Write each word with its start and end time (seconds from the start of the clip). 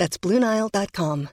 That's 0.00 0.16
BlueNile.com. 0.16 1.28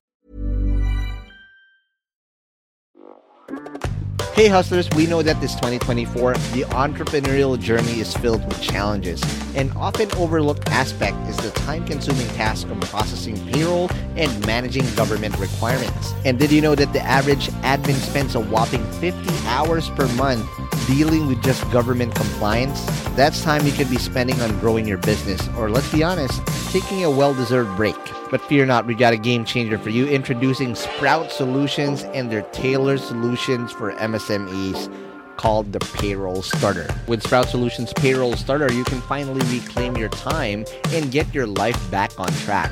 Hey 4.34 4.50
hustlers, 4.50 4.90
we 4.90 5.08
know 5.08 5.22
that 5.22 5.40
this 5.40 5.54
2024, 5.56 6.34
the 6.34 6.64
entrepreneurial 6.76 7.58
journey 7.58 8.02
is 8.02 8.14
filled 8.14 8.46
with 8.46 8.62
challenges. 8.62 9.24
An 9.56 9.72
often 9.78 10.12
overlooked 10.18 10.68
aspect 10.68 11.16
is 11.30 11.38
the 11.38 11.52
time 11.52 11.86
consuming 11.86 12.28
task 12.36 12.68
of 12.68 12.82
processing 12.82 13.38
payroll 13.48 13.90
and 14.18 14.46
managing 14.46 14.84
government 14.96 15.40
requirements. 15.40 16.14
And 16.26 16.38
did 16.38 16.52
you 16.52 16.60
know 16.60 16.76
that 16.76 16.92
the 16.92 17.02
average 17.02 17.48
admin 17.64 17.96
spends 17.96 18.36
a 18.36 18.42
whopping 18.42 18.84
50 19.00 19.48
hours 19.48 19.90
per 19.92 20.10
month 20.16 20.46
dealing 20.88 21.28
with 21.28 21.42
just 21.42 21.64
government 21.72 22.14
compliance? 22.16 22.84
That's 23.16 23.42
time 23.42 23.66
you 23.66 23.72
could 23.72 23.90
be 23.90 23.98
spending 23.98 24.42
on 24.42 24.60
growing 24.60 24.86
your 24.86 24.98
business, 24.98 25.48
or 25.58 25.70
let's 25.70 25.90
be 25.90 26.04
honest, 26.04 26.46
taking 26.74 27.06
a 27.06 27.10
well 27.10 27.34
deserved 27.34 27.74
break. 27.78 27.96
But 28.30 28.42
fear 28.42 28.66
not, 28.66 28.86
we 28.86 28.96
got 28.96 29.14
a 29.14 29.18
game 29.18 29.46
changer 29.46 29.78
for 29.78 29.90
you 29.90 30.08
introducing 30.08 30.76
Sprout 30.76 31.32
Solutions 31.32 32.04
and 32.04 32.30
their 32.30 32.42
tailored 32.52 33.00
solutions 33.00 33.72
for 33.72 33.94
MSMEs 33.94 34.92
called 35.38 35.72
the 35.72 35.80
Payroll 35.80 36.42
Starter. 36.42 36.88
With 37.08 37.24
Sprout 37.24 37.48
Solutions 37.48 37.94
Payroll 37.94 38.36
Starter, 38.36 38.72
you 38.74 38.84
can 38.84 39.02
finally 39.02 39.42
reclaim 39.58 39.96
your 39.96 40.10
time 40.10 40.66
and 40.90 41.12
get 41.12 41.34
your 41.34 41.48
life 41.48 41.80
back 41.90 42.20
on 42.20 42.28
track. 42.28 42.72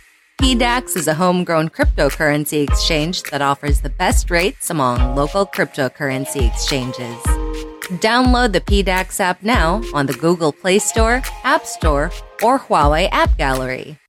PDAX 0.41 0.97
is 0.97 1.07
a 1.07 1.13
homegrown 1.13 1.69
cryptocurrency 1.69 2.67
exchange 2.67 3.21
that 3.29 3.43
offers 3.43 3.81
the 3.81 3.91
best 3.91 4.31
rates 4.31 4.71
among 4.71 5.15
local 5.15 5.45
cryptocurrency 5.45 6.51
exchanges. 6.51 7.15
Download 8.01 8.51
the 8.51 8.61
PDAX 8.61 9.19
app 9.19 9.43
now 9.43 9.83
on 9.93 10.07
the 10.07 10.13
Google 10.13 10.51
Play 10.51 10.79
Store, 10.79 11.21
App 11.43 11.67
Store, 11.67 12.11
or 12.41 12.57
Huawei 12.57 13.07
App 13.11 13.37
Gallery. 13.37 13.99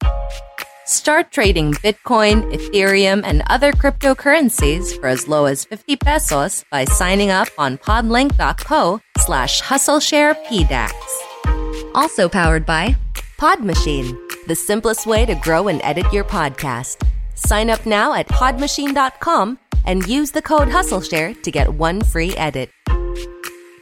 Start 0.87 1.31
trading 1.33 1.75
Bitcoin, 1.75 2.51
Ethereum, 2.51 3.21
and 3.25 3.43
other 3.49 3.73
cryptocurrencies 3.73 4.99
for 4.99 5.09
as 5.09 5.29
low 5.29 5.45
as 5.45 5.67
50 5.67 5.97
pesos 5.97 6.65
by 6.71 6.87
signing 6.87 7.31
up 7.31 7.49
on 7.59 7.77
podlink.co 7.77 9.03
slash 9.19 9.61
hustlesharepdax. 9.61 10.93
Also 11.95 12.31
powered 12.31 12.65
by 12.65 12.97
Pod 13.37 13.63
Machine, 13.63 14.17
the 14.47 14.55
simplest 14.55 15.07
way 15.07 15.25
to 15.27 15.35
grow 15.37 15.69
and 15.69 15.81
edit 15.83 16.13
your 16.13 16.25
podcast. 16.25 17.07
Sign 17.35 17.71
up 17.71 17.87
now 17.87 18.13
at 18.13 18.29
podmachine.com 18.29 19.59
and 19.87 20.07
use 20.07 20.31
the 20.31 20.43
code 20.43 20.69
HustleShare 20.69 21.43
to 21.43 21.51
get 21.51 21.75
one 21.75 22.03
free 22.03 22.35
edit. 22.37 22.71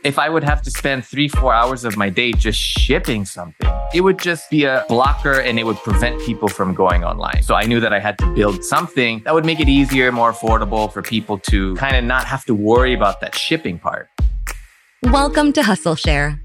If 0.02 0.18
I 0.18 0.30
would 0.30 0.42
have 0.44 0.62
to 0.62 0.70
spend 0.70 1.04
three, 1.04 1.28
four 1.28 1.52
hours 1.52 1.84
of 1.84 1.94
my 1.98 2.08
day 2.08 2.32
just 2.32 2.58
shipping 2.58 3.26
something, 3.26 3.70
it 3.92 4.00
would 4.00 4.18
just 4.18 4.48
be 4.48 4.64
a 4.64 4.86
blocker 4.88 5.40
and 5.40 5.58
it 5.58 5.64
would 5.64 5.76
prevent 5.78 6.18
people 6.22 6.48
from 6.48 6.72
going 6.74 7.04
online. 7.04 7.42
So 7.42 7.54
I 7.54 7.64
knew 7.64 7.80
that 7.80 7.92
I 7.92 8.00
had 8.00 8.16
to 8.18 8.34
build 8.34 8.64
something 8.64 9.20
that 9.24 9.34
would 9.34 9.44
make 9.44 9.60
it 9.60 9.68
easier, 9.68 10.10
more 10.10 10.32
affordable 10.32 10.90
for 10.90 11.02
people 11.02 11.36
to 11.50 11.74
kind 11.76 11.96
of 11.96 12.04
not 12.04 12.24
have 12.24 12.46
to 12.46 12.54
worry 12.54 12.94
about 12.94 13.20
that 13.20 13.34
shipping 13.34 13.78
part. 13.78 14.08
Welcome 15.02 15.52
to 15.52 15.62
Hustle 15.62 15.96
Share, 15.96 16.40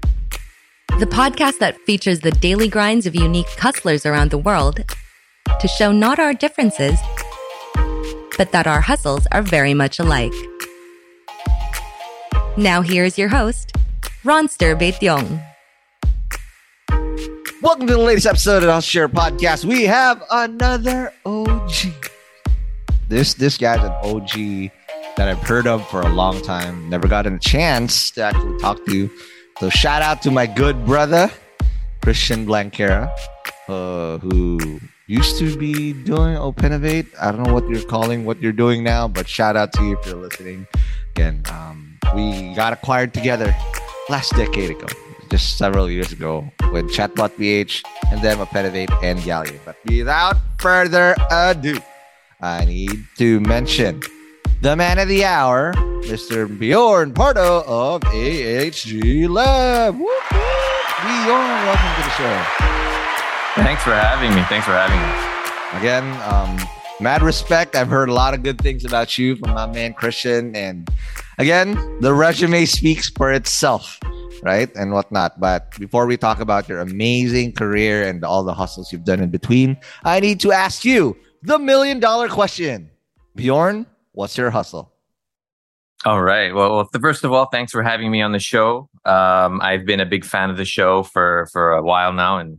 the 0.98 1.06
podcast 1.06 1.58
that 1.58 1.78
features 1.82 2.20
the 2.20 2.30
daily 2.30 2.68
grinds 2.68 3.04
of 3.04 3.14
unique 3.14 3.50
hustlers 3.58 4.06
around 4.06 4.30
the 4.30 4.38
world 4.38 4.82
to 5.60 5.68
show 5.68 5.92
not 5.92 6.18
our 6.18 6.32
differences, 6.32 6.98
but 8.38 8.50
that 8.52 8.66
our 8.66 8.80
hustles 8.80 9.26
are 9.30 9.42
very 9.42 9.74
much 9.74 9.98
alike. 9.98 10.32
Now 12.56 12.80
here's 12.80 13.18
your 13.18 13.28
host, 13.28 13.74
Ronster 14.24 14.74
Beityong. 14.74 15.42
Welcome 17.60 17.86
to 17.88 17.92
the 17.92 17.98
latest 17.98 18.26
episode 18.26 18.62
of 18.62 18.70
Hustle 18.70 18.80
Share 18.80 19.08
Podcast. 19.10 19.66
We 19.66 19.82
have 19.82 20.22
another 20.30 21.12
OG. 21.26 21.72
This 23.10 23.34
this 23.34 23.58
guy's 23.58 23.84
an 23.84 23.92
OG 24.02 24.70
that 25.18 25.28
I've 25.28 25.42
heard 25.42 25.66
of 25.66 25.86
for 25.88 26.00
a 26.00 26.08
long 26.08 26.40
time. 26.40 26.88
Never 26.88 27.06
gotten 27.06 27.34
a 27.34 27.38
chance 27.38 28.10
to 28.12 28.22
actually 28.22 28.58
talk 28.60 28.82
to. 28.86 29.10
So 29.58 29.70
shout 29.70 30.02
out 30.02 30.20
to 30.22 30.30
my 30.30 30.46
good 30.46 30.84
brother, 30.84 31.30
Christian 32.02 32.44
Blanquera, 32.44 33.10
uh, 33.68 34.18
who 34.18 34.78
used 35.06 35.38
to 35.38 35.56
be 35.56 35.94
doing 35.94 36.36
Openovate. 36.36 37.06
I 37.18 37.32
don't 37.32 37.42
know 37.42 37.54
what 37.54 37.66
you're 37.66 37.82
calling 37.84 38.26
what 38.26 38.42
you're 38.42 38.52
doing 38.52 38.84
now, 38.84 39.08
but 39.08 39.26
shout 39.26 39.56
out 39.56 39.72
to 39.72 39.82
you 39.82 39.96
if 39.96 40.04
you're 40.04 40.16
listening. 40.16 40.66
Again, 41.14 41.42
um, 41.50 41.98
we 42.14 42.52
got 42.54 42.74
acquired 42.74 43.14
together 43.14 43.56
last 44.10 44.34
decade 44.34 44.72
ago, 44.72 44.88
just 45.30 45.56
several 45.56 45.90
years 45.90 46.12
ago, 46.12 46.52
with 46.70 46.92
Chatbot 46.92 47.34
PH 47.38 47.82
and 48.12 48.20
then 48.20 48.36
Openovate 48.36 48.92
and 49.02 49.18
Galleon. 49.20 49.58
But 49.64 49.76
without 49.86 50.36
further 50.58 51.16
ado, 51.30 51.78
I 52.42 52.66
need 52.66 53.06
to 53.16 53.40
mention 53.40 54.02
the 54.62 54.74
man 54.74 54.98
of 54.98 55.08
the 55.08 55.24
hour, 55.24 55.72
Mr. 56.04 56.46
Bjorn 56.58 57.12
Pardo 57.12 57.62
of 57.66 58.00
AHG 58.02 59.28
Lab. 59.28 59.94
Bjorn, 59.94 60.08
welcome 61.66 61.92
to 61.94 62.02
the 62.02 62.10
show. 62.16 63.62
Thanks 63.62 63.82
for 63.82 63.92
having 63.92 64.34
me. 64.34 64.42
Thanks 64.48 64.66
for 64.66 64.72
having 64.72 64.98
me. 64.98 65.78
Again, 65.78 66.04
um, 66.22 66.58
mad 67.00 67.22
respect. 67.22 67.76
I've 67.76 67.88
heard 67.88 68.08
a 68.08 68.14
lot 68.14 68.34
of 68.34 68.42
good 68.42 68.58
things 68.58 68.84
about 68.84 69.18
you 69.18 69.36
from 69.36 69.54
my 69.54 69.66
man 69.66 69.92
Christian. 69.92 70.56
And 70.56 70.88
again, 71.38 71.74
the 72.00 72.14
resume 72.14 72.64
speaks 72.64 73.10
for 73.10 73.32
itself, 73.32 74.00
right? 74.42 74.74
And 74.74 74.92
whatnot. 74.92 75.38
But 75.38 75.78
before 75.78 76.06
we 76.06 76.16
talk 76.16 76.40
about 76.40 76.68
your 76.68 76.80
amazing 76.80 77.52
career 77.52 78.08
and 78.08 78.24
all 78.24 78.42
the 78.42 78.54
hustles 78.54 78.90
you've 78.92 79.04
done 79.04 79.20
in 79.20 79.30
between, 79.30 79.76
I 80.04 80.20
need 80.20 80.40
to 80.40 80.52
ask 80.52 80.84
you 80.84 81.16
the 81.42 81.58
million 81.58 82.00
dollar 82.00 82.28
question. 82.28 82.90
Bjorn, 83.34 83.86
what's 84.16 84.36
your 84.36 84.50
hustle? 84.50 84.92
All 86.04 86.22
right. 86.22 86.54
Well, 86.54 86.76
well, 86.76 86.88
first 87.00 87.24
of 87.24 87.32
all, 87.32 87.46
thanks 87.46 87.72
for 87.72 87.82
having 87.82 88.10
me 88.10 88.20
on 88.22 88.32
the 88.32 88.38
show. 88.38 88.88
Um, 89.04 89.60
I've 89.60 89.84
been 89.86 90.00
a 90.00 90.06
big 90.06 90.24
fan 90.24 90.50
of 90.50 90.56
the 90.56 90.64
show 90.64 91.02
for 91.04 91.46
for 91.52 91.72
a 91.72 91.82
while 91.82 92.12
now, 92.12 92.38
and 92.38 92.58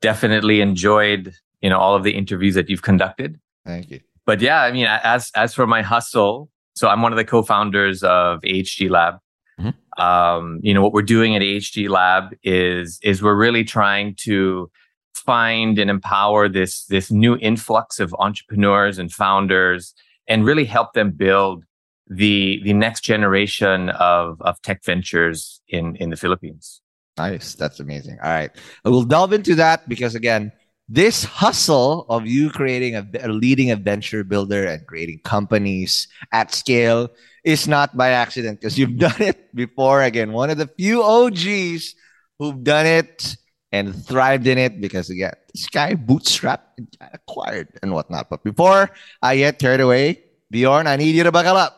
definitely 0.00 0.60
enjoyed 0.60 1.34
you 1.60 1.70
know 1.70 1.78
all 1.78 1.94
of 1.94 2.02
the 2.02 2.12
interviews 2.12 2.54
that 2.54 2.68
you've 2.70 2.82
conducted. 2.82 3.40
Thank 3.66 3.90
you. 3.90 4.00
But 4.24 4.40
yeah, 4.40 4.62
I 4.62 4.72
mean, 4.72 4.86
as 4.86 5.30
as 5.34 5.54
for 5.54 5.66
my 5.66 5.82
hustle, 5.82 6.50
so 6.74 6.88
I'm 6.88 7.02
one 7.02 7.12
of 7.12 7.16
the 7.16 7.24
co-founders 7.24 8.02
of 8.02 8.40
AHG 8.42 8.88
Lab. 8.90 9.16
Mhm. 9.60 9.74
Um, 9.98 10.60
you 10.62 10.72
know 10.74 10.82
what 10.82 10.92
we're 10.92 11.02
doing 11.02 11.36
at 11.36 11.42
AHG 11.42 11.88
Lab 11.88 12.34
is 12.42 12.98
is 13.02 13.22
we're 13.22 13.36
really 13.36 13.64
trying 13.64 14.14
to 14.24 14.70
find 15.14 15.78
and 15.78 15.90
empower 15.90 16.48
this 16.48 16.84
this 16.86 17.10
new 17.10 17.36
influx 17.36 18.00
of 18.00 18.14
entrepreneurs 18.18 18.98
and 18.98 19.12
founders 19.12 19.94
and 20.28 20.44
really 20.44 20.64
help 20.64 20.92
them 20.92 21.10
build 21.10 21.64
the 22.08 22.60
the 22.64 22.72
next 22.72 23.02
generation 23.02 23.90
of 23.90 24.40
of 24.42 24.60
tech 24.62 24.84
ventures 24.84 25.60
in 25.68 25.96
in 25.96 26.10
the 26.10 26.16
Philippines. 26.16 26.80
Nice. 27.18 27.54
That's 27.54 27.80
amazing. 27.80 28.18
All 28.22 28.30
right. 28.30 28.50
We'll 28.84 29.04
delve 29.04 29.32
into 29.32 29.54
that 29.56 29.88
because 29.88 30.14
again, 30.14 30.52
this 30.88 31.24
hustle 31.24 32.06
of 32.08 32.26
you 32.26 32.50
creating 32.50 32.96
a, 32.96 33.06
a 33.22 33.28
leading 33.28 33.70
a 33.70 33.76
venture 33.76 34.24
builder 34.24 34.66
and 34.66 34.86
creating 34.86 35.20
companies 35.24 36.08
at 36.32 36.52
scale 36.52 37.10
is 37.44 37.68
not 37.68 37.96
by 37.96 38.10
accident 38.10 38.60
because 38.60 38.78
you've 38.78 38.98
done 39.08 39.20
it 39.20 39.54
before. 39.54 40.02
Again, 40.02 40.32
one 40.32 40.50
of 40.50 40.58
the 40.58 40.66
few 40.66 41.02
OGs 41.02 41.94
who've 42.38 42.62
done 42.64 42.86
it 42.86 43.36
and 43.72 43.96
thrived 44.04 44.46
in 44.46 44.58
it 44.58 44.80
because 44.80 45.08
again, 45.08 45.32
this 45.52 45.66
guy 45.66 45.94
bootstrapped 45.94 46.60
acquired 47.00 47.68
and 47.82 47.92
whatnot. 47.92 48.28
But 48.28 48.44
before 48.44 48.90
I 49.22 49.36
get 49.36 49.58
carried 49.58 49.80
away, 49.80 50.22
Bjorn, 50.50 50.86
I 50.86 50.96
need 50.96 51.16
you 51.16 51.24
to 51.24 51.32
buckle 51.32 51.56
up 51.56 51.74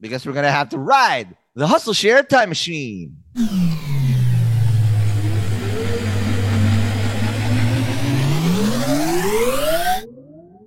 because 0.00 0.24
we're 0.24 0.32
gonna 0.32 0.50
have 0.50 0.68
to 0.70 0.78
ride 0.78 1.36
the 1.54 1.66
hustle 1.66 1.92
share 1.92 2.22
time 2.22 2.48
machine. 2.48 3.16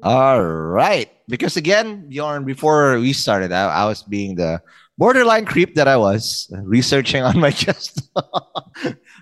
All 0.02 0.42
right. 0.42 1.10
Because 1.28 1.58
again, 1.58 2.08
Bjorn, 2.10 2.46
before 2.46 3.00
we 3.00 3.14
started, 3.14 3.52
I, 3.52 3.70
I 3.70 3.86
was 3.86 4.04
being 4.04 4.36
the 4.36 4.62
borderline 4.98 5.46
creep 5.46 5.76
that 5.76 5.88
I 5.88 5.98
was, 5.98 6.52
researching 6.64 7.24
on 7.24 7.40
my 7.40 7.52
chest. 7.64 8.10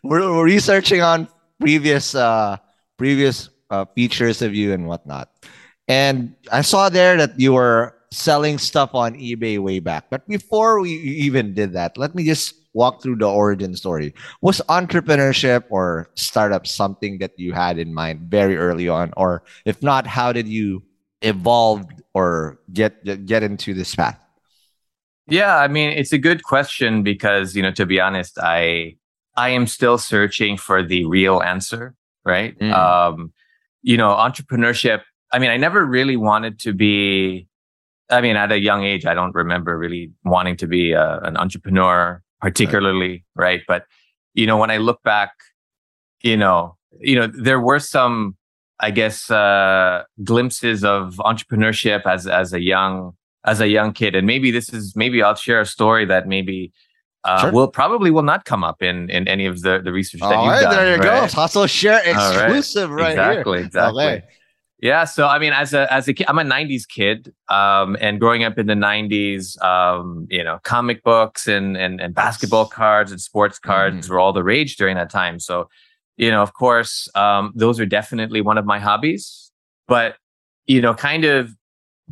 We're, 0.04 0.22
we're, 0.22 0.46
researching 0.46 1.02
on 1.02 1.28
previous 1.60 2.16
uh, 2.16 2.58
previous 2.98 3.50
uh, 3.70 3.86
features 3.96 4.42
of 4.42 4.56
you 4.56 4.74
and 4.74 4.88
whatnot. 4.88 5.30
And 5.88 6.36
I 6.52 6.62
saw 6.62 6.90
there 6.90 7.18
that 7.18 7.40
you 7.40 7.54
were 7.54 7.96
selling 8.12 8.58
stuff 8.58 8.94
on 8.94 9.16
eBay 9.16 9.60
way 9.60 9.80
back. 9.80 10.10
But 10.10 10.28
before 10.28 10.80
we 10.80 10.92
even 10.92 11.54
did 11.54 11.74
that, 11.74 11.98
let 11.98 12.16
me 12.16 12.26
just 12.26 12.56
walk 12.74 13.02
through 13.02 13.18
the 13.18 13.30
origin 13.30 13.76
story. 13.76 14.14
Was 14.42 14.62
entrepreneurship 14.70 15.64
or 15.70 16.10
startup 16.16 16.68
something 16.68 17.18
that 17.20 17.38
you 17.38 17.54
had 17.54 17.80
in 17.80 17.94
mind 17.94 18.22
very 18.30 18.56
early 18.58 18.88
on? 18.88 19.14
Or 19.18 19.44
if 19.66 19.82
not, 19.82 20.08
how 20.08 20.32
did 20.32 20.48
you 20.48 20.84
evolve 21.22 21.86
or 22.14 22.60
get 22.72 23.26
get 23.26 23.44
into 23.44 23.74
this 23.74 23.96
path? 23.96 24.20
Yeah, 25.28 25.58
I 25.58 25.68
mean, 25.68 25.90
it's 25.90 26.14
a 26.14 26.18
good 26.18 26.44
question 26.44 27.04
because, 27.04 27.56
you 27.56 27.62
know, 27.62 27.72
to 27.72 27.86
be 27.86 28.00
honest, 28.00 28.40
I 28.40 28.96
I 29.38 29.50
am 29.50 29.68
still 29.68 29.98
searching 29.98 30.58
for 30.58 30.84
the 30.84 31.06
real 31.06 31.42
answer, 31.42 31.96
right? 32.26 32.58
Mm. 32.60 32.74
Um, 32.74 33.34
you 33.84 33.96
know, 33.96 34.10
entrepreneurship, 34.10 35.04
I 35.32 35.40
mean, 35.40 35.52
I 35.52 35.58
never 35.58 35.86
really 35.86 36.18
wanted 36.18 36.60
to 36.60 36.74
be 36.74 37.48
I 38.10 38.22
mean, 38.22 38.36
at 38.36 38.52
a 38.52 38.60
young 38.60 38.84
age, 38.84 39.06
I 39.06 39.14
don't 39.14 39.36
remember 39.36 39.78
really 39.78 40.12
wanting 40.24 40.56
to 40.58 40.68
be 40.68 40.94
a, 40.94 41.02
uh, 41.02 41.20
an 41.24 41.38
entrepreneur 41.38 42.22
particularly, 42.40 43.26
right. 43.36 43.44
right? 43.46 43.62
But 43.68 43.86
you 44.34 44.46
know, 44.46 44.58
when 44.58 44.72
I 44.72 44.78
look 44.78 45.02
back, 45.04 45.32
you 46.22 46.38
know, 46.38 46.78
you 47.00 47.16
know, 47.16 47.28
there 47.28 47.60
were 47.60 47.80
some, 47.80 48.38
I 48.80 48.92
guess, 48.92 49.30
uh, 49.30 50.04
glimpses 50.24 50.84
of 50.84 51.16
entrepreneurship 51.16 52.06
as 52.06 52.28
as 52.28 52.54
a 52.54 52.62
young 52.62 53.14
as 53.46 53.60
a 53.62 53.68
young 53.68 53.94
kid, 53.94 54.16
and 54.16 54.28
maybe 54.28 54.52
this 54.52 54.72
is 54.74 54.96
maybe 54.96 55.22
I'll 55.22 55.36
share 55.36 55.62
a 55.62 55.66
story 55.66 56.06
that 56.06 56.28
maybe 56.28 56.72
uh, 57.28 57.42
sure. 57.42 57.52
will 57.52 57.68
probably 57.68 58.10
will 58.10 58.24
not 58.24 58.46
come 58.46 58.64
up 58.64 58.82
in 58.82 59.10
in 59.10 59.28
any 59.28 59.46
of 59.46 59.62
the 59.62 59.82
the 59.84 59.92
research 59.92 60.22
that 60.22 60.30
you've 60.30 60.48
right, 60.48 60.62
done. 60.62 60.76
There 60.76 60.96
you 60.96 61.02
right? 61.02 61.30
go, 61.30 61.36
hustle 61.36 61.68
share 61.68 62.02
exclusive 62.06 62.90
right, 62.90 63.18
right, 63.18 63.38
exactly, 63.38 63.58
here. 63.58 63.66
Exactly, 63.66 64.24
yeah. 64.80 65.06
So 65.06 65.28
I 65.28 65.38
mean, 65.38 65.54
as 65.54 65.74
a 65.74 65.92
as 65.92 66.08
a 66.08 66.14
kid, 66.14 66.26
I'm 66.30 66.40
a 66.40 66.44
'90s 66.44 66.88
kid, 66.88 67.34
um, 67.50 67.98
and 68.00 68.20
growing 68.20 68.44
up 68.44 68.58
in 68.58 68.68
the 68.68 68.76
'90s, 68.76 69.62
um, 69.62 70.28
you 70.30 70.44
know, 70.44 70.60
comic 70.64 71.04
books 71.04 71.48
and 71.48 71.76
and 71.76 72.00
and 72.00 72.16
basketball 72.16 72.68
cards 72.68 73.12
and 73.12 73.20
sports 73.20 73.60
cards 73.60 74.06
mm-hmm. 74.06 74.14
were 74.14 74.20
all 74.20 74.34
the 74.34 74.44
rage 74.44 74.78
during 74.78 74.96
that 74.96 75.10
time. 75.10 75.40
So, 75.40 75.68
you 76.16 76.32
know, 76.32 76.42
of 76.42 76.54
course, 76.54 77.10
um, 77.16 77.52
those 77.56 77.80
are 77.80 77.86
definitely 77.86 78.42
one 78.42 78.58
of 78.58 78.66
my 78.66 78.80
hobbies. 78.80 79.52
But 79.88 80.16
you 80.66 80.80
know, 80.82 80.94
kind 80.94 81.26
of 81.26 81.52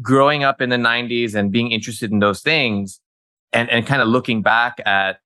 growing 0.01 0.43
up 0.43 0.59
in 0.59 0.69
the 0.69 0.77
'90s 0.77 1.35
and 1.35 1.51
being 1.51 1.71
interested 1.71 2.11
in 2.11 2.19
those 2.19 2.41
things, 2.41 2.99
and 3.55 3.69
and 3.69 3.87
kind 3.87 4.01
of 4.01 4.07
looking 4.07 4.41
back 4.41 4.79
at, 4.85 5.19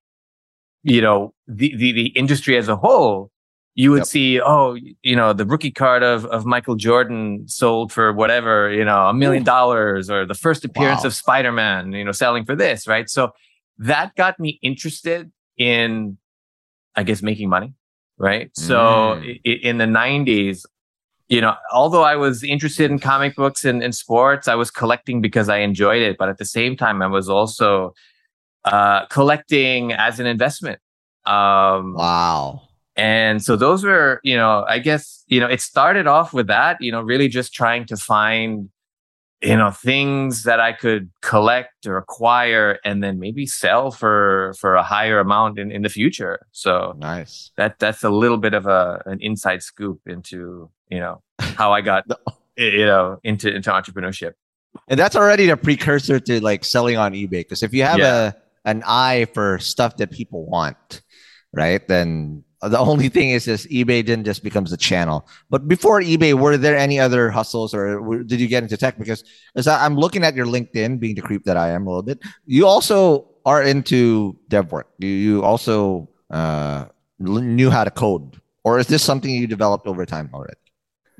you 0.82 1.02
know, 1.02 1.34
the 1.46 1.76
the, 1.76 1.92
the 1.92 2.06
industry 2.08 2.56
as 2.56 2.68
a 2.68 2.76
whole 2.76 3.30
you 3.74 3.90
would 3.90 4.00
yep. 4.00 4.06
see, 4.06 4.40
oh, 4.40 4.76
you 5.02 5.14
know, 5.16 5.32
the 5.32 5.46
rookie 5.46 5.70
card 5.70 6.02
of, 6.02 6.26
of 6.26 6.44
Michael 6.44 6.74
Jordan 6.74 7.46
sold 7.46 7.92
for 7.92 8.12
whatever, 8.12 8.70
you 8.70 8.84
know, 8.84 9.06
a 9.06 9.14
million 9.14 9.44
dollars 9.44 10.10
or 10.10 10.26
the 10.26 10.34
first 10.34 10.64
appearance 10.64 11.02
wow. 11.02 11.06
of 11.06 11.14
Spider-Man, 11.14 11.92
you 11.92 12.04
know, 12.04 12.12
selling 12.12 12.44
for 12.44 12.56
this, 12.56 12.88
right? 12.88 13.08
So 13.08 13.30
that 13.78 14.14
got 14.16 14.38
me 14.40 14.58
interested 14.60 15.30
in, 15.56 16.18
I 16.96 17.04
guess, 17.04 17.22
making 17.22 17.48
money, 17.48 17.74
right? 18.18 18.52
Mm. 18.52 18.66
So 18.66 19.22
in 19.44 19.78
the 19.78 19.86
90s, 19.86 20.66
you 21.28 21.40
know, 21.40 21.54
although 21.72 22.02
I 22.02 22.16
was 22.16 22.42
interested 22.42 22.90
in 22.90 22.98
comic 22.98 23.36
books 23.36 23.64
and, 23.64 23.84
and 23.84 23.94
sports, 23.94 24.48
I 24.48 24.56
was 24.56 24.70
collecting 24.70 25.20
because 25.20 25.48
I 25.48 25.58
enjoyed 25.58 26.02
it. 26.02 26.18
But 26.18 26.28
at 26.28 26.38
the 26.38 26.44
same 26.44 26.76
time, 26.76 27.02
I 27.02 27.06
was 27.06 27.28
also 27.28 27.94
uh, 28.64 29.06
collecting 29.06 29.92
as 29.92 30.20
an 30.20 30.26
investment. 30.26 30.80
Um, 31.26 31.94
wow 31.94 32.62
and 33.00 33.42
so 33.42 33.56
those 33.56 33.82
were, 33.82 34.20
you 34.24 34.36
know, 34.36 34.64
I 34.68 34.78
guess, 34.78 35.24
you 35.26 35.40
know, 35.40 35.46
it 35.46 35.62
started 35.62 36.06
off 36.06 36.34
with 36.34 36.48
that, 36.48 36.76
you 36.82 36.92
know, 36.92 37.00
really 37.00 37.28
just 37.28 37.54
trying 37.54 37.86
to 37.86 37.96
find, 37.96 38.68
you 39.40 39.56
know, 39.56 39.70
things 39.70 40.42
that 40.42 40.60
I 40.60 40.72
could 40.74 41.10
collect 41.22 41.86
or 41.86 41.96
acquire 41.96 42.78
and 42.84 43.02
then 43.02 43.18
maybe 43.18 43.46
sell 43.46 43.90
for 43.90 44.54
for 44.58 44.74
a 44.74 44.82
higher 44.82 45.18
amount 45.18 45.58
in, 45.58 45.72
in 45.72 45.80
the 45.80 45.88
future. 45.88 46.46
So 46.52 46.94
nice. 46.98 47.52
That 47.56 47.78
that's 47.78 48.04
a 48.04 48.10
little 48.10 48.36
bit 48.36 48.52
of 48.52 48.66
a 48.66 49.02
an 49.06 49.18
inside 49.22 49.62
scoop 49.62 50.00
into, 50.06 50.68
you 50.90 50.98
know, 50.98 51.22
how 51.38 51.72
I 51.72 51.80
got 51.80 52.04
you 52.58 52.84
know 52.84 53.18
into 53.24 53.54
into 53.54 53.70
entrepreneurship. 53.70 54.32
And 54.88 55.00
that's 55.00 55.16
already 55.16 55.48
a 55.48 55.56
precursor 55.56 56.20
to 56.20 56.42
like 56.42 56.66
selling 56.66 56.98
on 56.98 57.14
eBay. 57.14 57.30
Because 57.30 57.62
if 57.62 57.72
you 57.72 57.82
have 57.84 57.98
yeah. 57.98 58.26
a 58.28 58.32
an 58.70 58.82
eye 58.86 59.26
for 59.34 59.58
stuff 59.58 59.96
that 59.98 60.10
people 60.10 60.46
want, 60.46 61.02
right? 61.52 61.82
Then 61.86 62.44
the 62.62 62.78
only 62.78 63.08
thing 63.08 63.30
is, 63.30 63.44
this 63.44 63.66
eBay 63.66 64.04
then 64.04 64.22
just 64.22 64.42
becomes 64.42 64.72
a 64.72 64.76
channel. 64.76 65.26
But 65.48 65.66
before 65.66 66.00
eBay, 66.00 66.34
were 66.34 66.56
there 66.56 66.76
any 66.76 67.00
other 67.00 67.30
hustles, 67.30 67.74
or 67.74 68.22
did 68.22 68.38
you 68.40 68.48
get 68.48 68.62
into 68.62 68.76
tech? 68.76 68.98
Because 68.98 69.24
as 69.56 69.66
I'm 69.66 69.96
looking 69.96 70.24
at 70.24 70.34
your 70.34 70.46
LinkedIn, 70.46 71.00
being 71.00 71.14
the 71.14 71.22
creep 71.22 71.44
that 71.44 71.56
I 71.56 71.70
am 71.70 71.86
a 71.86 71.90
little 71.90 72.02
bit, 72.02 72.18
you 72.44 72.66
also 72.66 73.28
are 73.46 73.62
into 73.62 74.36
dev 74.48 74.72
work. 74.72 74.88
You 74.98 75.08
you 75.08 75.42
also 75.42 76.08
uh, 76.30 76.84
knew 77.18 77.70
how 77.70 77.84
to 77.84 77.90
code, 77.90 78.40
or 78.62 78.78
is 78.78 78.86
this 78.86 79.02
something 79.02 79.30
you 79.30 79.46
developed 79.46 79.86
over 79.86 80.04
time 80.04 80.28
already? 80.34 80.60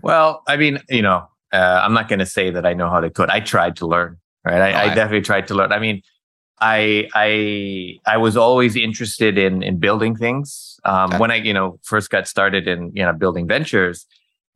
Well, 0.02 0.42
I 0.46 0.56
mean, 0.56 0.80
you 0.88 1.02
know, 1.02 1.28
uh, 1.52 1.80
I'm 1.82 1.94
not 1.94 2.08
going 2.08 2.20
to 2.20 2.26
say 2.26 2.50
that 2.50 2.64
I 2.66 2.74
know 2.74 2.90
how 2.90 3.00
to 3.00 3.10
code. 3.10 3.30
I 3.30 3.40
tried 3.40 3.76
to 3.76 3.86
learn, 3.86 4.18
right? 4.44 4.60
I, 4.60 4.72
oh, 4.72 4.90
I 4.90 4.94
definitely 4.94 5.22
tried 5.22 5.48
to 5.48 5.54
learn. 5.54 5.72
I 5.72 5.78
mean, 5.78 6.02
I 6.60 7.08
I 7.14 7.98
I 8.06 8.16
was 8.18 8.36
always 8.36 8.76
interested 8.76 9.38
in 9.38 9.62
in 9.62 9.78
building 9.78 10.14
things. 10.14 10.78
Um, 10.84 11.10
okay. 11.10 11.18
When 11.18 11.30
I 11.30 11.36
you 11.36 11.54
know 11.54 11.78
first 11.82 12.10
got 12.10 12.28
started 12.28 12.68
in 12.68 12.92
you 12.94 13.02
know 13.02 13.12
building 13.12 13.48
ventures, 13.48 14.06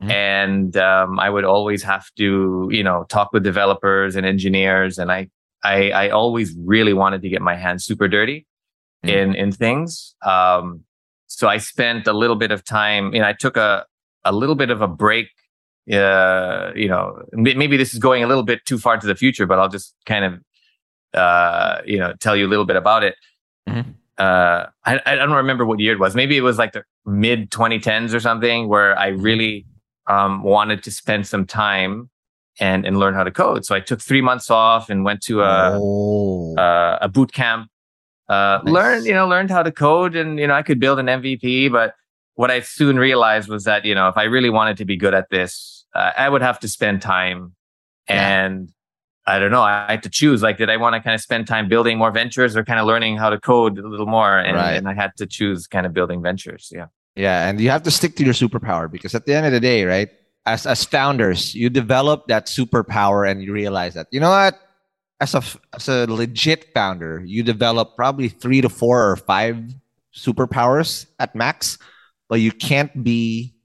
mm-hmm. 0.01 0.11
and 0.11 0.77
um, 0.77 1.19
I 1.19 1.29
would 1.29 1.45
always 1.45 1.81
have 1.83 2.05
to 2.17 2.67
you 2.71 2.83
know 2.83 3.05
talk 3.09 3.33
with 3.33 3.43
developers 3.43 4.15
and 4.15 4.25
engineers, 4.25 4.99
and 4.99 5.11
I 5.11 5.29
I, 5.63 5.89
I 5.89 6.09
always 6.09 6.55
really 6.59 6.93
wanted 6.93 7.23
to 7.23 7.29
get 7.29 7.41
my 7.41 7.55
hands 7.55 7.85
super 7.85 8.07
dirty 8.07 8.45
mm-hmm. 9.03 9.17
in 9.17 9.35
in 9.35 9.51
things. 9.51 10.15
Um, 10.23 10.83
so 11.27 11.47
I 11.47 11.57
spent 11.57 12.07
a 12.07 12.13
little 12.13 12.35
bit 12.35 12.51
of 12.51 12.63
time. 12.63 13.13
You 13.13 13.21
know, 13.21 13.27
I 13.27 13.33
took 13.33 13.57
a 13.57 13.85
a 14.23 14.31
little 14.31 14.55
bit 14.55 14.69
of 14.69 14.81
a 14.81 14.87
break. 14.87 15.29
Uh, 15.91 16.71
you 16.75 16.87
know, 16.87 17.21
maybe 17.31 17.77
this 17.77 17.93
is 17.93 17.99
going 17.99 18.23
a 18.23 18.27
little 18.27 18.43
bit 18.43 18.65
too 18.65 18.79
far 18.79 18.97
to 18.97 19.05
the 19.05 19.13
future, 19.13 19.45
but 19.45 19.59
I'll 19.59 19.69
just 19.69 19.93
kind 20.07 20.25
of 20.25 20.39
uh, 21.15 21.81
you 21.85 21.97
know, 21.97 22.13
tell 22.19 22.35
you 22.35 22.45
a 22.45 22.49
little 22.49 22.65
bit 22.65 22.75
about 22.75 23.03
it. 23.03 23.15
Mm-hmm. 23.67 23.91
Uh, 24.17 24.65
I, 24.85 25.01
I 25.05 25.15
don't 25.15 25.31
remember 25.31 25.65
what 25.65 25.79
year 25.79 25.93
it 25.93 25.99
was. 25.99 26.15
Maybe 26.15 26.37
it 26.37 26.41
was 26.41 26.57
like 26.57 26.73
the 26.73 26.83
mid 27.05 27.51
2010s 27.51 28.13
or 28.13 28.19
something 28.19 28.67
where 28.67 28.97
I 28.97 29.11
mm-hmm. 29.11 29.21
really 29.21 29.65
um, 30.07 30.43
wanted 30.43 30.83
to 30.83 30.91
spend 30.91 31.27
some 31.27 31.45
time 31.45 32.09
and 32.59 32.85
and 32.85 32.99
learn 32.99 33.13
how 33.13 33.23
to 33.23 33.31
code. 33.31 33.65
So 33.65 33.75
I 33.75 33.79
took 33.79 34.01
three 34.01 34.21
months 34.21 34.49
off 34.49 34.89
and 34.89 35.03
went 35.03 35.21
to 35.23 35.41
a 35.41 35.77
oh. 35.81 36.55
uh, 36.57 36.99
a 37.01 37.09
boot 37.09 37.33
camp. 37.33 37.69
Uh, 38.29 38.59
nice. 38.63 38.73
Learned 38.73 39.05
you 39.05 39.13
know 39.13 39.27
learned 39.27 39.51
how 39.51 39.63
to 39.63 39.71
code 39.71 40.15
and 40.15 40.39
you 40.39 40.47
know 40.47 40.53
I 40.53 40.63
could 40.63 40.79
build 40.79 40.99
an 40.99 41.07
MVP. 41.07 41.71
But 41.71 41.95
what 42.35 42.51
I 42.51 42.61
soon 42.61 42.97
realized 42.97 43.49
was 43.49 43.65
that 43.65 43.85
you 43.85 43.95
know 43.95 44.07
if 44.07 44.17
I 44.17 44.23
really 44.23 44.49
wanted 44.49 44.77
to 44.77 44.85
be 44.85 44.95
good 44.95 45.13
at 45.13 45.29
this, 45.29 45.85
uh, 45.93 46.11
I 46.17 46.29
would 46.29 46.41
have 46.41 46.59
to 46.59 46.67
spend 46.67 47.01
time 47.01 47.55
and 48.07 48.69
I 49.27 49.39
don't 49.39 49.51
know. 49.51 49.61
I 49.61 49.85
had 49.89 50.03
to 50.03 50.09
choose. 50.09 50.43
Like, 50.43 50.57
did 50.57 50.69
I 50.69 50.77
want 50.77 50.93
to 50.95 51.01
kind 51.01 51.15
of 51.15 51.21
spend 51.21 51.47
time 51.47 51.67
building 51.67 51.97
more 51.97 52.11
ventures 52.11 52.55
or 52.55 52.63
kind 52.63 52.79
of 52.79 52.85
learning 52.85 53.17
how 53.17 53.29
to 53.29 53.39
code 53.39 53.79
a 53.79 53.87
little 53.87 54.05
more? 54.05 54.37
And, 54.37 54.55
right. 54.55 54.73
and 54.73 54.87
I 54.87 54.93
had 54.93 55.11
to 55.17 55.25
choose 55.25 55.67
kind 55.67 55.85
of 55.85 55.93
building 55.93 56.21
ventures. 56.21 56.71
Yeah. 56.73 56.87
Yeah. 57.15 57.47
And 57.47 57.59
you 57.59 57.69
have 57.69 57.83
to 57.83 57.91
stick 57.91 58.15
to 58.17 58.23
your 58.23 58.33
superpower 58.33 58.91
because 58.91 59.15
at 59.15 59.25
the 59.25 59.33
end 59.33 59.45
of 59.45 59.51
the 59.51 59.59
day, 59.59 59.83
right? 59.85 60.09
As, 60.45 60.67
as 60.67 60.83
founders, 60.83 61.55
you 61.55 61.69
develop 61.71 62.27
that 62.27 62.45
superpower 62.45 63.29
and 63.29 63.41
you 63.41 63.51
realize 63.51 63.95
that, 63.95 64.07
you 64.11 64.19
know 64.19 64.29
what? 64.29 64.59
as 65.19 65.33
a 65.33 65.43
as 65.73 65.87
a 65.87 66.05
legit 66.07 66.73
founder, 66.73 67.23
you 67.25 67.43
develop 67.43 67.95
probably 67.95 68.29
three 68.29 68.61
to 68.61 68.69
four 68.69 69.09
or 69.11 69.15
five 69.15 69.57
superpowers 70.13 71.05
at 71.19 71.35
max, 71.35 71.77
but 72.29 72.39
you 72.41 72.51
can't 72.51 73.03
be 73.03 73.55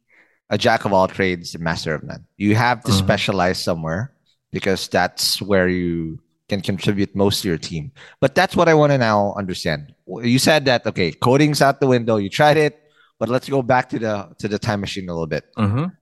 a 0.48 0.58
jack 0.58 0.84
of 0.84 0.92
all 0.92 1.08
trades, 1.08 1.56
master 1.58 1.94
of 1.94 2.02
none. 2.02 2.26
You 2.36 2.56
have 2.56 2.82
to 2.82 2.90
mm-hmm. 2.90 2.98
specialize 2.98 3.62
somewhere 3.62 4.12
because 4.52 4.88
that's 4.88 5.40
where 5.40 5.68
you 5.68 6.18
can 6.48 6.60
contribute 6.60 7.14
most 7.14 7.42
to 7.42 7.48
your 7.48 7.58
team. 7.58 7.92
But 8.20 8.34
that's 8.34 8.56
what 8.56 8.68
I 8.68 8.74
want 8.74 8.92
to 8.92 8.98
now 8.98 9.34
understand. 9.38 9.94
You 10.06 10.38
said 10.38 10.64
that 10.66 10.86
okay, 10.86 11.12
coding's 11.12 11.62
out 11.62 11.80
the 11.80 11.86
window. 11.86 12.16
You 12.16 12.28
tried 12.28 12.56
it, 12.56 12.78
but 13.18 13.28
let's 13.28 13.48
go 13.48 13.62
back 13.62 13.88
to 13.90 13.98
the 13.98 14.28
to 14.38 14.48
the 14.48 14.58
time 14.58 14.80
machine 14.80 15.08
a 15.08 15.12
little 15.12 15.30
bit. 15.30 15.44
Mm-hmm. 15.56 15.94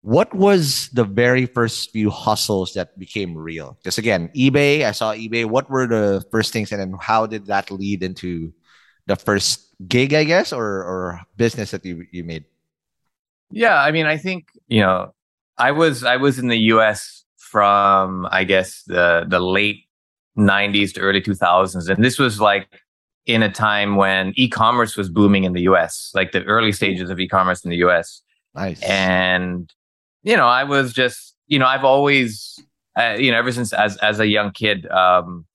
What 0.00 0.32
was 0.32 0.88
the 0.90 1.04
very 1.04 1.46
first 1.46 1.90
few 1.90 2.10
hustles 2.10 2.74
that 2.74 2.98
became 2.98 3.36
real? 3.36 3.76
Because 3.82 3.98
again, 3.98 4.30
eBay, 4.34 4.84
I 4.84 4.92
saw 4.92 5.12
eBay. 5.12 5.44
What 5.44 5.68
were 5.68 5.86
the 5.86 6.24
first 6.30 6.52
things, 6.52 6.72
and 6.72 6.80
then 6.80 6.94
how 7.00 7.26
did 7.26 7.46
that 7.46 7.70
lead 7.70 8.02
into 8.02 8.52
the 9.06 9.16
first 9.16 9.74
gig, 9.86 10.14
I 10.14 10.24
guess, 10.24 10.52
or 10.52 10.64
or 10.64 11.20
business 11.36 11.72
that 11.72 11.84
you 11.84 12.06
you 12.10 12.24
made? 12.24 12.44
Yeah, 13.50 13.76
I 13.76 13.92
mean, 13.92 14.06
I 14.06 14.16
think 14.16 14.48
you 14.68 14.80
know, 14.80 15.14
I 15.58 15.72
was 15.72 16.04
I 16.04 16.16
was 16.16 16.38
in 16.38 16.48
the 16.48 16.58
U.S. 16.74 17.15
from 17.50 18.26
I 18.30 18.44
guess 18.44 18.82
the 18.86 19.24
the 19.28 19.40
late 19.40 19.84
'90s 20.38 20.92
to 20.94 21.00
early 21.00 21.20
2000s, 21.20 21.88
and 21.88 22.04
this 22.04 22.18
was 22.18 22.40
like 22.40 22.68
in 23.26 23.42
a 23.42 23.50
time 23.50 23.96
when 23.96 24.32
e-commerce 24.36 24.96
was 24.96 25.08
booming 25.08 25.44
in 25.44 25.52
the 25.52 25.62
U.S., 25.62 26.12
like 26.14 26.30
the 26.32 26.44
early 26.44 26.70
stages 26.70 27.10
of 27.10 27.18
e-commerce 27.18 27.64
in 27.64 27.70
the 27.70 27.76
U.S. 27.78 28.22
Nice. 28.54 28.80
And 28.82 29.72
you 30.22 30.36
know, 30.36 30.46
I 30.46 30.64
was 30.64 30.92
just 30.92 31.34
you 31.46 31.58
know, 31.58 31.66
I've 31.66 31.84
always 31.84 32.58
uh, 32.96 33.16
you 33.18 33.30
know, 33.30 33.38
ever 33.38 33.52
since 33.52 33.72
as 33.72 33.96
as 33.98 34.20
a 34.20 34.26
young 34.26 34.50
kid, 34.52 34.86
um, 34.90 35.46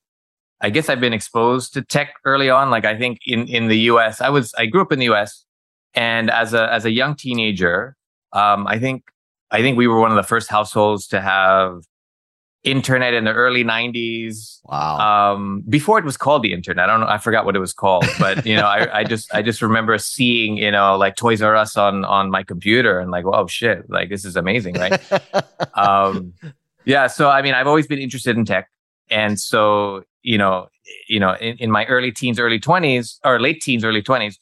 I 0.62 0.70
guess 0.70 0.90
I've 0.90 1.02
been 1.02 1.14
exposed 1.14 1.74
to 1.74 1.82
tech 1.82 2.16
early 2.24 2.50
on. 2.50 2.70
Like 2.70 2.86
I 2.86 2.98
think 2.98 3.20
in 3.26 3.48
in 3.48 3.68
the 3.68 3.80
U.S., 3.92 4.22
I 4.22 4.30
was 4.30 4.54
I 4.58 4.68
grew 4.68 4.82
up 4.82 4.92
in 4.92 5.00
the 5.00 5.06
U.S. 5.06 5.46
And 5.94 6.30
as 6.30 6.54
a 6.54 6.72
as 6.72 6.86
a 6.86 6.92
young 6.92 7.16
teenager, 7.16 7.98
um, 8.34 8.68
I 8.68 8.80
think 8.80 9.04
I 9.52 9.62
think 9.62 9.78
we 9.78 9.88
were 9.88 10.00
one 10.00 10.12
of 10.12 10.16
the 10.16 10.24
first 10.24 10.50
households 10.50 11.08
to 11.08 11.22
have 11.22 11.84
internet 12.64 13.14
in 13.16 13.24
the 13.24 13.34
early 13.34 13.64
90s 13.64 14.60
wow. 14.66 15.34
Um, 15.34 15.64
before 15.68 15.98
it 15.98 16.06
was 16.06 16.16
called 16.16 16.44
the 16.44 16.54
internet. 16.54 16.88
I 16.88 16.92
don't 16.92 17.00
know 17.00 17.08
i 17.08 17.18
forgot 17.18 17.44
what 17.44 17.56
it 17.56 17.60
was 17.60 17.74
called 17.74 18.06
but 18.20 18.46
you 18.46 18.56
know 18.56 18.68
I, 18.68 19.00
I 19.00 19.04
just 19.04 19.34
i 19.34 19.42
just 19.42 19.64
remember 19.64 19.98
seeing 19.98 20.58
you 20.58 20.70
know 20.70 20.96
like 20.96 21.16
toys 21.16 21.42
r 21.42 21.56
us 21.56 21.76
on 21.76 22.06
on 22.06 22.30
my 22.30 22.44
computer 22.44 23.00
and 23.00 23.10
like 23.10 23.26
oh 23.26 23.48
shit 23.48 23.90
like 23.90 24.10
this 24.10 24.26
is 24.26 24.36
amazing 24.36 24.76
right? 24.76 25.02
Um, 25.74 26.34
yeah 26.86 27.08
so 27.08 27.30
i 27.30 27.42
mean 27.42 27.56
i've 27.56 27.66
always 27.66 27.88
been 27.88 28.00
interested 28.00 28.38
in 28.38 28.46
tech. 28.46 28.70
And 29.10 29.40
so 29.40 30.04
you 30.22 30.38
know 30.38 30.68
you 31.08 31.20
know 31.20 31.36
in, 31.42 31.58
in 31.58 31.72
my 31.72 31.86
early 31.86 32.12
teens 32.12 32.40
early 32.40 32.60
20s 32.60 33.18
or 33.26 33.40
late 33.40 33.62
teens 33.62 33.84
early 33.84 34.04
20s 34.04 34.38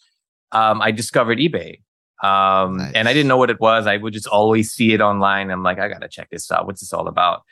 um, 0.51 0.81
I 0.81 0.91
discovered 0.91 1.37
eBay. 1.37 1.81
Um, 2.21 2.77
nice. 2.77 2.91
And 2.95 3.07
I 3.07 3.13
didn't 3.13 3.27
know 3.27 3.38
what 3.38 3.49
it 3.49 3.59
was. 3.59 3.88
I 3.88 3.97
would 3.97 4.13
just 4.13 4.27
always 4.27 4.71
see 4.71 4.93
it 4.93 5.01
online. 5.01 5.51
I'm 5.51 5.63
like, 5.63 5.79
I 5.79 5.88
got 5.88 6.01
to 6.01 6.09
check 6.09 6.29
this 6.29 6.51
out. 6.51 6.65
What's 6.65 6.81
this 6.81 6.93
all 6.93 7.07
about? 7.07 7.43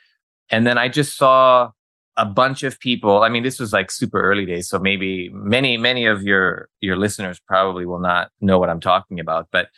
And 0.50 0.66
then 0.66 0.78
I 0.78 0.88
just 0.88 1.16
saw 1.16 1.70
a 2.16 2.26
bunch 2.26 2.62
of 2.62 2.78
people. 2.80 3.22
I 3.22 3.28
mean, 3.28 3.42
this 3.42 3.60
was 3.60 3.72
like 3.72 3.90
super 3.90 4.20
early 4.20 4.44
days. 4.44 4.68
So 4.68 4.78
maybe 4.78 5.30
many, 5.30 5.78
many 5.78 6.06
of 6.06 6.22
your, 6.22 6.68
your 6.80 6.96
listeners 6.96 7.40
probably 7.40 7.86
will 7.86 8.00
not 8.00 8.30
know 8.40 8.58
what 8.58 8.68
I'm 8.68 8.80
talking 8.80 9.20
about. 9.20 9.48
But, 9.52 9.68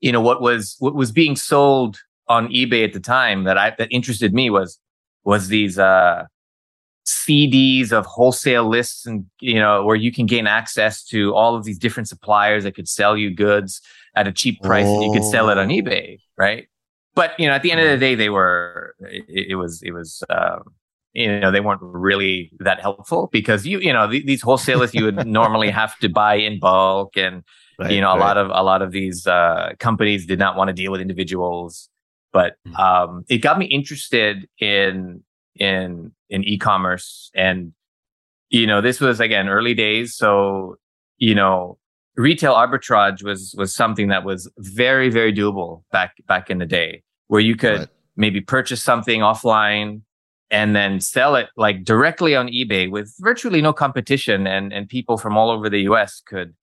you 0.00 0.10
know, 0.10 0.20
what 0.20 0.40
was, 0.40 0.76
what 0.78 0.94
was 0.94 1.12
being 1.12 1.36
sold 1.36 1.98
on 2.28 2.48
eBay 2.48 2.82
at 2.84 2.92
the 2.92 3.00
time 3.00 3.44
that 3.44 3.58
I, 3.58 3.74
that 3.78 3.88
interested 3.92 4.32
me 4.32 4.50
was, 4.50 4.78
was 5.24 5.48
these, 5.48 5.78
uh, 5.78 6.24
CDs 7.06 7.92
of 7.92 8.04
wholesale 8.04 8.68
lists 8.68 9.06
and, 9.06 9.26
you 9.40 9.60
know, 9.60 9.84
where 9.84 9.96
you 9.96 10.10
can 10.10 10.26
gain 10.26 10.46
access 10.48 11.04
to 11.04 11.34
all 11.34 11.54
of 11.54 11.64
these 11.64 11.78
different 11.78 12.08
suppliers 12.08 12.64
that 12.64 12.74
could 12.74 12.88
sell 12.88 13.16
you 13.16 13.32
goods 13.32 13.80
at 14.16 14.26
a 14.26 14.32
cheap 14.32 14.62
price 14.62 14.86
oh. 14.86 14.94
and 14.94 15.04
you 15.04 15.12
could 15.12 15.28
sell 15.28 15.50
it 15.50 15.58
on 15.58 15.70
oh. 15.70 15.74
eBay. 15.74 16.18
Right. 16.36 16.68
But, 17.14 17.38
you 17.38 17.46
know, 17.46 17.54
at 17.54 17.62
the 17.62 17.72
end 17.72 17.80
of 17.80 17.88
the 17.88 17.96
day, 17.96 18.14
they 18.14 18.28
were, 18.28 18.94
it, 19.00 19.50
it 19.50 19.54
was, 19.54 19.82
it 19.82 19.92
was, 19.92 20.22
um, 20.28 20.64
you 21.14 21.40
know, 21.40 21.50
they 21.50 21.60
weren't 21.60 21.80
really 21.80 22.52
that 22.58 22.80
helpful 22.80 23.30
because 23.32 23.66
you, 23.66 23.78
you 23.80 23.92
know, 23.92 24.10
th- 24.10 24.26
these 24.26 24.42
wholesalers 24.42 24.92
you 24.94 25.04
would 25.04 25.26
normally 25.26 25.70
have 25.70 25.98
to 26.00 26.10
buy 26.10 26.34
in 26.34 26.58
bulk 26.60 27.16
and, 27.16 27.42
right, 27.78 27.92
you 27.92 28.02
know, 28.02 28.08
right. 28.08 28.18
a 28.18 28.20
lot 28.20 28.36
of, 28.36 28.50
a 28.50 28.62
lot 28.62 28.82
of 28.82 28.90
these, 28.90 29.26
uh, 29.26 29.72
companies 29.78 30.26
did 30.26 30.38
not 30.38 30.56
want 30.56 30.68
to 30.68 30.74
deal 30.74 30.92
with 30.92 31.00
individuals. 31.00 31.88
But, 32.32 32.56
hmm. 32.66 32.76
um, 32.76 33.24
it 33.30 33.38
got 33.38 33.58
me 33.58 33.64
interested 33.64 34.46
in, 34.58 35.22
in 35.58 36.12
in 36.28 36.44
e-commerce 36.44 37.30
and 37.34 37.72
you 38.50 38.66
know 38.66 38.80
this 38.80 39.00
was 39.00 39.20
again 39.20 39.48
early 39.48 39.74
days 39.74 40.14
so 40.14 40.76
you 41.18 41.34
know 41.34 41.78
retail 42.16 42.54
arbitrage 42.54 43.22
was 43.22 43.54
was 43.56 43.74
something 43.74 44.08
that 44.08 44.24
was 44.24 44.50
very 44.58 45.10
very 45.10 45.32
doable 45.32 45.82
back 45.92 46.14
back 46.26 46.50
in 46.50 46.58
the 46.58 46.66
day 46.66 47.02
where 47.28 47.40
you 47.40 47.56
could 47.56 47.80
right. 47.80 47.88
maybe 48.16 48.40
purchase 48.40 48.82
something 48.82 49.20
offline 49.20 50.00
and 50.50 50.76
then 50.76 51.00
sell 51.00 51.34
it 51.34 51.48
like 51.56 51.84
directly 51.84 52.36
on 52.36 52.46
eBay 52.48 52.90
with 52.90 53.12
virtually 53.18 53.60
no 53.60 53.72
competition 53.72 54.46
and 54.46 54.72
and 54.72 54.88
people 54.88 55.18
from 55.18 55.36
all 55.36 55.50
over 55.50 55.68
the 55.68 55.80
US 55.80 56.22
could 56.26 56.54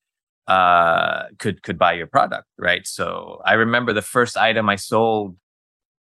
uh 0.47 1.23
could 1.39 1.63
could 1.63 1.77
buy 1.77 1.93
your 1.93 2.07
product 2.07 2.45
right 2.57 2.85
so 2.85 3.41
i 3.45 3.53
remember 3.53 3.93
the 3.93 4.01
first 4.01 4.35
item 4.35 4.67
i 4.67 4.75
sold 4.75 5.37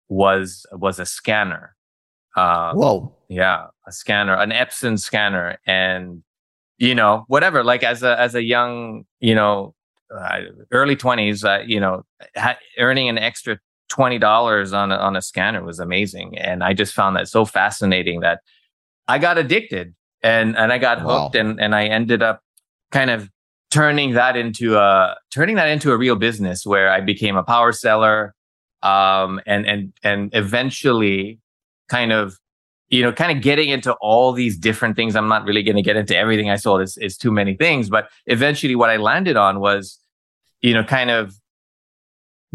was 0.08 0.66
was 0.72 0.98
a 0.98 1.06
scanner 1.06 1.76
uh, 2.36 2.72
Whoa. 2.72 3.14
Yeah, 3.28 3.66
a 3.86 3.92
scanner, 3.92 4.34
an 4.34 4.50
Epson 4.50 4.98
scanner, 4.98 5.58
and 5.66 6.22
you 6.78 6.94
know 6.94 7.24
whatever. 7.28 7.64
Like 7.64 7.82
as 7.82 8.02
a 8.02 8.18
as 8.18 8.34
a 8.34 8.42
young, 8.42 9.04
you 9.20 9.34
know, 9.34 9.74
uh, 10.14 10.40
early 10.70 10.96
twenties, 10.96 11.44
uh, 11.44 11.62
you 11.66 11.80
know, 11.80 12.04
ha- 12.36 12.58
earning 12.78 13.08
an 13.08 13.18
extra 13.18 13.58
twenty 13.88 14.18
dollars 14.18 14.72
on 14.72 14.92
a, 14.92 14.96
on 14.96 15.16
a 15.16 15.22
scanner 15.22 15.64
was 15.64 15.78
amazing, 15.78 16.38
and 16.38 16.62
I 16.62 16.74
just 16.74 16.94
found 16.94 17.16
that 17.16 17.28
so 17.28 17.44
fascinating 17.44 18.20
that 18.20 18.40
I 19.08 19.18
got 19.18 19.38
addicted 19.38 19.94
and 20.22 20.56
and 20.56 20.72
I 20.72 20.78
got 20.78 20.98
hooked, 20.98 21.34
wow. 21.34 21.40
and 21.40 21.60
and 21.60 21.74
I 21.74 21.86
ended 21.86 22.22
up 22.22 22.42
kind 22.90 23.10
of 23.10 23.30
turning 23.70 24.12
that 24.12 24.36
into 24.36 24.76
a 24.76 25.16
turning 25.30 25.56
that 25.56 25.68
into 25.68 25.92
a 25.92 25.96
real 25.96 26.16
business 26.16 26.66
where 26.66 26.90
I 26.90 27.00
became 27.00 27.36
a 27.36 27.42
power 27.42 27.72
seller 27.72 28.34
um 28.82 29.40
and 29.46 29.66
and 29.66 29.92
and 30.02 30.30
eventually 30.34 31.38
kind 31.88 32.12
of 32.12 32.38
you 32.92 33.02
know, 33.02 33.10
kind 33.10 33.34
of 33.34 33.42
getting 33.42 33.70
into 33.70 33.94
all 34.02 34.32
these 34.32 34.58
different 34.58 34.96
things. 34.96 35.16
I'm 35.16 35.26
not 35.26 35.46
really 35.46 35.62
going 35.62 35.76
to 35.76 35.82
get 35.82 35.96
into 35.96 36.14
everything 36.14 36.50
I 36.50 36.56
sold. 36.56 36.82
It's, 36.82 36.98
it's 36.98 37.16
too 37.16 37.32
many 37.32 37.56
things, 37.56 37.88
but 37.88 38.10
eventually 38.26 38.76
what 38.76 38.90
I 38.90 38.98
landed 38.98 39.38
on 39.38 39.60
was, 39.60 39.98
you 40.60 40.74
know, 40.74 40.84
kind 40.84 41.10
of 41.10 41.34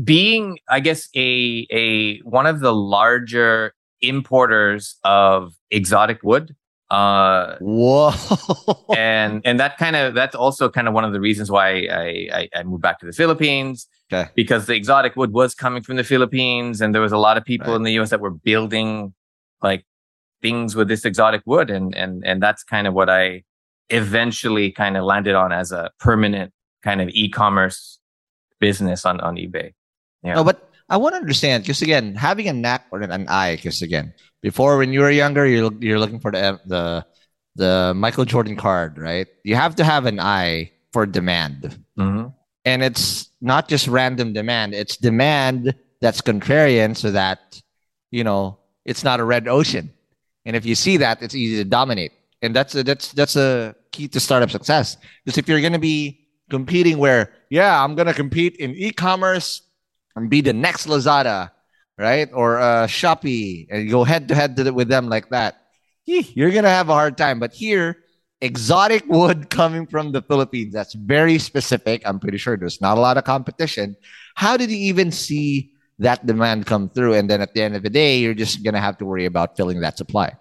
being, 0.02 0.60
I 0.70 0.80
guess, 0.80 1.10
a, 1.16 1.66
a, 1.72 2.20
one 2.20 2.46
of 2.46 2.60
the 2.60 2.72
larger 2.72 3.74
importers 4.00 4.98
of 5.04 5.56
exotic 5.72 6.22
wood. 6.22 6.56
Uh, 6.92 7.56
Whoa. 7.60 8.12
and, 8.96 9.42
and 9.44 9.60
that 9.60 9.80
kind 9.80 9.96
of, 9.96 10.14
that's 10.14 10.36
also 10.36 10.70
kind 10.70 10.88
of 10.88 10.94
one 10.94 11.04
of 11.04 11.14
the 11.14 11.20
reasons 11.20 11.50
why 11.50 11.88
I, 11.88 12.30
I, 12.32 12.50
I 12.58 12.64
moved 12.64 12.84
back 12.84 13.00
to 13.00 13.08
the 13.08 13.12
Philippines. 13.12 13.88
Okay. 14.14 14.30
Because 14.36 14.68
the 14.68 14.76
exotic 14.76 15.16
wood 15.16 15.34
was 15.34 15.56
coming 15.56 15.82
from 15.82 15.96
the 15.96 16.04
Philippines 16.04 16.80
and 16.80 16.94
there 16.94 17.02
was 17.02 17.12
a 17.12 17.18
lot 17.18 17.38
of 17.38 17.44
people 17.44 17.70
right. 17.70 17.78
in 17.78 17.82
the 17.82 18.00
US 18.00 18.12
that 18.12 18.20
were 18.20 18.30
building 18.30 19.16
like 19.64 19.84
things 20.42 20.76
with 20.76 20.88
this 20.88 21.06
exotic 21.06 21.42
wood 21.46 21.70
and 21.70 21.96
and 21.96 22.26
and 22.26 22.42
that's 22.42 22.64
kind 22.64 22.88
of 22.88 22.94
what 22.94 23.10
I 23.10 23.44
eventually 23.90 24.72
kind 24.72 24.98
of 24.98 25.04
landed 25.04 25.36
on 25.36 25.52
as 25.52 25.72
a 25.72 25.92
permanent 26.00 26.54
kind 26.84 27.02
of 27.02 27.10
e-commerce 27.10 28.00
business 28.60 29.06
on 29.06 29.20
on 29.22 29.36
eBay. 29.36 29.74
Yeah. 30.24 30.36
No, 30.36 30.44
but 30.44 30.70
I 30.90 30.98
want 30.98 31.14
to 31.14 31.20
understand 31.20 31.64
because 31.64 31.82
again, 31.82 32.16
having 32.16 32.48
a 32.48 32.54
knack 32.54 32.86
or 32.92 33.02
an 33.02 33.28
eye, 33.28 33.56
because 33.56 33.82
again, 33.82 34.14
before 34.42 34.78
when 34.78 34.94
you 34.94 35.02
were 35.02 35.12
younger, 35.12 35.46
you're 35.46 35.72
you're 35.80 36.00
looking 36.00 36.20
for 36.20 36.32
the 36.32 36.60
the 36.66 37.06
the 37.56 37.94
Michael 37.96 38.26
Jordan 38.26 38.56
card, 38.56 38.98
right? 38.98 39.28
You 39.44 39.56
have 39.56 39.76
to 39.76 39.84
have 39.84 40.06
an 40.06 40.20
eye 40.20 40.72
for 40.94 41.06
demand, 41.06 41.78
mm-hmm. 41.98 42.30
and 42.66 42.84
it's 42.84 43.30
not 43.42 43.68
just 43.68 43.88
random 43.88 44.34
demand; 44.34 44.74
it's 44.74 44.96
demand 44.96 45.76
that's 46.00 46.22
contrarian, 46.22 46.96
so 46.96 47.12
that 47.12 47.62
you 48.12 48.24
know 48.24 48.60
it's 48.86 49.04
not 49.04 49.20
a 49.20 49.26
red 49.26 49.48
ocean. 49.48 49.92
And 50.48 50.56
if 50.56 50.66
you 50.66 50.76
see 50.76 50.96
that, 50.98 51.22
it's 51.22 51.36
easy 51.36 51.58
to 51.58 51.66
dominate. 51.66 52.14
And 52.42 52.56
that's 52.56 52.74
a, 52.74 52.82
that's 52.82 53.12
that's 53.12 53.36
a 53.36 53.76
key 53.92 54.08
to 54.08 54.20
startup 54.20 54.50
success. 54.50 54.96
Because 55.26 55.38
if 55.38 55.50
you're 55.50 55.60
going 55.60 55.74
to 55.74 55.80
be 55.80 56.26
competing 56.50 56.98
where, 56.98 57.34
yeah, 57.50 57.84
I'm 57.84 57.96
going 57.96 58.08
to 58.08 58.14
compete 58.14 58.56
in 58.56 58.72
e-commerce 58.72 59.62
and 60.16 60.30
be 60.30 60.40
the 60.40 60.54
next 60.54 60.88
Lazada, 60.88 61.52
right? 61.98 62.30
Or 62.32 62.60
uh, 62.60 62.88
Shopee 62.88 63.68
and 63.70 63.90
go 63.90 64.06
head 64.06 64.30
to 64.30 64.36
head 64.36 64.58
with 64.74 64.88
them 64.88 65.10
like 65.10 65.30
that, 65.32 65.64
you're 66.06 66.52
going 66.52 66.64
to 66.64 66.70
have 66.70 66.88
a 66.88 66.94
hard 66.94 67.18
time. 67.18 67.40
But 67.40 67.52
here, 67.52 67.98
exotic 68.40 69.04
wood 69.10 69.50
coming 69.50 69.86
from 69.86 70.14
the 70.14 70.22
Philippines, 70.22 70.74
that's 70.74 70.94
very 70.94 71.40
specific. 71.40 72.04
I'm 72.06 72.22
pretty 72.22 72.38
sure 72.38 72.56
there's 72.56 72.80
not 72.80 72.98
a 72.98 73.02
lot 73.02 73.18
of 73.18 73.26
competition. 73.26 73.98
How 74.36 74.56
did 74.56 74.72
you 74.72 74.78
even 74.78 75.12
see 75.12 75.74
that 76.00 76.26
demand 76.26 76.66
come 76.66 76.90
through 76.90 77.14
and 77.14 77.30
then 77.30 77.42
at 77.42 77.54
the 77.54 77.62
end 77.62 77.76
of 77.76 77.84
the 77.84 77.90
day 77.90 78.20
you're 78.20 78.34
just 78.34 78.64
going 78.64 78.74
to 78.74 78.80
have 78.80 78.98
to 78.98 79.06
worry 79.06 79.26
about 79.26 79.58
filling 79.58 79.80
that 79.82 79.98
supply 79.98 80.32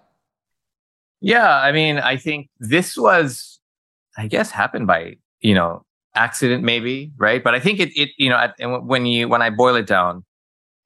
Yeah, 1.19 1.49
I 1.49 1.71
mean, 1.71 1.97
I 1.97 2.17
think 2.17 2.49
this 2.59 2.95
was, 2.95 3.59
I 4.17 4.27
guess, 4.27 4.51
happened 4.51 4.87
by 4.87 5.17
you 5.41 5.53
know 5.53 5.83
accident 6.15 6.63
maybe, 6.63 7.11
right? 7.17 7.43
But 7.43 7.55
I 7.55 7.59
think 7.59 7.79
it 7.79 7.89
it 7.95 8.09
you 8.17 8.29
know 8.29 8.51
when 8.81 9.05
you 9.05 9.27
when 9.27 9.41
I 9.41 9.49
boil 9.49 9.75
it 9.75 9.87
down, 9.87 10.25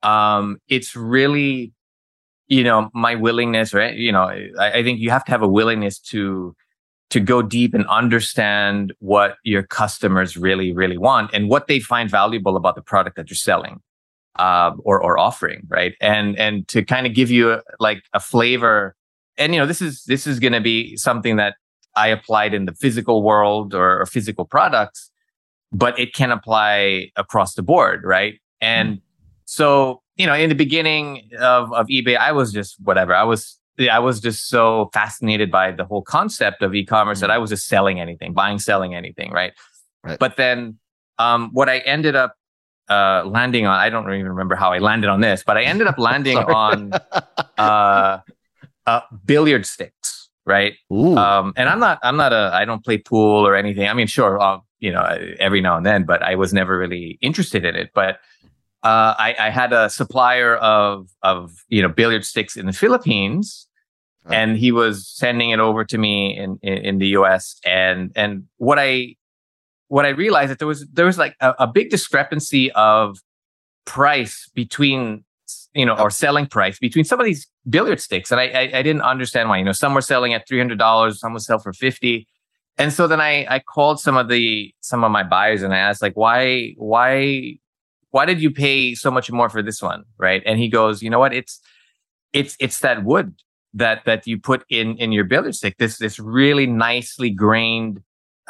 um, 0.03 0.59
it's 0.67 0.95
really 0.95 1.73
you 2.47 2.63
know 2.63 2.89
my 2.93 3.15
willingness, 3.15 3.73
right? 3.73 3.95
You 3.95 4.11
know, 4.11 4.23
I, 4.23 4.71
I 4.79 4.83
think 4.83 4.99
you 4.99 5.09
have 5.09 5.25
to 5.25 5.31
have 5.31 5.41
a 5.41 5.47
willingness 5.47 5.99
to 5.99 6.55
to 7.09 7.19
go 7.19 7.41
deep 7.41 7.73
and 7.73 7.85
understand 7.87 8.93
what 8.99 9.35
your 9.43 9.63
customers 9.63 10.37
really 10.37 10.71
really 10.71 10.97
want 10.97 11.29
and 11.33 11.49
what 11.49 11.67
they 11.67 11.79
find 11.81 12.09
valuable 12.09 12.55
about 12.55 12.75
the 12.75 12.81
product 12.81 13.17
that 13.17 13.29
you're 13.29 13.35
selling 13.35 13.81
uh, 14.38 14.71
or 14.83 15.01
or 15.01 15.19
offering, 15.19 15.67
right? 15.67 15.93
And 16.01 16.38
and 16.38 16.67
to 16.69 16.83
kind 16.83 17.05
of 17.05 17.13
give 17.13 17.31
you 17.31 17.53
a, 17.53 17.61
like 17.79 18.03
a 18.13 18.19
flavor. 18.19 18.95
And 19.38 19.53
you 19.53 19.59
know, 19.59 19.65
this 19.65 19.81
is 19.81 20.03
this 20.05 20.27
is 20.27 20.39
going 20.39 20.53
to 20.53 20.61
be 20.61 20.95
something 20.97 21.35
that 21.38 21.55
I 21.95 22.07
applied 22.07 22.53
in 22.53 22.65
the 22.65 22.73
physical 22.73 23.23
world 23.23 23.73
or, 23.73 24.01
or, 24.01 24.05
physical 24.05 24.45
products, 24.45 25.11
but 25.73 26.00
it 26.00 26.13
can 26.13 26.31
apply 26.31 27.11
across 27.17 27.55
the 27.55 27.61
board, 27.61 28.03
right? 28.05 28.35
And 28.61 28.97
mm. 28.97 29.01
so 29.45 30.01
you 30.15 30.25
know, 30.25 30.35
in 30.35 30.50
the 30.50 30.55
beginning 30.55 31.29
of 31.39 31.73
of 31.73 31.88
eBay, 31.88 32.17
I 32.17 32.31
was 32.31 32.53
just 32.53 32.75
whatever. 32.79 33.13
I 33.15 33.23
was 33.23 33.57
I 33.79 34.00
was 34.00 34.19
just 34.19 34.47
so 34.47 34.89
fascinated 34.93 35.50
by 35.51 35.71
the 35.71 35.85
whole 35.85 36.01
concept 36.01 36.61
of 36.61 36.75
e-commerce 36.75 37.17
mm. 37.19 37.21
that 37.21 37.31
I 37.31 37.38
was 37.38 37.50
just 37.50 37.67
selling 37.67 38.00
anything, 38.00 38.33
buying, 38.33 38.59
selling 38.59 38.93
anything, 38.95 39.31
right? 39.31 39.53
right. 40.03 40.19
But 40.19 40.38
then 40.38 40.77
um, 41.19 41.50
what 41.53 41.69
I 41.69 41.79
ended 41.79 42.15
up 42.15 42.35
uh, 42.91 43.24
landing 43.25 43.65
on. 43.65 43.79
I 43.79 43.89
don't 43.89 44.12
even 44.13 44.27
remember 44.27 44.55
how 44.55 44.74
I 44.74 44.79
landed 44.79 45.10
on 45.10 45.21
this, 45.21 45.43
but 45.43 45.57
I 45.57 45.63
ended 45.63 45.88
up 45.88 45.98
landing 46.10 46.38
on 46.38 46.91
uh, 47.57 48.19
uh, 48.86 49.01
billiard 49.25 49.65
sticks, 49.65 50.29
right? 50.45 50.74
Um, 51.17 51.53
and 51.55 51.69
I'm 51.69 51.79
not, 51.79 52.00
I'm 52.03 52.17
not 52.17 52.33
a, 52.33 52.51
I 52.53 52.65
don't 52.65 52.83
play 52.83 52.98
pool 52.98 53.48
or 53.48 53.55
anything. 53.55 53.88
I 53.88 53.93
mean, 53.93 54.07
sure, 54.07 54.39
I'll, 54.39 54.65
you 54.79 54.91
know, 54.91 55.03
every 55.39 55.62
now 55.62 55.77
and 55.77 55.86
then, 55.86 56.03
but 56.03 56.21
I 56.21 56.36
was 56.36 56.53
never 56.53 56.77
really 56.77 57.17
interested 57.21 57.63
in 57.63 57.75
it. 57.75 57.91
But 57.93 58.19
uh, 58.83 59.15
I, 59.17 59.36
I, 59.39 59.50
had 59.51 59.74
a 59.74 59.91
supplier 59.91 60.55
of, 60.55 61.07
of 61.21 61.53
you 61.69 61.83
know, 61.83 61.88
billiard 61.88 62.25
sticks 62.25 62.57
in 62.57 62.65
the 62.65 62.74
Philippines. 62.74 63.67
And 64.29 64.57
he 64.57 64.71
was 64.71 65.07
sending 65.07 65.50
it 65.50 65.60
over 65.60 65.83
to 65.86 65.98
me 65.98 66.38
in, 66.38 66.60
in, 66.62 66.77
in 66.77 66.98
the 67.00 67.07
US. 67.17 67.60
And 67.65 68.12
and 68.15 68.43
what 68.57 68.77
I 68.77 69.15
what 69.91 70.05
I 70.05 70.10
realized 70.10 70.51
that 70.51 70.60
there 70.60 70.69
was 70.69 70.88
there 70.93 71.05
was 71.05 71.17
like 71.17 71.36
a, 71.41 71.53
a 71.60 71.67
big 71.67 71.89
discrepancy 71.89 72.71
of 72.71 73.17
price 73.83 74.50
between 74.55 75.25
you 75.74 75.86
know 75.86 75.98
or 75.98 76.10
selling 76.10 76.48
price 76.48 76.79
between 76.79 77.03
some 77.03 77.19
of 77.19 77.25
these 77.25 77.45
billiard 77.69 78.00
sticks, 78.00 78.31
and 78.31 78.39
I 78.39 78.45
I, 78.45 78.62
I 78.79 78.81
didn't 78.83 79.01
understand 79.01 79.50
why. 79.50 79.57
You 79.57 79.65
know, 79.65 79.74
some 79.74 79.93
were 79.93 80.00
selling 80.01 80.33
at 80.33 80.48
three 80.48 80.60
hundred 80.60 80.79
dollars, 80.79 81.19
some 81.19 81.33
would 81.33 81.41
sell 81.41 81.60
for 81.60 81.74
fifty. 81.74 82.25
And 82.77 82.93
so 82.93 83.05
then 83.05 83.19
I 83.19 83.45
I 83.50 83.60
called 83.60 84.00
some 84.00 84.15
of 84.15 84.29
the 84.29 84.74
some 84.79 85.03
of 85.03 85.12
my 85.12 85.24
buyers 85.24 85.62
and 85.62 85.74
I 85.74 85.79
asked 85.79 86.01
like 86.01 86.15
why 86.15 86.74
why 86.77 87.57
why 88.12 88.25
did 88.25 88.41
you 88.41 88.50
pay 88.50 88.95
so 88.95 89.12
much 89.12 89.29
more 89.29 89.50
for 89.50 89.62
this 89.62 89.81
one? 89.81 90.05
Right? 90.17 90.41
And 90.45 90.57
he 90.57 90.69
goes 90.69 91.03
you 91.03 91.10
know 91.10 91.19
what? 91.19 91.33
It's 91.33 91.60
it's 92.31 92.55
it's 92.62 92.79
that 92.79 93.03
wood 93.03 93.36
that 93.74 94.05
that 94.05 94.25
you 94.25 94.39
put 94.39 94.63
in 94.69 94.95
in 95.00 95.12
your 95.12 95.25
billiard 95.25 95.55
stick. 95.55 95.75
This 95.79 95.98
this 95.98 96.17
really 96.17 96.65
nicely 96.65 97.29
grained 97.29 98.01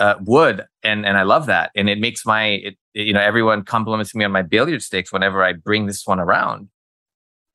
uh, 0.02 0.16
wood, 0.22 0.66
and 0.82 1.06
and 1.06 1.16
I 1.16 1.22
love 1.22 1.46
that, 1.46 1.70
and 1.76 1.88
it 1.88 2.00
makes 2.00 2.26
my 2.26 2.46
it, 2.46 2.76
you 2.94 3.14
know 3.14 3.22
everyone 3.22 3.64
compliments 3.64 4.16
me 4.16 4.26
on 4.26 4.32
my 4.32 4.42
billiard 4.42 4.82
sticks 4.82 5.14
whenever 5.14 5.44
I 5.44 5.54
bring 5.54 5.86
this 5.86 6.08
one 6.08 6.20
around, 6.20 6.70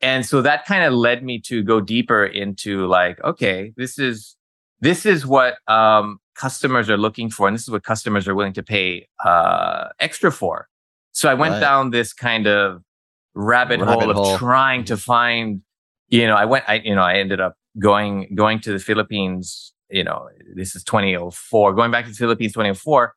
and 0.01 0.25
so 0.25 0.41
that 0.43 0.65
kind 0.65 0.85
of 0.85 0.93
led 0.93 1.25
me 1.25 1.41
to 1.41 1.65
go 1.65 1.81
deeper 1.81 2.25
into 2.25 2.87
like 2.87 3.23
okay, 3.25 3.73
this 3.77 3.99
is 3.99 4.37
this 4.81 5.05
is 5.05 5.27
what 5.27 5.57
um, 5.67 6.21
customers 6.37 6.89
are 6.89 6.97
looking 6.97 7.31
for, 7.31 7.49
and 7.49 7.55
this 7.55 7.63
is 7.63 7.71
what 7.71 7.83
customers 7.83 8.29
are 8.29 8.35
willing 8.37 8.53
to 8.53 8.63
pay 8.63 9.09
uh, 9.25 9.89
extra 9.99 10.31
for. 10.31 10.69
So 11.11 11.29
I 11.29 11.35
went 11.35 11.55
right. 11.55 11.61
down 11.61 11.91
this 11.91 12.13
kind 12.13 12.47
of 12.47 12.83
rabbit, 13.35 13.81
rabbit 13.81 14.05
hole, 14.05 14.15
hole 14.15 14.35
of 14.35 14.39
trying 14.39 14.85
to 14.85 14.97
find, 14.97 15.63
you 16.09 16.27
know, 16.27 16.37
I 16.37 16.45
went, 16.45 16.65
I 16.69 16.75
you 16.85 16.95
know, 16.95 17.03
I 17.03 17.15
ended 17.19 17.41
up 17.41 17.57
going 17.79 18.35
going 18.37 18.61
to 18.61 18.73
the 18.73 18.79
Philippines 18.79 19.73
you 19.91 20.05
know, 20.05 20.29
this 20.55 20.75
is 20.75 20.85
2004, 20.85 21.75
going 21.75 21.91
back 21.91 22.05
to 22.05 22.11
the 22.11 22.17
Philippines 22.17 22.53
2004 22.53 23.15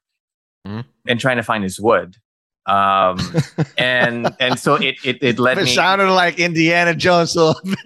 mm-hmm. 0.67 0.79
and 1.07 1.19
trying 1.19 1.37
to 1.37 1.43
find 1.43 1.63
his 1.63 1.79
wood. 1.79 2.17
Um, 2.65 3.19
and 3.77 4.35
and 4.39 4.59
so 4.59 4.75
it 4.75 4.97
it, 5.03 5.17
it 5.21 5.39
led 5.39 5.57
it 5.57 5.63
me. 5.63 5.73
sounded 5.73 6.11
like 6.11 6.39
Indiana 6.39 6.93
Jones. 6.93 7.35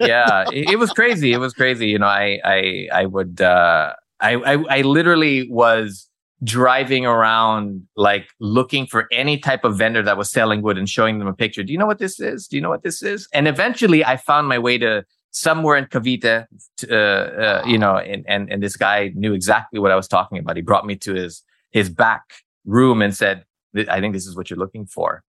yeah, 0.00 0.44
it, 0.52 0.72
it, 0.72 0.78
was 0.78 0.90
crazy. 0.90 1.32
It 1.32 1.38
was 1.38 1.54
crazy. 1.54 1.88
You 1.88 1.98
know, 1.98 2.06
I 2.06 2.40
I 2.44 2.88
I 2.92 3.06
would 3.06 3.40
uh, 3.40 3.94
I, 4.20 4.34
I 4.34 4.78
I 4.78 4.80
literally 4.82 5.48
was 5.50 6.08
driving 6.42 7.06
around 7.06 7.86
like 7.96 8.28
looking 8.40 8.86
for 8.86 9.06
any 9.10 9.38
type 9.38 9.64
of 9.64 9.78
vendor 9.78 10.02
that 10.02 10.18
was 10.18 10.30
selling 10.30 10.60
wood 10.60 10.76
and 10.76 10.88
showing 10.88 11.18
them 11.18 11.28
a 11.28 11.32
picture. 11.32 11.62
Do 11.62 11.72
you 11.72 11.78
know 11.78 11.86
what 11.86 11.98
this 11.98 12.20
is? 12.20 12.46
Do 12.46 12.56
you 12.56 12.62
know 12.62 12.68
what 12.68 12.82
this 12.82 13.02
is? 13.02 13.26
And 13.32 13.48
eventually, 13.48 14.04
I 14.04 14.18
found 14.18 14.48
my 14.48 14.58
way 14.58 14.76
to 14.78 15.04
somewhere 15.34 15.76
in 15.76 15.84
Cavite, 15.86 16.46
uh, 16.88 16.94
uh, 16.94 17.62
you 17.66 17.76
know, 17.76 17.98
and, 17.98 18.24
and, 18.28 18.52
and 18.52 18.62
this 18.62 18.76
guy 18.76 19.10
knew 19.14 19.34
exactly 19.34 19.80
what 19.80 19.90
I 19.90 19.96
was 19.96 20.06
talking 20.06 20.38
about. 20.38 20.54
He 20.56 20.62
brought 20.62 20.86
me 20.86 20.94
to 20.96 21.12
his, 21.12 21.42
his 21.72 21.90
back 21.90 22.22
room 22.64 23.02
and 23.02 23.12
said, 23.14 23.44
I 23.88 24.00
think 24.00 24.14
this 24.14 24.26
is 24.26 24.36
what 24.36 24.48
you're 24.48 24.60
looking 24.60 24.86
for. 24.86 25.24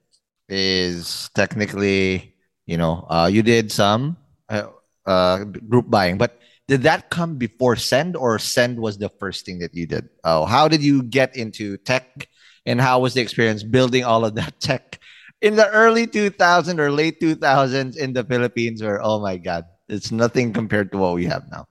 is 0.49 1.31
technically, 1.35 2.35
you 2.67 2.77
know, 2.77 3.07
uh, 3.09 3.29
you 3.31 3.43
did 3.43 3.73
some 3.73 4.17
uh, 4.49 4.69
uh, 5.07 5.45
group 5.45 5.91
buying, 5.91 6.19
but 6.19 6.41
did 6.69 6.83
that 6.83 7.11
come 7.11 7.37
before 7.37 7.77
Send 7.77 8.17
or 8.17 8.39
Send 8.39 8.79
was 8.79 8.99
the 8.99 9.09
first 9.09 9.47
thing 9.47 9.61
that 9.61 9.75
you 9.75 9.87
did? 9.87 10.09
Oh, 10.25 10.45
how 10.45 10.69
did 10.69 10.83
you 10.83 11.03
get 11.03 11.37
into 11.37 11.77
tech 11.79 12.29
and 12.65 12.81
how 12.81 12.99
was 13.01 13.15
the 13.15 13.21
experience 13.21 13.63
building 13.63 14.05
all 14.05 14.25
of 14.25 14.35
that 14.35 14.59
tech 14.61 15.01
in 15.41 15.57
the 15.57 15.69
early 15.71 16.07
2000s 16.07 16.79
or 16.79 16.91
late 16.91 17.21
2000s 17.21 17.97
in 17.97 18.13
the 18.13 18.25
Philippines 18.25 18.83
where, 18.83 19.01
oh 19.03 19.21
my 19.21 19.37
God, 19.37 19.65
it's 19.89 20.11
nothing 20.11 20.53
compared 20.53 20.91
to 20.93 20.99
what 20.99 21.15
we 21.15 21.27
have 21.27 21.45
now. 21.51 21.67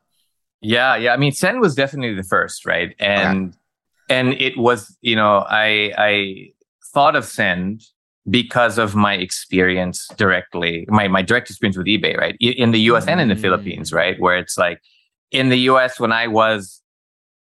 Yeah, 0.62 0.96
yeah. 0.96 1.14
I 1.14 1.18
mean, 1.18 1.32
Send 1.32 1.60
was 1.60 1.76
definitely 1.76 2.16
the 2.16 2.24
first, 2.24 2.66
right? 2.66 2.96
And 3.00 3.50
okay. 3.50 3.58
and 4.10 4.34
it 4.34 4.58
was, 4.58 4.98
you 5.02 5.16
know, 5.16 5.46
I 5.48 5.92
I 5.98 6.54
thought 6.94 7.16
of 7.16 7.26
Send 7.26 7.84
because 8.30 8.78
of 8.78 8.96
my 8.96 9.14
experience 9.14 10.08
directly, 10.18 10.86
my, 10.90 11.08
my 11.08 11.22
direct 11.22 11.50
experience 11.50 11.78
with 11.78 11.86
eBay, 11.86 12.18
right? 12.18 12.36
In 12.40 12.72
the 12.72 12.80
US 12.92 13.06
mm. 13.06 13.10
and 13.10 13.22
in 13.22 13.30
the 13.30 13.36
Philippines, 13.36 13.92
mm. 13.92 13.96
right? 13.96 14.20
Where 14.20 14.38
it's 14.38 14.58
like 14.58 14.82
in 15.32 15.50
the 15.50 15.60
US, 15.72 16.00
when 16.00 16.12
I 16.12 16.28
was, 16.28 16.82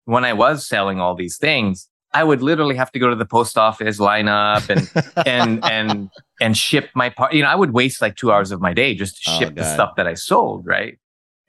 when 0.05 0.25
I 0.25 0.33
was 0.33 0.67
selling 0.67 0.99
all 0.99 1.15
these 1.15 1.37
things, 1.37 1.87
I 2.13 2.23
would 2.23 2.41
literally 2.41 2.75
have 2.75 2.91
to 2.91 2.99
go 2.99 3.09
to 3.09 3.15
the 3.15 3.25
post 3.25 3.57
office, 3.57 3.99
line 3.99 4.27
up 4.27 4.69
and, 4.69 4.89
and, 5.25 5.63
and, 5.63 6.09
and 6.41 6.57
ship 6.57 6.89
my 6.95 7.09
part. 7.09 7.33
You 7.33 7.43
know, 7.43 7.49
I 7.49 7.55
would 7.55 7.71
waste 7.73 8.01
like 8.01 8.15
two 8.15 8.31
hours 8.31 8.51
of 8.51 8.59
my 8.59 8.73
day 8.73 8.95
just 8.95 9.23
to 9.23 9.31
oh, 9.31 9.39
ship 9.39 9.49
oh, 9.51 9.61
the 9.61 9.73
stuff 9.73 9.95
that 9.97 10.07
I 10.07 10.15
sold, 10.15 10.65
right? 10.65 10.97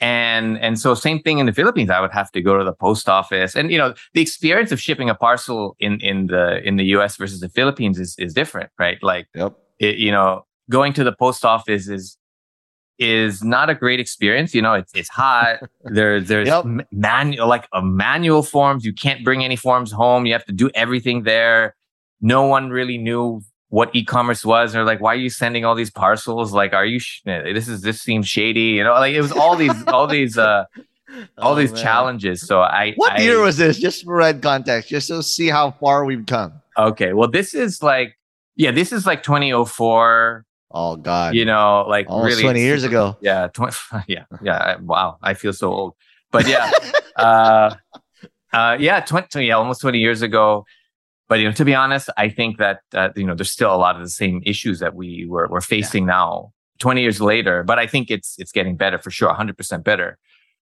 And 0.03 0.59
and 0.59 0.81
so 0.81 0.95
same 0.95 1.21
thing 1.21 1.39
in 1.39 1.47
the 1.47 1.53
Philippines. 1.53 1.89
I 1.89 2.01
would 2.01 2.11
have 2.11 2.33
to 2.33 2.43
go 2.43 2.59
to 2.59 2.65
the 2.65 2.73
post 2.73 3.09
office, 3.09 3.55
and 3.55 3.71
you 3.71 3.79
know 3.79 3.95
the 4.15 4.21
experience 4.21 4.73
of 4.73 4.81
shipping 4.81 5.09
a 5.09 5.15
parcel 5.15 5.77
in 5.79 6.01
in 6.01 6.27
the 6.27 6.61
in 6.67 6.75
the 6.77 6.85
U.S. 6.97 7.17
versus 7.17 7.39
the 7.39 7.49
Philippines 7.49 8.01
is 8.01 8.17
is 8.19 8.35
different, 8.35 8.71
right? 8.81 8.99
Like, 9.01 9.29
yep. 9.33 9.57
it, 9.79 9.99
you 9.99 10.11
know, 10.11 10.45
going 10.69 10.93
to 10.95 11.05
the 11.05 11.13
post 11.13 11.45
office 11.45 11.87
is 11.87 12.19
is 12.99 13.45
not 13.45 13.71
a 13.71 13.77
great 13.77 14.01
experience. 14.01 14.57
You 14.57 14.63
know, 14.63 14.75
it's 14.75 14.93
it's 14.93 15.09
hot. 15.09 15.61
there 15.85 16.21
there's 16.21 16.49
yep. 16.49 16.65
manual 16.91 17.47
like 17.47 17.69
a 17.73 17.81
manual 17.81 18.43
forms. 18.43 18.85
You 18.85 18.93
can't 18.93 19.23
bring 19.25 19.45
any 19.45 19.55
forms 19.55 19.93
home. 19.93 20.27
You 20.27 20.33
have 20.33 20.45
to 20.47 20.53
do 20.53 20.69
everything 20.75 21.23
there. 21.23 21.77
No 22.21 22.47
one 22.47 22.71
really 22.71 22.99
knew 22.99 23.43
what 23.73 23.89
e-commerce 23.95 24.45
was. 24.45 24.71
And 24.71 24.79
they're 24.79 24.85
like, 24.85 25.01
why 25.01 25.15
are 25.15 25.17
you 25.19 25.31
sending 25.31 25.65
all 25.65 25.75
these 25.75 25.91
parcels? 25.91 26.53
Like, 26.53 26.75
are 26.75 26.85
you, 26.85 26.99
sh- 26.99 27.23
this 27.25 27.69
is, 27.69 27.81
this 27.81 28.03
seems 28.03 28.29
shady. 28.29 28.77
You 28.77 28.85
know, 28.85 28.93
like 28.93 29.15
it 29.15 29.23
was 29.23 29.33
all 29.33 29.57
these, 29.57 29.73
all 29.87 30.07
these, 30.07 30.37
uh, 30.37 30.67
all 31.39 31.53
oh, 31.53 31.55
these 31.55 31.73
man. 31.73 31.83
challenges. 31.83 32.43
So 32.43 32.61
I, 32.61 32.93
what 32.97 33.13
I, 33.13 33.23
year 33.23 33.41
was 33.41 33.57
this? 33.57 33.79
Just 33.79 34.05
for 34.05 34.15
red 34.15 34.43
context, 34.43 34.91
just 34.91 35.09
to 35.09 35.23
see 35.23 35.49
how 35.49 35.71
far 35.71 36.05
we've 36.05 36.27
come. 36.27 36.53
Okay. 36.77 37.15
Well, 37.15 37.31
this 37.31 37.55
is 37.55 37.83
like, 37.83 38.19
yeah, 38.57 38.73
this 38.73 38.93
is 38.93 39.07
like 39.07 39.23
2004. 39.23 40.45
Oh 40.71 40.97
God. 40.97 41.35
You 41.35 41.47
know, 41.47 41.87
like 41.89 42.11
Almost 42.11 42.29
really 42.29 42.43
20 42.43 42.61
years 42.61 42.85
ago. 42.85 43.17
Yeah. 43.23 43.47
20, 43.47 43.75
yeah. 44.07 44.25
Yeah. 44.43 44.77
Wow. 44.83 45.17
I 45.23 45.33
feel 45.33 45.55
so 45.55 45.73
old, 45.73 45.95
but 46.31 46.47
yeah. 46.47 46.71
uh, 47.17 47.75
uh, 48.53 48.77
yeah. 48.79 49.01
20, 49.01 49.47
yeah, 49.47 49.55
almost 49.55 49.81
20 49.81 49.99
years 49.99 50.21
ago 50.21 50.67
but 51.33 51.39
you 51.41 51.47
know, 51.47 51.53
to 51.53 51.65
be 51.65 51.75
honest, 51.75 52.11
I 52.19 52.29
think 52.29 52.59
that 52.59 52.81
uh, 52.93 53.09
you 53.17 53.25
know 53.25 53.35
there's 53.35 53.51
still 53.51 53.75
a 53.75 53.81
lot 53.87 53.97
of 53.97 54.03
the 54.03 54.11
same 54.11 54.43
issues 54.45 54.81
that 54.81 54.95
we 54.95 55.25
were, 55.27 55.49
we're 55.49 55.63
facing 55.63 56.03
yeah. 56.03 56.19
now 56.19 56.53
20 56.81 57.01
years 57.01 57.23
later, 57.23 57.63
but 57.63 57.79
I 57.79 57.87
think 57.87 58.11
it's 58.11 58.35
it's 58.39 58.53
getting 58.53 58.77
better 58.77 58.99
for 58.99 59.11
sure, 59.11 59.33
100% 59.33 59.83
better. 59.83 60.19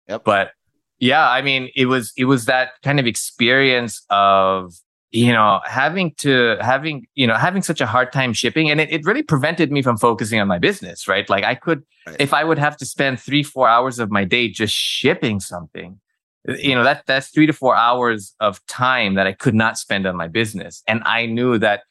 Yep. 0.10 0.24
But 0.26 0.52
yeah, 1.00 1.28
I 1.28 1.42
mean, 1.42 1.72
it 1.76 1.88
was 1.88 2.14
it 2.16 2.26
was 2.26 2.46
that 2.46 2.74
kind 2.84 3.00
of 3.00 3.08
experience 3.08 4.06
of 4.12 4.76
you 5.10 5.34
know 5.34 5.60
having 5.66 6.14
to 6.18 6.58
having 6.62 7.08
you 7.16 7.26
know 7.26 7.34
having 7.34 7.64
such 7.64 7.82
a 7.82 7.88
hard 7.88 8.14
time 8.14 8.32
shipping 8.32 8.70
and 8.70 8.80
it, 8.80 8.92
it 8.92 9.04
really 9.06 9.24
prevented 9.24 9.72
me 9.72 9.82
from 9.82 9.98
focusing 9.98 10.40
on 10.40 10.48
my 10.48 10.60
business 10.60 11.08
right 11.08 11.28
like 11.32 11.44
i 11.44 11.56
could 11.56 11.82
right. 12.06 12.16
if 12.20 12.32
i 12.32 12.44
would 12.44 12.60
have 12.60 12.78
to 12.78 12.86
spend 12.86 13.20
three 13.20 13.42
four 13.42 13.68
hours 13.68 13.98
of 13.98 14.12
my 14.12 14.24
day 14.24 14.48
just 14.48 14.72
shipping 14.72 15.40
something 15.40 16.00
you 16.48 16.74
know 16.74 16.84
that 16.84 17.04
that's 17.06 17.30
three 17.30 17.46
to 17.46 17.54
four 17.54 17.76
hours 17.76 18.34
of 18.40 18.66
time 18.68 19.16
that 19.16 19.28
i 19.28 19.34
could 19.34 19.56
not 19.56 19.78
spend 19.78 20.06
on 20.06 20.16
my 20.16 20.28
business 20.28 20.84
and 20.88 21.02
i 21.06 21.26
knew 21.26 21.58
that 21.58 21.82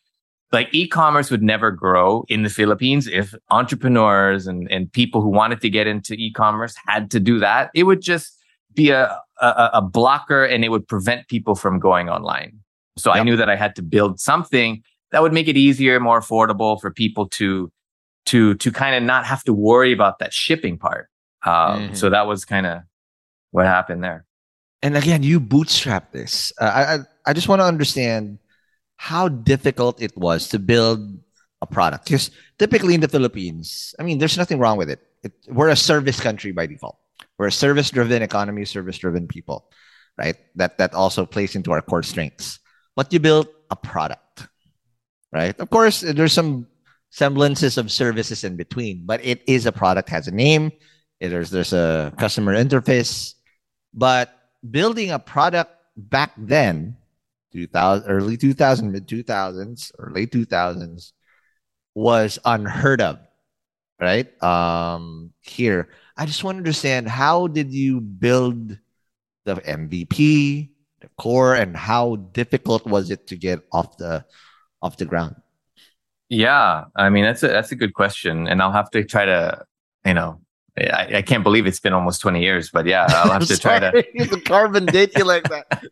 like 0.53 0.69
e-commerce 0.73 1.31
would 1.31 1.43
never 1.43 1.71
grow 1.71 2.25
in 2.29 2.43
the 2.43 2.49
Philippines 2.49 3.07
if 3.07 3.35
entrepreneurs 3.51 4.47
and, 4.47 4.71
and 4.71 4.91
people 4.91 5.21
who 5.21 5.29
wanted 5.29 5.61
to 5.61 5.69
get 5.69 5.87
into 5.87 6.15
e-commerce 6.15 6.75
had 6.87 7.11
to 7.11 7.21
do 7.21 7.39
that. 7.39 7.71
It 7.75 7.83
would 7.83 8.01
just 8.01 8.35
be 8.75 8.91
a, 8.91 9.21
a, 9.41 9.71
a 9.75 9.83
blocker 9.83 10.45
and 10.45 10.65
it 10.65 10.71
would 10.71 10.89
prevent 10.89 11.29
people 11.29 11.55
from 11.55 11.79
going 11.79 12.09
online. 12.09 12.59
So 12.97 13.11
yep. 13.11 13.21
I 13.21 13.25
knew 13.25 13.37
that 13.37 13.51
I 13.51 13.57
had 13.57 13.77
to 13.77 13.83
build 13.83 14.21
something 14.21 14.83
that 15.13 15.23
would 15.23 15.33
make 15.33 15.49
it 15.49 15.57
easier, 15.57 16.01
more 16.01 16.21
affordable 16.21 16.81
for 16.81 16.91
people 16.91 17.29
to 17.31 17.71
to 18.27 18.55
to 18.57 18.71
kind 18.71 18.95
of 18.95 19.03
not 19.03 19.25
have 19.25 19.43
to 19.45 19.55
worry 19.55 19.93
about 19.93 20.19
that 20.19 20.33
shipping 20.35 20.79
part. 20.79 21.09
Um, 21.45 21.53
mm-hmm. 21.53 21.95
So 21.95 22.11
that 22.11 22.27
was 22.27 22.45
kind 22.45 22.67
of 22.67 22.83
what 23.53 23.65
happened 23.65 24.05
there. 24.05 24.27
And 24.83 24.97
again, 24.97 25.23
you 25.23 25.41
bootstrap 25.41 26.13
this. 26.13 26.53
Uh, 26.61 27.05
I 27.27 27.31
I 27.31 27.33
just 27.33 27.49
want 27.49 27.61
to 27.61 27.67
understand 27.67 28.39
how 28.97 29.29
difficult 29.29 30.03
it 30.03 30.17
was 30.17 30.49
to 30.49 30.59
build 30.59 31.19
a 31.61 31.67
product. 31.67 32.07
Because 32.07 32.31
typically 32.59 32.95
in 32.95 33.01
the 33.01 33.09
Philippines, 33.09 33.95
I 33.99 34.03
mean, 34.03 34.19
there's 34.19 34.39
nothing 34.39 34.59
wrong 34.59 34.79
with 34.79 34.91
it. 34.91 35.01
it 35.23 35.33
we're 35.49 35.71
a 35.71 35.77
service 35.77 36.21
country 36.21 36.53
by 36.53 36.67
default. 36.67 36.99
We're 37.39 37.49
a 37.49 37.53
service-driven 37.53 38.23
economy, 38.23 38.65
service-driven 38.65 39.27
people, 39.29 39.71
right? 40.17 40.37
That 40.55 40.79
that 40.79 40.95
also 40.95 41.27
plays 41.27 41.55
into 41.55 41.71
our 41.71 41.83
core 41.83 42.03
strengths. 42.03 42.59
But 42.95 43.13
you 43.13 43.21
build 43.21 43.47
a 43.71 43.77
product, 43.77 44.47
right? 45.33 45.59
Of 45.59 45.71
course, 45.71 46.01
there's 46.01 46.33
some 46.33 46.67
semblances 47.11 47.79
of 47.79 47.91
services 47.91 48.45
in 48.45 48.57
between, 48.57 49.07
but 49.07 49.25
it 49.25 49.43
is 49.47 49.67
a 49.67 49.73
product, 49.73 50.09
has 50.11 50.27
a 50.27 50.35
name. 50.35 50.71
There's 51.21 51.51
there's 51.51 51.73
a 51.73 52.13
customer 52.19 52.55
interface, 52.55 53.35
but 53.95 54.35
building 54.69 55.11
a 55.11 55.19
product 55.19 55.73
back 55.97 56.33
then 56.37 56.97
2000, 57.53 58.09
early 58.09 58.37
2000, 58.37 58.93
mid 58.93 59.09
2000s 59.09 59.93
or 59.99 60.11
late 60.11 60.33
2000s 60.33 61.13
was 61.95 62.39
unheard 62.45 63.01
of, 63.01 63.19
right? 64.01 64.31
Um, 64.43 65.33
here, 65.41 65.89
I 66.17 66.27
just 66.27 66.45
want 66.45 66.57
to 66.57 66.61
understand 66.61 67.09
how 67.09 67.47
did 67.49 67.73
you 67.73 68.01
build 68.01 68.79
the 69.45 69.63
MVP, 69.69 70.71
the 71.01 71.09
core, 71.19 71.55
and 71.55 71.77
how 71.77 72.17
difficult 72.17 72.87
was 72.87 73.11
it 73.11 73.27
to 73.29 73.37
get 73.37 73.61
off 73.73 73.97
the 73.99 74.25
off 74.83 74.97
the 74.97 75.07
ground? 75.07 75.37
Yeah, 76.29 76.85
I 76.95 77.09
mean 77.11 77.25
that's 77.25 77.43
a 77.43 77.49
that's 77.49 77.73
a 77.73 77.77
good 77.77 77.95
question, 77.95 78.49
and 78.49 78.61
I'll 78.63 78.73
have 78.73 78.91
to 78.91 79.05
try 79.05 79.25
to, 79.25 79.65
you 80.05 80.15
know, 80.15 80.41
I, 80.79 81.19
I, 81.19 81.23
can't 81.23 81.43
believe 81.43 81.67
it's 81.67 81.81
been 81.81 81.93
almost 81.93 82.21
20 82.21 82.41
years, 82.41 82.71
but 82.71 82.87
yeah, 82.87 83.07
I'll 83.09 83.31
have 83.39 83.47
to 83.47 83.59
try 83.59 83.79
to. 83.79 83.91
the 83.91 84.41
carbon 84.45 84.87
date 84.87 85.17
you 85.17 85.25
like 85.25 85.45
that. 85.45 85.85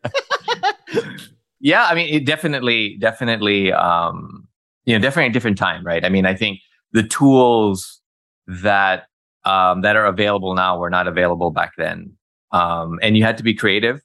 yeah, 1.61 1.85
I 1.87 1.94
mean, 1.94 2.12
it 2.12 2.25
definitely, 2.25 2.96
definitely, 2.99 3.72
um, 3.72 4.46
you 4.85 4.94
know, 4.94 5.03
definitely 5.03 5.31
a 5.31 5.33
different 5.33 5.59
time, 5.59 5.85
right? 5.85 6.05
I 6.05 6.09
mean, 6.09 6.27
I 6.27 6.35
think 6.35 6.61
the 6.92 7.03
tools 7.03 8.01
that 8.46 9.07
um, 9.44 9.83
that 9.83 9.96
are 9.96 10.07
available 10.07 10.55
now 10.55 10.79
were 10.79 10.90
not 10.90 11.07
available 11.07 11.51
back 11.51 11.72
then, 11.77 12.12
um, 12.53 12.99
and 13.03 13.16
you 13.16 13.25
had 13.25 13.37
to 13.38 13.44
be 13.44 13.55
creative. 13.55 14.01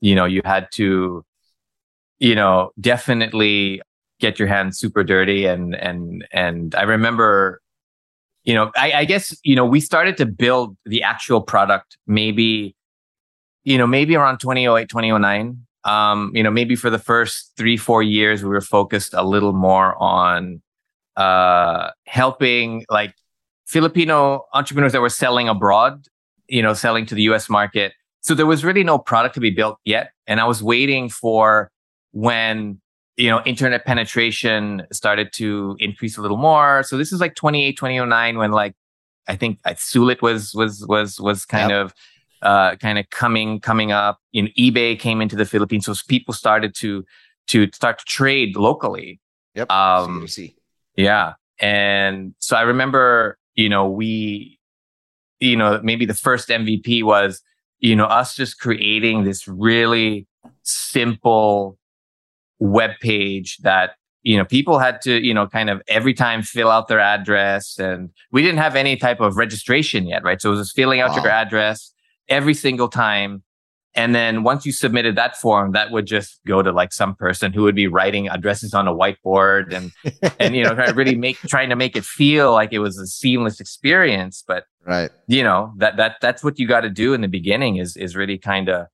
You 0.00 0.14
know, 0.14 0.24
you 0.24 0.40
had 0.44 0.68
to, 0.72 1.24
you 2.18 2.34
know, 2.34 2.70
definitely 2.80 3.82
get 4.20 4.38
your 4.38 4.48
hands 4.48 4.78
super 4.78 5.04
dirty, 5.04 5.46
and 5.46 5.74
and 5.74 6.26
and 6.32 6.74
I 6.74 6.82
remember, 6.82 7.60
you 8.44 8.54
know, 8.54 8.70
I, 8.76 8.92
I 8.92 9.04
guess 9.04 9.36
you 9.44 9.56
know 9.56 9.64
we 9.64 9.80
started 9.80 10.16
to 10.18 10.26
build 10.26 10.76
the 10.84 11.02
actual 11.02 11.40
product 11.40 11.98
maybe, 12.06 12.74
you 13.64 13.78
know, 13.78 13.86
maybe 13.86 14.16
around 14.16 14.38
2008, 14.38 14.88
2009 14.88 15.66
um, 15.84 16.32
you 16.34 16.42
know, 16.42 16.50
maybe 16.50 16.76
for 16.76 16.90
the 16.90 16.98
first 16.98 17.52
three, 17.56 17.76
four 17.76 18.02
years, 18.02 18.42
we 18.42 18.50
were 18.50 18.60
focused 18.60 19.14
a 19.14 19.22
little 19.22 19.52
more 19.52 20.00
on 20.02 20.60
uh, 21.16 21.90
helping 22.04 22.84
like 22.90 23.14
Filipino 23.66 24.44
entrepreneurs 24.52 24.92
that 24.92 25.00
were 25.00 25.08
selling 25.08 25.48
abroad, 25.48 26.06
you 26.48 26.62
know, 26.62 26.74
selling 26.74 27.06
to 27.06 27.14
the 27.14 27.22
US 27.22 27.48
market. 27.48 27.92
So 28.20 28.34
there 28.34 28.46
was 28.46 28.64
really 28.64 28.84
no 28.84 28.98
product 28.98 29.34
to 29.36 29.40
be 29.40 29.50
built 29.50 29.78
yet. 29.84 30.10
And 30.26 30.40
I 30.40 30.44
was 30.44 30.62
waiting 30.62 31.08
for 31.08 31.70
when, 32.12 32.80
you 33.18 33.28
know, 33.28 33.42
internet 33.44 33.84
penetration 33.84 34.86
started 34.92 35.32
to 35.34 35.76
increase 35.80 36.16
a 36.16 36.22
little 36.22 36.36
more. 36.36 36.82
So 36.84 36.96
this 36.96 37.12
is 37.12 37.20
like 37.20 37.34
28, 37.34 37.76
2009 37.76 38.38
when 38.38 38.52
like, 38.52 38.74
I 39.26 39.36
think 39.36 39.60
Sulit 39.62 40.22
was, 40.22 40.54
was, 40.54 40.86
was, 40.86 41.20
was 41.20 41.44
kind 41.44 41.70
yep. 41.70 41.86
of 41.86 41.94
uh, 42.42 42.76
kind 42.76 42.98
of 42.98 43.10
coming 43.10 43.60
coming 43.60 43.92
up. 43.92 44.20
You 44.32 44.42
know, 44.44 44.48
eBay 44.58 44.98
came 44.98 45.20
into 45.20 45.36
the 45.36 45.44
Philippines, 45.44 45.86
so 45.86 45.94
people 46.06 46.32
started 46.32 46.74
to 46.76 47.04
to 47.48 47.68
start 47.72 47.98
to 47.98 48.04
trade 48.04 48.56
locally. 48.56 49.20
Yep. 49.54 49.70
Um, 49.70 50.28
see. 50.28 50.54
Yeah, 50.96 51.34
and 51.58 52.34
so 52.38 52.56
I 52.56 52.62
remember, 52.62 53.38
you 53.54 53.68
know, 53.68 53.88
we, 53.88 54.58
you 55.40 55.56
know, 55.56 55.80
maybe 55.82 56.06
the 56.06 56.14
first 56.14 56.48
MVP 56.48 57.02
was, 57.02 57.42
you 57.80 57.96
know, 57.96 58.04
us 58.04 58.34
just 58.34 58.60
creating 58.60 59.24
this 59.24 59.46
really 59.48 60.26
simple 60.62 61.78
web 62.58 62.90
page 63.00 63.58
that 63.58 63.92
you 64.22 64.36
know 64.36 64.44
people 64.44 64.78
had 64.78 65.00
to 65.02 65.24
you 65.24 65.32
know 65.32 65.46
kind 65.46 65.70
of 65.70 65.80
every 65.88 66.14
time 66.14 66.42
fill 66.42 66.70
out 66.70 66.88
their 66.88 67.00
address 67.00 67.78
and 67.78 68.10
we 68.32 68.42
didn't 68.42 68.58
have 68.58 68.74
any 68.74 68.96
type 68.96 69.20
of 69.20 69.36
registration 69.36 70.06
yet 70.06 70.22
right 70.24 70.42
so 70.42 70.50
it 70.50 70.56
was 70.56 70.66
just 70.66 70.76
filling 70.76 71.00
out 71.00 71.10
wow. 71.10 71.22
your 71.22 71.28
address 71.28 71.92
every 72.28 72.54
single 72.54 72.88
time. 72.88 73.42
And 73.94 74.14
then 74.14 74.44
once 74.44 74.64
you 74.64 74.70
submitted 74.70 75.16
that 75.16 75.36
form, 75.36 75.72
that 75.72 75.90
would 75.90 76.06
just 76.06 76.40
go 76.46 76.62
to 76.62 76.70
like 76.70 76.92
some 76.92 77.16
person 77.16 77.52
who 77.52 77.62
would 77.62 77.74
be 77.74 77.88
writing 77.88 78.28
addresses 78.28 78.74
on 78.74 78.86
a 78.86 78.94
whiteboard 78.94 79.72
and 79.72 79.90
and 80.38 80.54
you 80.54 80.62
know 80.62 80.74
really 80.94 81.14
make 81.16 81.38
trying 81.40 81.70
to 81.70 81.76
make 81.76 81.96
it 81.96 82.04
feel 82.04 82.52
like 82.52 82.72
it 82.72 82.78
was 82.78 82.98
a 82.98 83.06
seamless 83.06 83.60
experience. 83.60 84.44
But 84.46 84.64
right, 84.86 85.10
you 85.26 85.42
know 85.42 85.72
that 85.78 85.96
that 85.96 86.16
that's 86.20 86.44
what 86.44 86.58
you 86.58 86.68
got 86.68 86.82
to 86.82 86.90
do 86.90 87.12
in 87.12 87.22
the 87.22 87.28
beginning 87.28 87.76
is 87.76 87.96
is 87.96 88.14
really 88.14 88.38
kind 88.38 88.68
of 88.68 88.86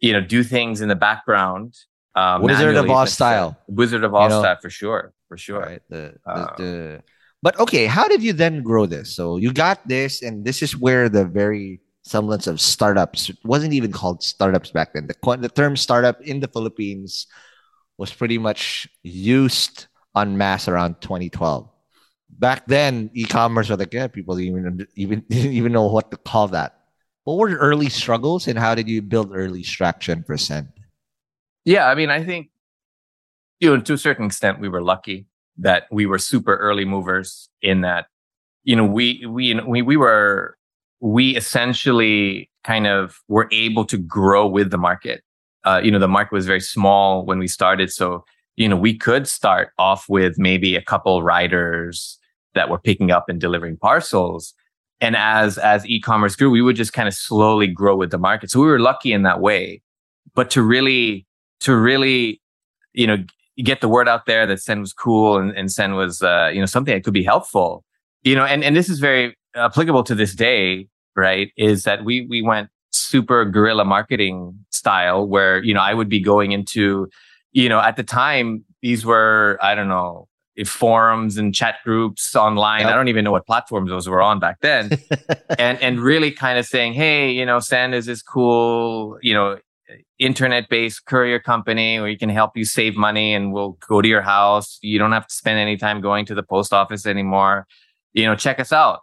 you 0.00 0.12
know 0.12 0.20
do 0.20 0.42
things 0.42 0.82
in 0.82 0.88
the 0.88 0.96
background. 0.96 1.74
Um, 2.14 2.42
Wizard 2.42 2.76
of 2.76 2.90
Oz 2.90 3.12
style. 3.12 3.56
Wizard 3.68 4.04
of 4.04 4.14
Oz 4.14 4.24
you 4.24 4.28
know, 4.30 4.42
style 4.42 4.58
for 4.60 4.70
sure, 4.70 5.12
for 5.28 5.36
sure. 5.36 5.60
Right. 5.60 5.82
The, 5.88 6.14
the, 6.24 6.40
um, 6.40 6.54
the 6.58 7.02
but 7.42 7.58
okay, 7.58 7.86
how 7.86 8.08
did 8.08 8.22
you 8.22 8.32
then 8.32 8.62
grow 8.62 8.86
this? 8.86 9.14
So 9.14 9.36
you 9.36 9.52
got 9.52 9.86
this, 9.88 10.22
and 10.22 10.44
this 10.44 10.62
is 10.62 10.76
where 10.76 11.08
the 11.08 11.24
very 11.24 11.80
semblance 12.02 12.46
of 12.46 12.60
startups. 12.60 13.30
Wasn't 13.44 13.72
even 13.72 13.92
called 13.92 14.22
startups 14.22 14.70
back 14.70 14.92
then. 14.92 15.06
The, 15.06 15.36
the 15.36 15.48
term 15.48 15.76
startup 15.76 16.20
in 16.20 16.40
the 16.40 16.48
Philippines 16.48 17.26
was 17.96 18.12
pretty 18.12 18.38
much 18.38 18.88
used 19.02 19.86
en 20.16 20.36
masse 20.36 20.68
around 20.68 21.00
2012. 21.00 21.68
Back 22.30 22.66
then, 22.66 23.10
e-commerce 23.14 23.68
was 23.68 23.78
like, 23.78 23.92
yeah, 23.92 24.06
people 24.06 24.38
even 24.38 24.86
even 24.96 25.24
didn't 25.28 25.52
even 25.52 25.72
know 25.72 25.86
what 25.86 26.10
to 26.10 26.16
call 26.16 26.48
that. 26.48 26.76
What 27.24 27.38
were 27.38 27.56
early 27.56 27.88
struggles, 27.88 28.48
and 28.48 28.58
how 28.58 28.74
did 28.74 28.88
you 28.88 29.02
build 29.02 29.32
early 29.32 29.62
traction 29.62 30.24
for 30.24 30.36
Send? 30.36 30.68
Yeah, 31.64 31.88
I 31.88 31.94
mean, 31.94 32.10
I 32.10 32.24
think 32.24 32.50
you 33.60 33.74
know 33.74 33.80
to 33.80 33.92
a 33.94 33.98
certain 33.98 34.26
extent 34.26 34.60
we 34.60 34.68
were 34.68 34.82
lucky 34.82 35.26
that 35.58 35.84
we 35.90 36.06
were 36.06 36.18
super 36.18 36.56
early 36.56 36.84
movers 36.84 37.48
in 37.60 37.82
that 37.82 38.06
you 38.64 38.74
know 38.74 38.84
we 38.84 39.24
we 39.26 39.54
we 39.54 39.82
we 39.82 39.96
were 39.96 40.56
we 41.00 41.36
essentially 41.36 42.50
kind 42.64 42.86
of 42.86 43.18
were 43.28 43.48
able 43.52 43.84
to 43.86 43.98
grow 43.98 44.46
with 44.46 44.70
the 44.70 44.78
market. 44.78 45.22
Uh, 45.64 45.80
you 45.82 45.90
know, 45.90 45.98
the 45.98 46.08
market 46.08 46.32
was 46.32 46.46
very 46.46 46.60
small 46.60 47.24
when 47.24 47.38
we 47.38 47.48
started. 47.48 47.90
So, 47.90 48.24
you 48.56 48.68
know, 48.68 48.76
we 48.76 48.96
could 48.96 49.26
start 49.26 49.70
off 49.78 50.08
with 50.08 50.38
maybe 50.38 50.76
a 50.76 50.82
couple 50.82 51.22
riders 51.22 52.18
that 52.54 52.68
were 52.68 52.78
picking 52.78 53.10
up 53.10 53.28
and 53.28 53.40
delivering 53.40 53.76
parcels. 53.76 54.54
And 55.00 55.16
as, 55.16 55.56
as 55.56 55.86
e-commerce 55.86 56.36
grew, 56.36 56.50
we 56.50 56.60
would 56.60 56.76
just 56.76 56.92
kind 56.92 57.08
of 57.08 57.14
slowly 57.14 57.66
grow 57.66 57.96
with 57.96 58.10
the 58.10 58.18
market. 58.18 58.50
So 58.50 58.60
we 58.60 58.66
were 58.66 58.80
lucky 58.80 59.12
in 59.12 59.22
that 59.22 59.40
way. 59.40 59.82
But 60.34 60.50
to 60.50 60.62
really, 60.62 61.26
to 61.60 61.76
really, 61.76 62.40
you 62.92 63.06
know, 63.06 63.18
get 63.62 63.80
the 63.80 63.88
word 63.88 64.08
out 64.08 64.26
there 64.26 64.46
that 64.46 64.60
Send 64.60 64.80
was 64.80 64.92
cool 64.92 65.38
and, 65.38 65.50
and 65.56 65.70
Send 65.70 65.96
was, 65.96 66.22
uh, 66.22 66.50
you 66.52 66.60
know, 66.60 66.66
something 66.66 66.94
that 66.94 67.04
could 67.04 67.14
be 67.14 67.22
helpful, 67.22 67.84
you 68.22 68.34
know, 68.34 68.44
and, 68.44 68.64
and 68.64 68.76
this 68.76 68.88
is 68.88 68.98
very 68.98 69.36
applicable 69.54 70.02
to 70.04 70.14
this 70.14 70.34
day, 70.34 70.88
right, 71.16 71.52
is 71.56 71.84
that 71.84 72.04
we 72.04 72.26
we 72.26 72.42
went 72.42 72.70
super 72.92 73.44
guerrilla 73.44 73.84
marketing 73.84 74.58
style 74.70 75.26
where, 75.26 75.62
you 75.62 75.74
know, 75.74 75.80
I 75.80 75.94
would 75.94 76.08
be 76.08 76.20
going 76.20 76.52
into, 76.52 77.08
you 77.52 77.68
know, 77.68 77.80
at 77.80 77.96
the 77.96 78.02
time, 78.02 78.64
these 78.82 79.04
were, 79.04 79.58
I 79.62 79.74
don't 79.74 79.88
know, 79.88 80.28
forums 80.66 81.36
and 81.36 81.54
chat 81.54 81.76
groups 81.84 82.34
online. 82.36 82.82
Yep. 82.82 82.90
I 82.90 82.94
don't 82.94 83.08
even 83.08 83.24
know 83.24 83.30
what 83.30 83.46
platforms 83.46 83.90
those 83.90 84.08
were 84.08 84.20
on 84.20 84.40
back 84.40 84.60
then. 84.60 84.90
and 85.58 85.80
and 85.80 86.00
really 86.00 86.30
kind 86.30 86.58
of 86.58 86.66
saying, 86.66 86.94
hey, 86.94 87.30
you 87.30 87.46
know, 87.46 87.60
Send 87.60 87.94
is 87.94 88.06
this 88.06 88.22
cool, 88.22 89.18
you 89.22 89.34
know, 89.34 89.58
internet-based 90.18 91.04
courier 91.04 91.40
company 91.40 91.98
where 91.98 92.08
you 92.08 92.18
can 92.18 92.28
help 92.28 92.56
you 92.56 92.64
save 92.64 92.96
money 92.96 93.34
and 93.34 93.52
we'll 93.52 93.78
go 93.88 94.00
to 94.02 94.08
your 94.08 94.22
house. 94.22 94.78
You 94.82 94.98
don't 94.98 95.12
have 95.12 95.26
to 95.26 95.34
spend 95.34 95.58
any 95.58 95.76
time 95.76 96.00
going 96.00 96.26
to 96.26 96.34
the 96.34 96.42
post 96.42 96.72
office 96.72 97.06
anymore. 97.06 97.66
You 98.12 98.24
know, 98.26 98.34
check 98.34 98.60
us 98.60 98.72
out. 98.72 99.00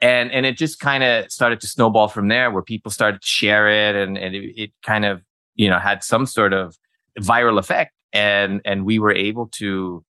And 0.00 0.32
and 0.32 0.46
it 0.46 0.56
just 0.56 0.80
kind 0.80 1.04
of 1.04 1.30
started 1.30 1.60
to 1.60 1.66
snowball 1.66 2.08
from 2.08 2.28
there 2.28 2.50
where 2.50 2.62
people 2.62 2.90
started 2.90 3.20
to 3.20 3.26
share 3.26 3.68
it 3.68 3.96
and, 3.96 4.16
and 4.16 4.34
it, 4.34 4.62
it 4.62 4.70
kind 4.82 5.04
of, 5.04 5.22
you 5.54 5.68
know, 5.68 5.78
had 5.78 6.02
some 6.02 6.26
sort 6.26 6.52
of 6.52 6.76
viral 7.18 7.58
effect. 7.58 7.92
And 8.12 8.60
and 8.64 8.84
we 8.84 8.98
were 8.98 9.12
able 9.12 9.48
to 9.58 10.04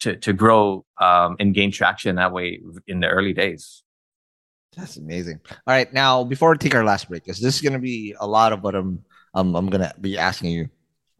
to 0.00 0.16
to 0.16 0.32
grow 0.32 0.84
um, 1.00 1.36
and 1.40 1.54
gain 1.54 1.72
traction 1.72 2.16
that 2.16 2.32
way 2.32 2.60
in 2.86 3.00
the 3.00 3.08
early 3.08 3.32
days. 3.32 3.82
That's 4.76 4.96
amazing. 4.96 5.40
All 5.50 5.74
right, 5.74 5.92
now 5.92 6.22
before 6.22 6.52
we 6.52 6.58
take 6.58 6.74
our 6.74 6.84
last 6.84 7.08
break, 7.08 7.24
because 7.24 7.40
this 7.40 7.56
is 7.56 7.60
going 7.60 7.72
to 7.72 7.80
be 7.80 8.14
a 8.20 8.26
lot 8.26 8.52
of 8.52 8.62
what 8.62 8.74
I'm 8.74 9.04
um, 9.34 9.54
I'm 9.54 9.68
going 9.68 9.82
to 9.82 9.94
be 10.00 10.18
asking 10.18 10.50
you, 10.50 10.68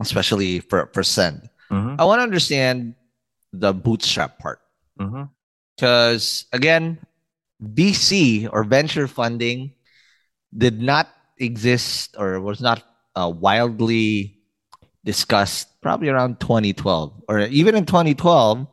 especially 0.01 0.61
for 0.61 0.91
for 0.93 1.03
send. 1.03 1.49
Mm-hmm. 1.71 2.01
I 2.01 2.05
want 2.05 2.19
to 2.19 2.25
understand 2.25 2.95
the 3.53 3.73
bootstrap 3.73 4.39
part 4.39 4.61
because 4.97 6.45
mm-hmm. 6.45 6.57
again, 6.57 6.99
VC 7.63 8.49
or 8.51 8.65
venture 8.65 9.07
funding 9.07 9.73
did 10.57 10.81
not 10.81 11.09
exist 11.39 12.17
or 12.19 12.41
was 12.41 12.61
not 12.61 12.83
uh, 13.17 13.33
wildly 13.35 14.39
discussed 15.05 15.81
probably 15.81 16.09
around 16.09 16.39
2012 16.41 17.25
or 17.29 17.41
even 17.41 17.75
in 17.75 17.87
2012 17.87 18.67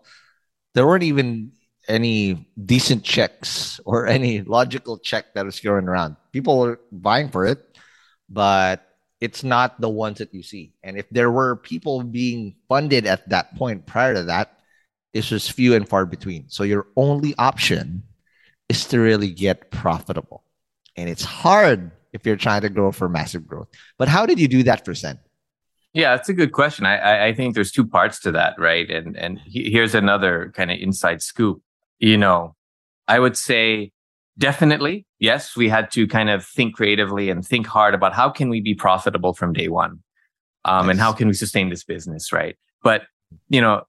there 0.73 0.85
weren't 0.85 1.03
even 1.03 1.51
any 1.87 2.45
decent 2.65 3.03
checks 3.03 3.79
or 3.85 4.07
any 4.17 4.41
logical 4.41 4.97
check 4.97 5.33
that 5.33 5.45
was 5.45 5.59
going 5.61 5.87
around 5.87 6.17
people 6.33 6.59
were 6.59 6.79
buying 6.91 7.29
for 7.29 7.45
it 7.45 7.77
but 8.29 8.86
it's 9.19 9.43
not 9.43 9.79
the 9.81 9.89
ones 9.89 10.19
that 10.19 10.33
you 10.33 10.43
see 10.43 10.73
and 10.83 10.97
if 10.97 11.09
there 11.09 11.31
were 11.31 11.55
people 11.55 12.03
being 12.03 12.55
funded 12.67 13.05
at 13.05 13.27
that 13.29 13.55
point 13.55 13.85
prior 13.85 14.13
to 14.13 14.23
that 14.23 14.59
it's 15.13 15.27
just 15.27 15.51
few 15.51 15.73
and 15.73 15.87
far 15.87 16.05
between 16.05 16.47
so 16.47 16.63
your 16.63 16.87
only 16.95 17.33
option 17.37 18.03
is 18.69 18.85
to 18.85 18.99
really 18.99 19.29
get 19.29 19.71
profitable 19.71 20.43
and 20.95 21.09
it's 21.09 21.23
hard 21.23 21.91
if 22.13 22.25
you're 22.25 22.35
trying 22.35 22.61
to 22.61 22.69
grow 22.69 22.91
for 22.91 23.09
massive 23.09 23.47
growth 23.47 23.67
but 23.97 24.07
how 24.07 24.25
did 24.25 24.39
you 24.39 24.47
do 24.47 24.63
that 24.63 24.85
for 24.85 24.93
send 24.93 25.19
yeah, 25.97 26.15
that's 26.15 26.29
a 26.29 26.33
good 26.33 26.51
question. 26.51 26.85
I, 26.85 27.29
I 27.29 27.33
think 27.33 27.55
there's 27.55 27.71
two 27.71 27.87
parts 27.87 28.19
to 28.19 28.31
that, 28.33 28.53
right? 28.59 28.87
And 28.87 29.17
and 29.17 29.39
here's 29.43 29.95
another 29.95 30.53
kind 30.55 30.69
of 30.69 30.77
inside 30.79 31.23
scoop. 31.23 31.63
You 31.97 32.17
know, 32.17 32.55
I 33.07 33.17
would 33.17 33.35
say 33.35 33.93
definitely 34.37 35.06
yes, 35.19 35.55
we 35.55 35.69
had 35.69 35.91
to 35.91 36.07
kind 36.07 36.29
of 36.29 36.45
think 36.45 36.75
creatively 36.75 37.29
and 37.29 37.45
think 37.45 37.67
hard 37.67 37.93
about 37.93 38.13
how 38.13 38.29
can 38.29 38.49
we 38.49 38.61
be 38.61 38.73
profitable 38.73 39.33
from 39.33 39.53
day 39.53 39.67
one, 39.67 39.99
um, 40.65 40.85
nice. 40.85 40.91
and 40.91 40.99
how 40.99 41.11
can 41.13 41.27
we 41.27 41.33
sustain 41.33 41.69
this 41.69 41.83
business, 41.83 42.31
right? 42.31 42.55
But 42.83 43.03
you 43.49 43.61
know, 43.61 43.83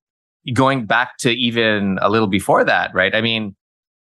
going 0.52 0.86
back 0.86 1.18
to 1.18 1.30
even 1.30 1.98
a 2.00 2.08
little 2.08 2.28
before 2.28 2.64
that, 2.64 2.92
right? 2.94 3.14
I 3.14 3.20
mean, 3.20 3.54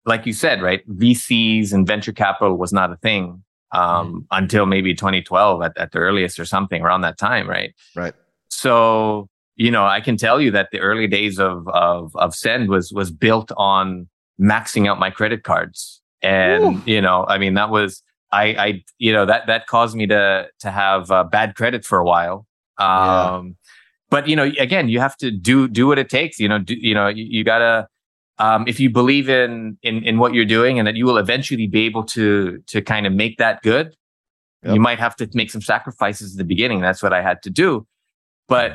like 0.06 0.26
you 0.26 0.34
said, 0.34 0.62
right? 0.62 0.88
VCs 0.90 1.74
and 1.74 1.86
venture 1.86 2.14
capital 2.14 2.58
was 2.58 2.72
not 2.72 2.92
a 2.92 2.98
thing 2.98 3.44
um, 3.74 3.82
mm. 4.22 4.26
until 4.32 4.66
maybe 4.66 4.94
2012 4.94 5.62
at, 5.62 5.78
at 5.78 5.92
the 5.92 6.00
earliest 6.00 6.40
or 6.40 6.46
something 6.46 6.82
around 6.82 7.02
that 7.02 7.18
time, 7.18 7.50
right? 7.50 7.76
Right. 7.96 8.14
So 8.50 9.30
you 9.58 9.72
know, 9.72 9.86
I 9.86 10.02
can 10.02 10.18
tell 10.18 10.40
you 10.40 10.52
that 10.52 10.70
the 10.72 10.80
early 10.80 11.08
days 11.08 11.40
of 11.40 11.68
of 11.70 12.16
of 12.16 12.34
Send 12.36 12.70
was 12.70 12.94
was 12.94 13.12
built 13.12 13.52
on 13.58 14.08
maxing 14.40 14.88
out 14.88 15.00
my 15.00 15.10
credit 15.10 15.44
cards, 15.44 16.02
and 16.28 16.64
Ooh. 16.64 16.82
you 16.86 17.02
know, 17.02 17.26
I 17.28 17.38
mean, 17.38 17.54
that 17.54 17.70
was 17.70 18.04
I 18.32 18.44
I 18.44 18.84
you 18.98 19.14
know 19.14 19.26
that 19.26 19.48
that 19.48 19.68
caused 19.68 19.96
me 19.96 20.08
to 20.08 20.48
to 20.60 20.72
have 20.72 21.10
uh, 21.10 21.24
bad 21.24 21.56
credit 21.56 21.86
for 21.86 22.00
a 22.00 22.06
while. 22.06 22.46
Um, 22.78 22.88
yeah. 22.88 23.42
But 24.10 24.28
you 24.28 24.36
know, 24.36 24.52
again, 24.60 24.90
you 24.90 25.00
have 25.00 25.16
to 25.18 25.32
do 25.32 25.68
do 25.68 25.88
what 25.88 26.00
it 26.00 26.10
takes. 26.10 26.40
You 26.40 26.50
know, 26.50 26.60
do, 26.60 26.76
you 26.76 26.94
know, 26.94 27.08
you, 27.08 27.26
you 27.30 27.44
gotta 27.44 27.88
um, 28.40 28.66
if 28.68 28.80
you 28.80 28.90
believe 28.90 29.30
in, 29.30 29.78
in 29.84 30.04
in 30.04 30.18
what 30.18 30.34
you're 30.34 30.46
doing 30.46 30.80
and 30.80 30.88
that 30.88 30.96
you 30.96 31.06
will 31.06 31.18
eventually 31.18 31.68
be 31.68 31.86
able 31.86 32.04
to 32.18 32.62
to 32.68 32.82
kind 32.82 33.08
of 33.08 33.14
make 33.14 33.38
that 33.38 33.62
good, 33.62 33.96
yep. 34.64 34.74
you 34.74 34.82
might 34.82 35.00
have 35.00 35.16
to 35.18 35.30
make 35.34 35.50
some 35.50 35.62
sacrifices 35.62 36.34
in 36.34 36.38
the 36.38 36.46
beginning. 36.46 36.82
That's 36.82 37.02
what 37.02 37.14
I 37.14 37.22
had 37.22 37.42
to 37.44 37.50
do, 37.50 37.88
but 38.48 38.74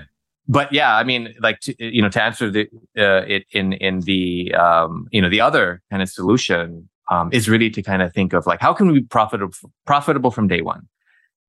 but 0.48 0.72
yeah, 0.72 0.96
I 0.96 1.04
mean, 1.04 1.34
like 1.40 1.60
to, 1.60 1.74
you 1.78 2.02
know, 2.02 2.08
to 2.08 2.22
answer 2.22 2.50
the 2.50 2.62
uh, 2.96 3.24
it 3.26 3.44
in 3.52 3.74
in 3.74 4.00
the 4.00 4.54
um, 4.54 5.06
you 5.12 5.20
know 5.22 5.30
the 5.30 5.40
other 5.40 5.82
kind 5.90 6.02
of 6.02 6.08
solution 6.08 6.88
um, 7.12 7.28
is 7.32 7.48
really 7.48 7.70
to 7.70 7.82
kind 7.82 8.02
of 8.02 8.12
think 8.12 8.32
of 8.32 8.46
like 8.46 8.60
how 8.60 8.72
can 8.72 8.86
we 8.88 9.00
be 9.00 9.06
profitable 9.06 9.54
profitable 9.86 10.30
from 10.30 10.48
day 10.48 10.62
one, 10.62 10.88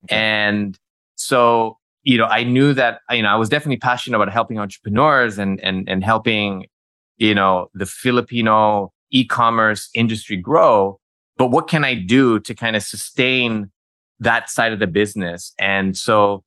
and 0.09 0.77
so 1.15 1.77
you 2.03 2.17
know 2.17 2.25
I 2.25 2.43
knew 2.43 2.73
that 2.73 3.01
you 3.11 3.21
know 3.21 3.29
I 3.29 3.35
was 3.35 3.49
definitely 3.49 3.77
passionate 3.77 4.17
about 4.17 4.31
helping 4.31 4.59
entrepreneurs 4.59 5.37
and 5.37 5.59
and 5.61 5.87
and 5.87 6.03
helping 6.03 6.65
you 7.17 7.35
know, 7.35 7.69
the 7.73 7.85
Filipino 7.85 8.91
e-commerce 9.11 9.89
industry 9.93 10.37
grow, 10.37 10.99
but 11.37 11.51
what 11.51 11.67
can 11.67 11.83
I 11.83 11.95
do 11.95 12.39
to 12.41 12.55
kind 12.55 12.75
of 12.75 12.83
sustain 12.83 13.71
that 14.19 14.49
side 14.49 14.73
of 14.73 14.79
the 14.79 14.87
business? 14.87 15.53
And 15.59 15.95
so, 15.95 16.43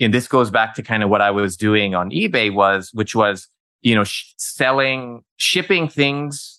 and 0.00 0.14
this 0.14 0.28
goes 0.28 0.50
back 0.50 0.74
to 0.74 0.82
kind 0.82 1.02
of 1.02 1.10
what 1.10 1.20
I 1.20 1.30
was 1.30 1.56
doing 1.56 1.94
on 1.94 2.10
eBay 2.10 2.52
was, 2.52 2.90
which 2.92 3.14
was, 3.14 3.48
you 3.82 3.94
know, 3.94 4.04
sh- 4.04 4.32
selling, 4.38 5.22
shipping 5.36 5.88
things 5.88 6.57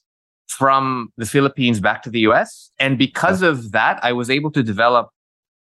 from 0.50 1.14
the 1.18 1.26
Philippines 1.26 1.80
back 1.80 2.02
to 2.04 2.10
the 2.10 2.22
US. 2.22 2.72
And 2.80 2.98
because 2.98 3.42
yeah. 3.42 3.50
of 3.50 3.72
that, 3.72 4.00
I 4.04 4.14
was 4.14 4.30
able 4.30 4.52
to 4.52 4.64
develop 4.64 5.10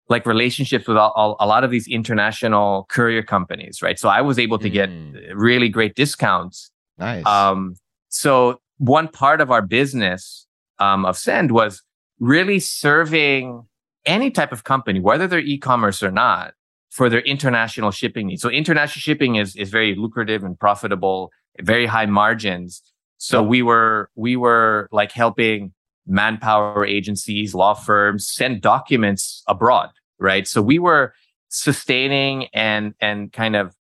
like 0.09 0.25
relationships 0.25 0.87
with 0.87 0.97
all, 0.97 1.11
all, 1.15 1.37
a 1.39 1.47
lot 1.47 1.63
of 1.63 1.71
these 1.71 1.87
international 1.87 2.85
courier 2.89 3.23
companies, 3.23 3.81
right? 3.81 3.97
So 3.97 4.09
I 4.09 4.21
was 4.21 4.37
able 4.37 4.59
to 4.59 4.69
mm. 4.69 4.73
get 4.73 4.89
really 5.35 5.69
great 5.69 5.95
discounts 5.95 6.71
Nice. 7.01 7.25
Um, 7.25 7.75
so 8.09 8.61
one 8.77 9.07
part 9.07 9.41
of 9.41 9.51
our 9.51 9.61
business 9.61 10.47
um, 10.79 11.03
of 11.03 11.17
Send 11.17 11.51
was 11.51 11.81
really 12.19 12.59
serving 12.59 13.65
any 14.05 14.31
type 14.31 14.51
of 14.51 14.63
company, 14.63 14.99
whether 14.99 15.27
they're 15.27 15.39
e-commerce 15.39 16.01
or 16.03 16.11
not, 16.11 16.53
for 16.89 17.09
their 17.09 17.21
international 17.21 17.91
shipping 17.91 18.27
needs. 18.27 18.41
So 18.41 18.49
international 18.49 19.01
shipping 19.01 19.35
is 19.35 19.55
is 19.55 19.69
very 19.69 19.95
lucrative 19.95 20.43
and 20.43 20.59
profitable, 20.59 21.31
very 21.61 21.85
high 21.85 22.05
margins. 22.05 22.81
So 23.21 23.43
we 23.43 23.61
were 23.61 24.09
we 24.15 24.35
were 24.35 24.89
like 24.91 25.11
helping 25.11 25.73
manpower 26.07 26.85
agencies, 26.85 27.53
law 27.53 27.73
firms 27.73 28.27
send 28.27 28.61
documents 28.61 29.43
abroad, 29.47 29.89
right? 30.19 30.47
So 30.47 30.61
we 30.61 30.79
were 30.79 31.13
sustaining 31.49 32.47
and 32.53 32.93
and 32.99 33.31
kind 33.31 33.55
of 33.55 33.75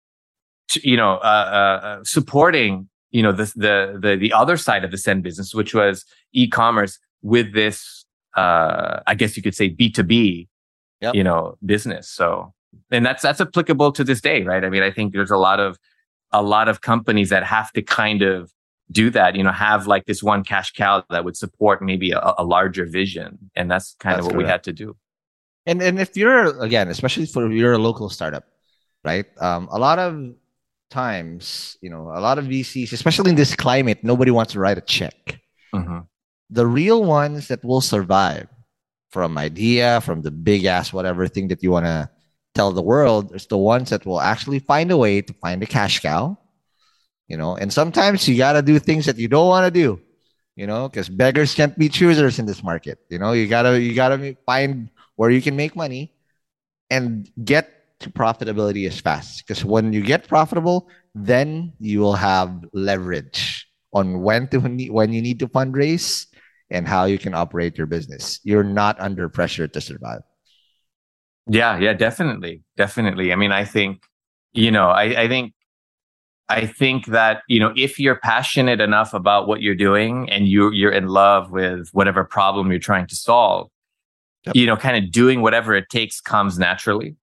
you 0.82 0.96
know 0.96 1.14
uh, 1.14 1.80
uh, 1.82 1.86
uh 1.86 2.04
supporting 2.04 2.90
you 3.10 3.22
know, 3.22 3.32
the, 3.32 3.52
the, 3.56 3.98
the, 4.00 4.16
the 4.16 4.32
other 4.32 4.56
side 4.56 4.84
of 4.84 4.90
the 4.90 4.98
Send 4.98 5.22
business, 5.22 5.54
which 5.54 5.74
was 5.74 6.04
e-commerce 6.32 6.98
with 7.22 7.54
this, 7.54 8.04
uh, 8.36 9.00
I 9.06 9.14
guess 9.14 9.36
you 9.36 9.42
could 9.42 9.54
say 9.54 9.70
B2B, 9.70 10.48
you 11.12 11.24
know, 11.24 11.56
business. 11.64 12.08
So, 12.08 12.52
and 12.90 13.04
that's, 13.04 13.22
that's 13.22 13.40
applicable 13.40 13.92
to 13.92 14.04
this 14.04 14.20
day, 14.20 14.42
right? 14.42 14.64
I 14.64 14.70
mean, 14.70 14.82
I 14.82 14.90
think 14.90 15.12
there's 15.12 15.30
a 15.30 15.36
lot 15.36 15.60
of, 15.60 15.78
a 16.32 16.42
lot 16.42 16.68
of 16.68 16.82
companies 16.82 17.30
that 17.30 17.42
have 17.42 17.72
to 17.72 17.82
kind 17.82 18.22
of 18.22 18.52
do 18.90 19.10
that, 19.10 19.36
you 19.36 19.42
know, 19.42 19.52
have 19.52 19.86
like 19.86 20.06
this 20.06 20.22
one 20.22 20.42
cash 20.44 20.72
cow 20.72 21.04
that 21.10 21.24
would 21.24 21.36
support 21.36 21.82
maybe 21.82 22.10
a, 22.12 22.34
a 22.38 22.44
larger 22.44 22.86
vision. 22.86 23.50
And 23.54 23.70
that's 23.70 23.94
kind 24.00 24.14
that's 24.14 24.20
of 24.20 24.26
what 24.26 24.34
correct. 24.34 24.46
we 24.46 24.50
had 24.50 24.64
to 24.64 24.72
do. 24.72 24.96
And, 25.66 25.82
and 25.82 26.00
if 26.00 26.16
you're, 26.16 26.58
again, 26.60 26.88
especially 26.88 27.26
for 27.26 27.50
you're 27.50 27.74
a 27.74 27.78
local 27.78 28.08
startup, 28.08 28.44
right? 29.04 29.26
Um, 29.40 29.68
a 29.70 29.78
lot 29.78 29.98
of 29.98 30.34
times, 30.90 31.76
you 31.80 31.90
know, 31.90 32.10
a 32.12 32.20
lot 32.20 32.38
of 32.38 32.46
VCs, 32.46 32.92
especially 32.92 33.30
in 33.30 33.36
this 33.36 33.54
climate, 33.54 34.02
nobody 34.02 34.30
wants 34.30 34.52
to 34.54 34.60
write 34.60 34.78
a 34.78 34.82
check. 34.82 35.40
Mm-hmm. 35.74 36.00
The 36.50 36.66
real 36.66 37.04
ones 37.04 37.48
that 37.48 37.64
will 37.64 37.80
survive 37.80 38.48
from 39.10 39.38
idea, 39.38 40.00
from 40.00 40.22
the 40.22 40.30
big 40.30 40.64
ass 40.64 40.92
whatever 40.92 41.28
thing 41.28 41.48
that 41.48 41.62
you 41.62 41.70
want 41.70 41.86
to 41.86 42.10
tell 42.54 42.72
the 42.72 42.82
world, 42.82 43.34
is 43.34 43.46
the 43.46 43.58
ones 43.58 43.90
that 43.90 44.04
will 44.04 44.20
actually 44.20 44.58
find 44.58 44.90
a 44.90 44.96
way 44.96 45.22
to 45.22 45.32
find 45.34 45.62
a 45.62 45.66
cash 45.66 46.00
cow. 46.00 46.36
You 47.30 47.38
know, 47.38 47.54
and 47.56 47.72
sometimes 47.72 48.26
you 48.26 48.36
got 48.36 48.54
to 48.58 48.62
do 48.62 48.78
things 48.82 49.06
that 49.06 49.16
you 49.16 49.28
don't 49.28 49.46
want 49.46 49.64
to 49.66 49.70
do. 49.70 50.02
You 50.56 50.66
know, 50.66 50.88
because 50.90 51.08
beggars 51.08 51.54
can't 51.54 51.78
be 51.78 51.88
choosers 51.88 52.38
in 52.38 52.44
this 52.44 52.62
market. 52.62 52.98
You 53.08 53.18
know, 53.18 53.32
you 53.32 53.46
gotta 53.48 53.80
you 53.80 53.94
gotta 53.94 54.36
find 54.44 54.90
where 55.16 55.30
you 55.30 55.40
can 55.40 55.56
make 55.56 55.76
money 55.76 56.12
and 56.90 57.30
get 57.44 57.98
to 58.00 58.10
profitability 58.10 58.86
as 58.86 59.00
fast. 59.00 59.46
Because 59.46 59.64
when 59.64 59.92
you 59.92 60.02
get 60.02 60.28
profitable 60.28 60.88
then 61.14 61.72
you 61.80 62.00
will 62.00 62.14
have 62.14 62.64
leverage 62.72 63.66
on 63.92 64.22
when 64.22 64.46
to 64.48 64.58
when 64.60 65.12
you 65.12 65.22
need 65.22 65.38
to 65.40 65.48
fundraise 65.48 66.26
and 66.70 66.86
how 66.86 67.04
you 67.04 67.18
can 67.18 67.34
operate 67.34 67.76
your 67.76 67.86
business. 67.86 68.38
You're 68.44 68.62
not 68.62 69.00
under 69.00 69.28
pressure 69.28 69.66
to 69.66 69.80
survive. 69.80 70.20
Yeah 71.48 71.78
yeah 71.78 71.94
definitely. 71.94 72.62
Definitely. 72.76 73.32
I 73.32 73.36
mean 73.36 73.52
i 73.52 73.64
think 73.64 74.02
you 74.52 74.70
know 74.70 74.88
i, 74.90 75.22
I 75.22 75.28
think 75.28 75.52
I 76.50 76.66
think 76.66 77.06
that, 77.06 77.42
you 77.46 77.60
know, 77.60 77.72
if 77.76 78.00
you're 78.00 78.16
passionate 78.16 78.80
enough 78.80 79.14
about 79.14 79.46
what 79.46 79.62
you're 79.62 79.76
doing 79.76 80.28
and 80.28 80.48
you 80.48 80.72
you're 80.72 80.90
in 80.90 81.06
love 81.06 81.52
with 81.52 81.88
whatever 81.92 82.24
problem 82.24 82.70
you're 82.70 82.80
trying 82.80 83.06
to 83.06 83.14
solve, 83.14 83.70
yep. 84.44 84.56
you 84.56 84.66
know, 84.66 84.76
kind 84.76 85.02
of 85.02 85.12
doing 85.12 85.42
whatever 85.42 85.74
it 85.76 85.88
takes 85.90 86.20
comes 86.20 86.58
naturally. 86.58 87.14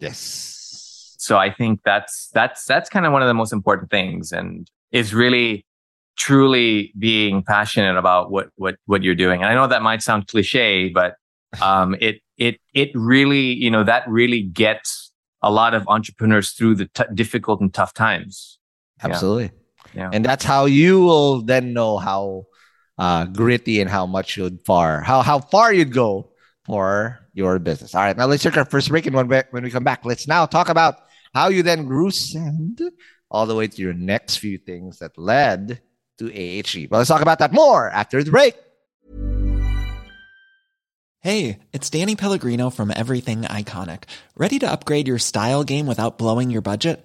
Yes. 0.00 1.14
So 1.18 1.38
I 1.38 1.50
think 1.50 1.80
that's 1.82 2.28
that's 2.34 2.66
that's 2.66 2.90
kind 2.90 3.06
of 3.06 3.12
one 3.12 3.22
of 3.22 3.28
the 3.28 3.34
most 3.34 3.54
important 3.54 3.90
things 3.90 4.32
and 4.32 4.70
is 4.92 5.14
really 5.14 5.64
truly 6.16 6.92
being 6.98 7.42
passionate 7.42 7.96
about 7.96 8.30
what 8.30 8.50
what 8.56 8.76
what 8.84 9.02
you're 9.02 9.14
doing. 9.14 9.40
And 9.40 9.50
I 9.50 9.54
know 9.54 9.66
that 9.66 9.80
might 9.80 10.02
sound 10.02 10.28
cliche, 10.28 10.90
but 10.90 11.14
um 11.62 11.96
it 12.00 12.20
it 12.36 12.60
it 12.74 12.90
really, 12.94 13.54
you 13.54 13.70
know, 13.70 13.82
that 13.82 14.06
really 14.06 14.42
gets 14.42 15.10
a 15.40 15.50
lot 15.50 15.72
of 15.72 15.88
entrepreneurs 15.88 16.50
through 16.50 16.74
the 16.74 16.86
t- 16.92 17.04
difficult 17.14 17.62
and 17.62 17.72
tough 17.72 17.94
times 17.94 18.57
Absolutely. 19.02 19.50
Yeah. 19.94 20.10
And 20.12 20.24
that's 20.24 20.44
how 20.44 20.66
you 20.66 21.00
will 21.02 21.42
then 21.42 21.72
know 21.72 21.98
how 21.98 22.46
uh, 22.98 23.26
gritty 23.26 23.80
and 23.80 23.88
how 23.88 24.06
much 24.06 24.36
you'd 24.36 24.64
far, 24.64 25.00
how 25.00 25.22
how 25.22 25.38
far 25.38 25.72
you'd 25.72 25.92
go 25.92 26.32
for 26.64 27.18
your 27.32 27.58
business. 27.58 27.94
All 27.94 28.02
right, 28.02 28.16
now 28.16 28.26
let's 28.26 28.42
take 28.42 28.56
our 28.56 28.64
first 28.64 28.88
break, 28.90 29.06
and 29.06 29.14
when 29.14 29.28
we, 29.28 29.40
when 29.50 29.62
we 29.62 29.70
come 29.70 29.84
back, 29.84 30.04
let's 30.04 30.26
now 30.28 30.46
talk 30.46 30.68
about 30.68 30.96
how 31.32 31.48
you 31.48 31.62
then 31.62 31.86
grew 31.86 32.10
Send 32.10 32.82
all 33.30 33.46
the 33.46 33.54
way 33.54 33.68
to 33.68 33.82
your 33.82 33.94
next 33.94 34.36
few 34.36 34.58
things 34.58 34.98
that 34.98 35.16
led 35.16 35.80
to 36.18 36.24
AHG. 36.24 36.88
But 36.88 36.98
let's 36.98 37.08
talk 37.08 37.22
about 37.22 37.38
that 37.38 37.52
more 37.52 37.88
after 37.90 38.22
the 38.22 38.30
break. 38.30 38.54
Hey, 41.20 41.58
it's 41.72 41.90
Danny 41.90 42.16
Pellegrino 42.16 42.70
from 42.70 42.92
Everything 42.94 43.42
Iconic. 43.42 44.04
Ready 44.36 44.58
to 44.60 44.70
upgrade 44.70 45.08
your 45.08 45.18
style 45.18 45.64
game 45.64 45.86
without 45.86 46.16
blowing 46.16 46.48
your 46.48 46.62
budget? 46.62 47.04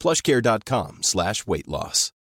plushcare.com 0.00 1.02
slash 1.02 1.46
weight 1.46 1.68
loss. 1.68 2.12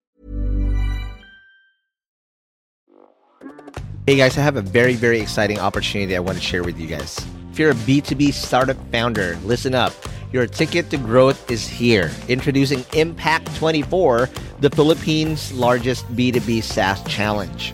Hey 4.05 4.15
guys, 4.15 4.37
I 4.37 4.41
have 4.41 4.55
a 4.55 4.61
very, 4.61 4.95
very 4.95 5.19
exciting 5.19 5.59
opportunity 5.59 6.15
I 6.15 6.19
want 6.19 6.37
to 6.37 6.43
share 6.43 6.63
with 6.63 6.79
you 6.79 6.87
guys. 6.87 7.23
If 7.51 7.59
you're 7.59 7.71
a 7.71 7.75
B2B 7.75 8.33
startup 8.33 8.77
founder, 8.91 9.37
listen 9.43 9.75
up. 9.75 9.93
Your 10.33 10.47
ticket 10.47 10.89
to 10.89 10.97
growth 10.97 11.51
is 11.51 11.67
here. 11.67 12.11
Introducing 12.27 12.83
Impact 12.93 13.55
24, 13.55 14.29
the 14.61 14.69
Philippines' 14.71 15.53
largest 15.53 16.07
B2B 16.15 16.63
SaaS 16.63 17.03
challenge. 17.03 17.73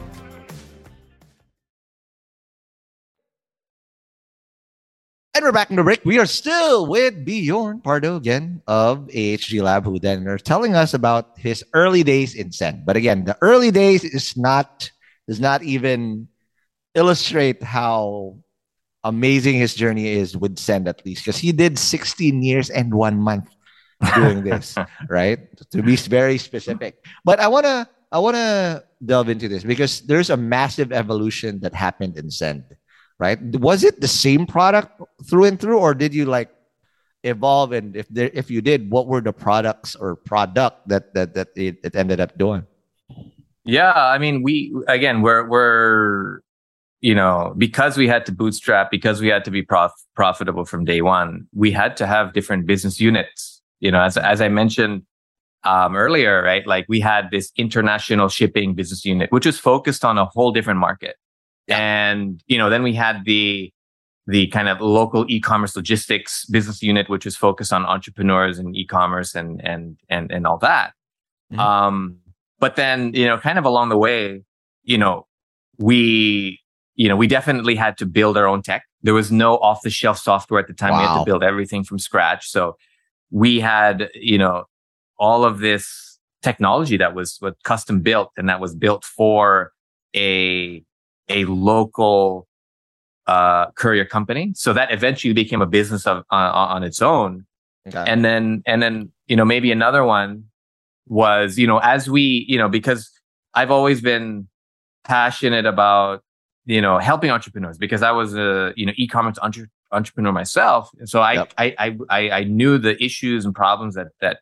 And 5.41 5.47
we're 5.47 5.53
back 5.53 5.71
in 5.71 5.75
the 5.75 5.81
break. 5.81 6.05
We 6.05 6.19
are 6.19 6.27
still 6.27 6.85
with 6.85 7.25
Bjorn 7.25 7.81
Pardo 7.81 8.15
again 8.15 8.61
of 8.67 9.07
AHG 9.07 9.63
Lab, 9.63 9.85
who 9.85 9.97
then 9.97 10.27
are 10.27 10.37
telling 10.37 10.75
us 10.75 10.93
about 10.93 11.33
his 11.35 11.65
early 11.73 12.03
days 12.03 12.35
in 12.35 12.51
Send. 12.51 12.85
But 12.85 12.95
again, 12.95 13.25
the 13.25 13.35
early 13.41 13.71
days 13.71 14.03
is 14.03 14.37
not 14.37 14.91
does 15.27 15.39
not 15.39 15.63
even 15.63 16.27
illustrate 16.93 17.63
how 17.63 18.37
amazing 19.03 19.55
his 19.55 19.73
journey 19.73 20.09
is 20.09 20.37
with 20.37 20.59
Send 20.59 20.87
at 20.87 21.03
least, 21.07 21.25
because 21.25 21.39
he 21.39 21.51
did 21.51 21.79
16 21.79 22.43
years 22.43 22.69
and 22.69 22.93
one 22.93 23.17
month 23.17 23.49
doing 24.13 24.43
this, 24.47 24.77
right? 25.09 25.39
To 25.71 25.81
be 25.81 25.95
very 25.95 26.37
specific. 26.37 27.03
But 27.25 27.39
I 27.39 27.47
wanna 27.47 27.89
I 28.11 28.19
wanna 28.19 28.83
delve 29.03 29.29
into 29.29 29.47
this 29.47 29.63
because 29.63 30.01
there's 30.01 30.29
a 30.29 30.37
massive 30.37 30.91
evolution 30.91 31.61
that 31.61 31.73
happened 31.73 32.15
in 32.15 32.29
Send 32.29 32.63
right? 33.21 33.39
Was 33.61 33.83
it 33.83 34.01
the 34.01 34.09
same 34.09 34.47
product 34.47 34.99
through 35.29 35.45
and 35.45 35.59
through, 35.59 35.77
or 35.77 35.93
did 35.93 36.13
you 36.13 36.25
like 36.25 36.49
evolve? 37.23 37.71
And 37.71 37.95
if 37.95 38.09
there, 38.09 38.31
if 38.33 38.49
you 38.49 38.61
did, 38.61 38.89
what 38.89 39.05
were 39.05 39.21
the 39.21 39.31
products 39.31 39.95
or 39.95 40.15
product 40.17 40.89
that 40.89 41.13
that 41.13 41.35
that 41.35 41.49
it, 41.55 41.77
it 41.83 41.95
ended 41.95 42.19
up 42.19 42.35
doing? 42.37 42.65
Yeah, 43.63 43.93
I 43.93 44.17
mean, 44.17 44.41
we 44.41 44.73
again, 44.87 45.21
we're 45.21 45.47
we're 45.47 46.41
you 47.01 47.13
know 47.13 47.53
because 47.57 47.95
we 47.95 48.07
had 48.07 48.25
to 48.25 48.31
bootstrap 48.31 48.89
because 48.89 49.21
we 49.21 49.27
had 49.27 49.45
to 49.45 49.51
be 49.51 49.61
prof- 49.61 50.05
profitable 50.15 50.65
from 50.65 50.85
day 50.85 51.01
one 51.01 51.47
we 51.51 51.71
had 51.71 51.97
to 51.97 52.05
have 52.05 52.31
different 52.31 52.67
business 52.67 52.99
units 53.01 53.61
you 53.79 53.89
know 53.91 54.01
as, 54.01 54.17
as 54.17 54.39
i 54.39 54.47
mentioned 54.47 55.01
um, 55.63 55.95
earlier 55.95 56.43
right 56.43 56.65
like 56.65 56.85
we 56.87 56.99
had 56.99 57.29
this 57.31 57.51
international 57.57 58.29
shipping 58.29 58.75
business 58.75 59.03
unit 59.03 59.31
which 59.31 59.45
was 59.47 59.59
focused 59.59 60.05
on 60.05 60.17
a 60.17 60.25
whole 60.25 60.51
different 60.51 60.79
market 60.79 61.15
and, 61.71 62.43
you 62.47 62.57
know, 62.57 62.69
then 62.69 62.83
we 62.83 62.93
had 62.93 63.25
the, 63.25 63.71
the 64.27 64.47
kind 64.47 64.69
of 64.69 64.79
local 64.81 65.25
e-commerce 65.29 65.75
logistics 65.75 66.45
business 66.45 66.83
unit, 66.83 67.09
which 67.09 67.25
was 67.25 67.35
focused 67.35 67.73
on 67.73 67.85
entrepreneurs 67.85 68.59
and 68.59 68.75
e-commerce 68.75 69.35
and, 69.35 69.59
and, 69.63 69.97
and, 70.09 70.31
and 70.31 70.45
all 70.45 70.57
that. 70.59 70.93
Mm-hmm. 71.51 71.59
Um, 71.59 72.17
but 72.59 72.75
then, 72.75 73.13
you 73.13 73.25
know, 73.25 73.37
kind 73.37 73.57
of 73.57 73.65
along 73.65 73.89
the 73.89 73.97
way, 73.97 74.43
you 74.83 74.97
know, 74.97 75.27
we, 75.77 76.59
you 76.95 77.09
know, 77.09 77.15
we 77.15 77.27
definitely 77.27 77.75
had 77.75 77.97
to 77.97 78.05
build 78.05 78.37
our 78.37 78.47
own 78.47 78.61
tech. 78.61 78.83
There 79.01 79.15
was 79.15 79.31
no 79.31 79.57
off 79.57 79.81
the 79.81 79.89
shelf 79.89 80.19
software 80.19 80.59
at 80.59 80.67
the 80.67 80.73
time. 80.73 80.91
Wow. 80.91 80.99
We 80.99 81.07
had 81.07 81.19
to 81.19 81.25
build 81.25 81.43
everything 81.43 81.83
from 81.83 81.97
scratch. 81.97 82.49
So 82.49 82.77
we 83.31 83.59
had, 83.59 84.09
you 84.13 84.37
know, 84.37 84.65
all 85.17 85.43
of 85.43 85.59
this 85.59 86.19
technology 86.43 86.97
that 86.97 87.15
was, 87.15 87.39
was 87.41 87.53
custom 87.63 88.01
built 88.01 88.31
and 88.37 88.47
that 88.49 88.59
was 88.59 88.75
built 88.75 89.03
for 89.03 89.71
a 90.15 90.83
a 91.31 91.45
local 91.45 92.47
uh, 93.27 93.71
courier 93.71 94.05
company. 94.05 94.51
So 94.55 94.73
that 94.73 94.91
eventually 94.91 95.33
became 95.33 95.61
a 95.61 95.65
business 95.65 96.05
of 96.05 96.19
uh, 96.31 96.51
on 96.75 96.83
its 96.83 97.01
own. 97.01 97.45
Okay. 97.87 98.03
And 98.05 98.23
then 98.23 98.63
and 98.65 98.81
then 98.81 99.11
you 99.27 99.35
know 99.35 99.45
maybe 99.45 99.71
another 99.71 100.03
one 100.03 100.45
was 101.07 101.57
you 101.57 101.67
know 101.67 101.79
as 101.79 102.09
we 102.09 102.45
you 102.47 102.57
know 102.57 102.69
because 102.69 103.09
I've 103.53 103.71
always 103.71 104.01
been 104.01 104.47
passionate 105.03 105.65
about 105.65 106.23
you 106.65 106.81
know 106.81 106.99
helping 106.99 107.31
entrepreneurs 107.31 107.77
because 107.77 108.03
I 108.03 108.11
was 108.11 108.35
a 108.35 108.73
you 108.75 108.85
know 108.85 108.93
e-commerce 108.97 109.37
entre- 109.39 109.69
entrepreneur 109.91 110.31
myself. 110.31 110.89
And 110.99 111.09
so 111.09 111.21
I, 111.21 111.33
yep. 111.33 111.53
I, 111.57 111.75
I 111.79 111.97
I 112.09 112.29
I 112.31 112.43
knew 112.43 112.77
the 112.77 113.01
issues 113.03 113.45
and 113.45 113.55
problems 113.55 113.95
that 113.95 114.09
that 114.21 114.39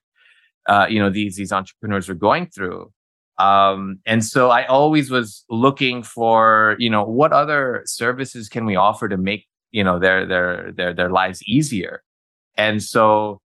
uh, 0.69 0.85
you 0.87 0.99
know, 0.99 1.09
these, 1.09 1.35
these 1.35 1.51
entrepreneurs 1.51 2.07
were 2.07 2.15
going 2.15 2.45
through. 2.45 2.91
Um, 3.39 3.99
and 4.05 4.23
so 4.23 4.49
I 4.49 4.65
always 4.65 5.09
was 5.09 5.45
looking 5.49 6.03
for, 6.03 6.75
you 6.77 6.89
know, 6.89 7.03
what 7.03 7.31
other 7.31 7.83
services 7.85 8.49
can 8.49 8.65
we 8.65 8.75
offer 8.75 9.07
to 9.07 9.17
make, 9.17 9.47
you 9.71 9.83
know, 9.83 9.97
their, 9.97 10.25
their, 10.25 10.71
their, 10.73 10.93
their 10.93 11.09
lives 11.09 11.41
easier. 11.43 12.03
And 12.57 12.83
so, 12.83 13.39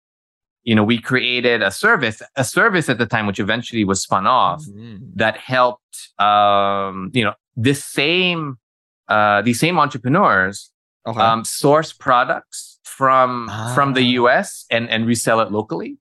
you 0.64 0.74
know, 0.74 0.82
we 0.82 1.00
created 1.00 1.62
a 1.62 1.70
service, 1.70 2.20
a 2.34 2.42
service 2.42 2.88
at 2.88 2.98
the 2.98 3.06
time, 3.06 3.26
which 3.26 3.38
eventually 3.38 3.84
was 3.84 4.02
spun 4.02 4.26
off 4.26 4.64
mm-hmm. 4.64 4.96
that 5.14 5.36
helped, 5.36 6.10
um, 6.18 7.12
you 7.14 7.22
know, 7.22 7.34
this 7.54 7.84
same, 7.84 8.58
uh, 9.06 9.42
these 9.42 9.60
same 9.60 9.78
entrepreneurs, 9.78 10.72
okay. 11.06 11.20
um, 11.20 11.44
source 11.44 11.92
products 11.92 12.80
from, 12.82 13.48
ah. 13.48 13.72
from 13.76 13.92
the 13.92 14.00
ah. 14.00 14.24
US 14.24 14.66
and, 14.70 14.90
and 14.90 15.06
resell 15.06 15.38
it 15.38 15.52
locally. 15.52 15.98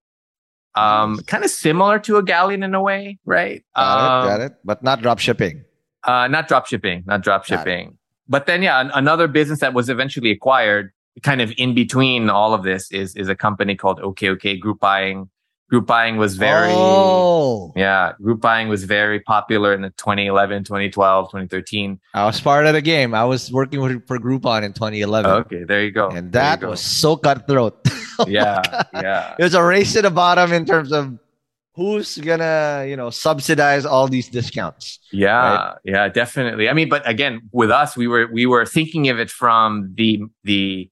Um, 0.76 1.20
kind 1.28 1.44
of 1.44 1.52
similar 1.52 2.00
to 2.00 2.18
a 2.18 2.24
Galleon 2.24 2.64
in 2.64 2.74
a 2.74 2.82
way, 2.82 3.20
right? 3.26 3.64
Got 3.76 4.24
um, 4.24 4.26
it, 4.26 4.32
got 4.32 4.42
it. 4.42 4.54
But 4.64 4.84
not 4.84 5.02
drop 5.02 5.20
shipping. 5.20 5.64
Uh, 6.04 6.28
not 6.28 6.48
drop 6.48 6.66
shipping, 6.66 7.04
not 7.06 7.22
drop 7.22 7.46
shipping. 7.46 7.98
But 8.28 8.46
then, 8.46 8.62
yeah, 8.62 8.82
an- 8.82 8.92
another 8.94 9.28
business 9.28 9.60
that 9.60 9.74
was 9.74 9.90
eventually 9.90 10.32
acquired, 10.32 10.92
kind 11.22 11.42
of 11.42 11.54
in 11.58 11.76
between 11.76 12.30
all 12.30 12.54
of 12.54 12.64
this, 12.64 12.92
is 12.92 13.16
is 13.16 13.30
a 13.30 13.36
company 13.36 13.76
called 13.76 14.00
OKOK 14.00 14.30
OK 14.34 14.58
Group 14.58 14.80
Buying. 14.80 15.30
Group 15.70 15.88
buying 15.88 16.18
was 16.18 16.36
very, 16.36 16.70
oh. 16.72 17.74
yeah, 17.76 18.12
group 18.22 18.42
buying 18.42 18.68
was 18.68 18.84
very 18.84 19.20
popular 19.20 19.74
in 19.74 19.82
the 19.82 19.90
2011, 19.92 20.66
2012, 20.66 21.26
2013. 21.32 22.00
I 22.14 22.26
was 22.26 22.40
part 22.40 22.68
of 22.68 22.74
the 22.74 22.82
game. 22.82 23.16
I 23.16 23.24
was 23.24 23.52
working 23.52 23.82
with, 23.82 24.06
for 24.06 24.20
Groupon 24.20 24.62
in 24.62 24.74
2011. 24.74 25.32
Okay, 25.32 25.64
there 25.64 25.84
you 25.84 25.90
go. 25.90 26.10
And 26.10 26.32
that 26.34 26.60
go. 26.60 26.70
was 26.70 26.82
so 26.82 27.16
cutthroat. 27.16 27.88
oh 28.20 28.26
yeah, 28.28 28.84
yeah. 28.94 29.36
It 29.40 29.44
was 29.44 29.54
a 29.54 29.64
race 29.64 29.94
to 29.94 30.02
the 30.02 30.12
bottom 30.12 30.52
in 30.54 30.66
terms 30.66 30.92
of 30.92 31.18
who's 31.76 32.18
gonna, 32.18 32.86
you 32.88 32.96
know, 32.96 33.10
subsidize 33.10 33.86
all 33.86 34.08
these 34.08 34.30
discounts. 34.30 35.00
Yeah, 35.12 35.36
right? 35.36 35.76
yeah, 35.84 36.10
definitely. 36.10 36.70
I 36.70 36.74
mean, 36.74 36.90
but 36.90 37.08
again, 37.08 37.42
with 37.52 37.72
us, 37.72 37.98
we 37.98 38.08
were 38.08 38.28
we 38.32 38.46
were 38.46 38.66
thinking 38.66 39.10
of 39.10 39.20
it 39.20 39.30
from 39.30 39.94
the 39.96 40.22
the 40.44 40.90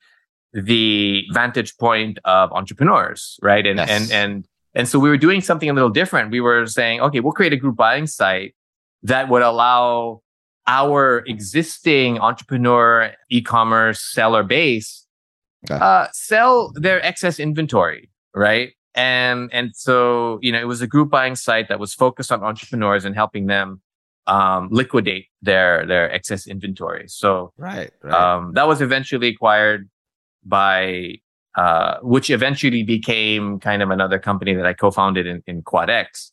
the 0.53 1.23
vantage 1.31 1.77
point 1.77 2.19
of 2.25 2.51
entrepreneurs, 2.51 3.39
right? 3.41 3.65
And 3.65 3.77
yes. 3.77 3.89
and 3.89 4.11
and 4.11 4.47
and 4.73 4.87
so 4.87 4.99
we 4.99 5.09
were 5.09 5.17
doing 5.17 5.41
something 5.41 5.69
a 5.69 5.73
little 5.73 5.89
different. 5.89 6.31
We 6.31 6.41
were 6.41 6.65
saying, 6.67 7.01
okay, 7.01 7.19
we'll 7.19 7.33
create 7.33 7.53
a 7.53 7.57
group 7.57 7.75
buying 7.75 8.07
site 8.07 8.55
that 9.03 9.29
would 9.29 9.41
allow 9.41 10.21
our 10.67 11.23
existing 11.27 12.19
entrepreneur 12.19 13.13
e-commerce 13.29 14.01
seller 14.01 14.43
base. 14.43 15.00
Uh, 15.69 16.07
sell 16.11 16.71
their 16.73 17.03
excess 17.05 17.39
inventory, 17.39 18.09
right? 18.33 18.73
And 18.95 19.49
and 19.53 19.75
so 19.75 20.39
you 20.41 20.51
know 20.51 20.59
it 20.59 20.67
was 20.67 20.81
a 20.81 20.87
group 20.87 21.09
buying 21.09 21.35
site 21.35 21.69
that 21.69 21.79
was 21.79 21.93
focused 21.93 22.31
on 22.31 22.43
entrepreneurs 22.43 23.05
and 23.05 23.15
helping 23.15 23.47
them 23.47 23.81
um, 24.27 24.69
liquidate 24.71 25.27
their 25.41 25.85
their 25.85 26.11
excess 26.11 26.47
inventory. 26.47 27.07
So 27.07 27.53
right, 27.57 27.91
right. 28.01 28.13
Um, 28.13 28.53
that 28.53 28.67
was 28.67 28.81
eventually 28.81 29.29
acquired 29.29 29.89
by 30.43 31.19
uh, 31.55 31.99
which 32.01 32.29
eventually 32.29 32.83
became 32.83 33.59
kind 33.59 33.81
of 33.81 33.91
another 33.91 34.19
company 34.19 34.53
that 34.53 34.65
I 34.65 34.73
co-founded 34.73 35.27
in, 35.27 35.43
in 35.47 35.63
QuadX. 35.63 36.31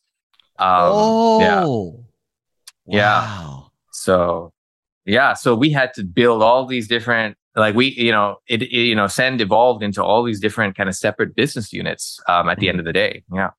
Um, 0.57 0.67
oh, 0.69 1.39
yeah, 1.39 1.65
wow. 1.65 2.03
yeah. 2.85 3.59
So 3.91 4.53
yeah, 5.05 5.33
so 5.33 5.55
we 5.55 5.71
had 5.71 5.93
to 5.95 6.03
build 6.03 6.43
all 6.43 6.65
these 6.65 6.87
different 6.87 7.35
like 7.55 7.75
we 7.75 7.87
you 7.87 8.11
know 8.11 8.37
it, 8.47 8.61
it, 8.61 8.69
you 8.69 8.95
know 8.95 9.07
send 9.07 9.41
evolved 9.41 9.83
into 9.83 10.03
all 10.03 10.23
these 10.23 10.39
different 10.39 10.75
kind 10.75 10.89
of 10.89 10.95
separate 10.95 11.35
business 11.35 11.73
units 11.73 12.19
um, 12.27 12.49
at 12.49 12.59
the 12.59 12.69
end 12.69 12.79
of 12.79 12.85
the 12.85 12.93
day. 12.93 13.23
Yeah. 13.33 13.51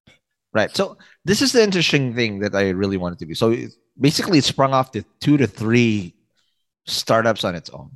Right. 0.53 0.75
So 0.75 0.99
this 1.25 1.43
is 1.43 1.53
the 1.53 1.63
interesting 1.63 2.15
thing 2.15 2.41
that 2.41 2.55
i 2.55 2.71
really 2.71 2.97
wanted 2.97 3.19
to 3.21 3.27
do 3.27 3.35
so 3.35 3.55
basically 4.01 4.39
it 4.39 4.45
sprung 4.45 4.73
off 4.73 4.91
to 4.93 5.05
two 5.21 5.37
to 5.37 5.47
three 5.47 6.15
startups 6.87 7.45
on 7.45 7.55
its 7.55 7.71
own. 7.71 7.91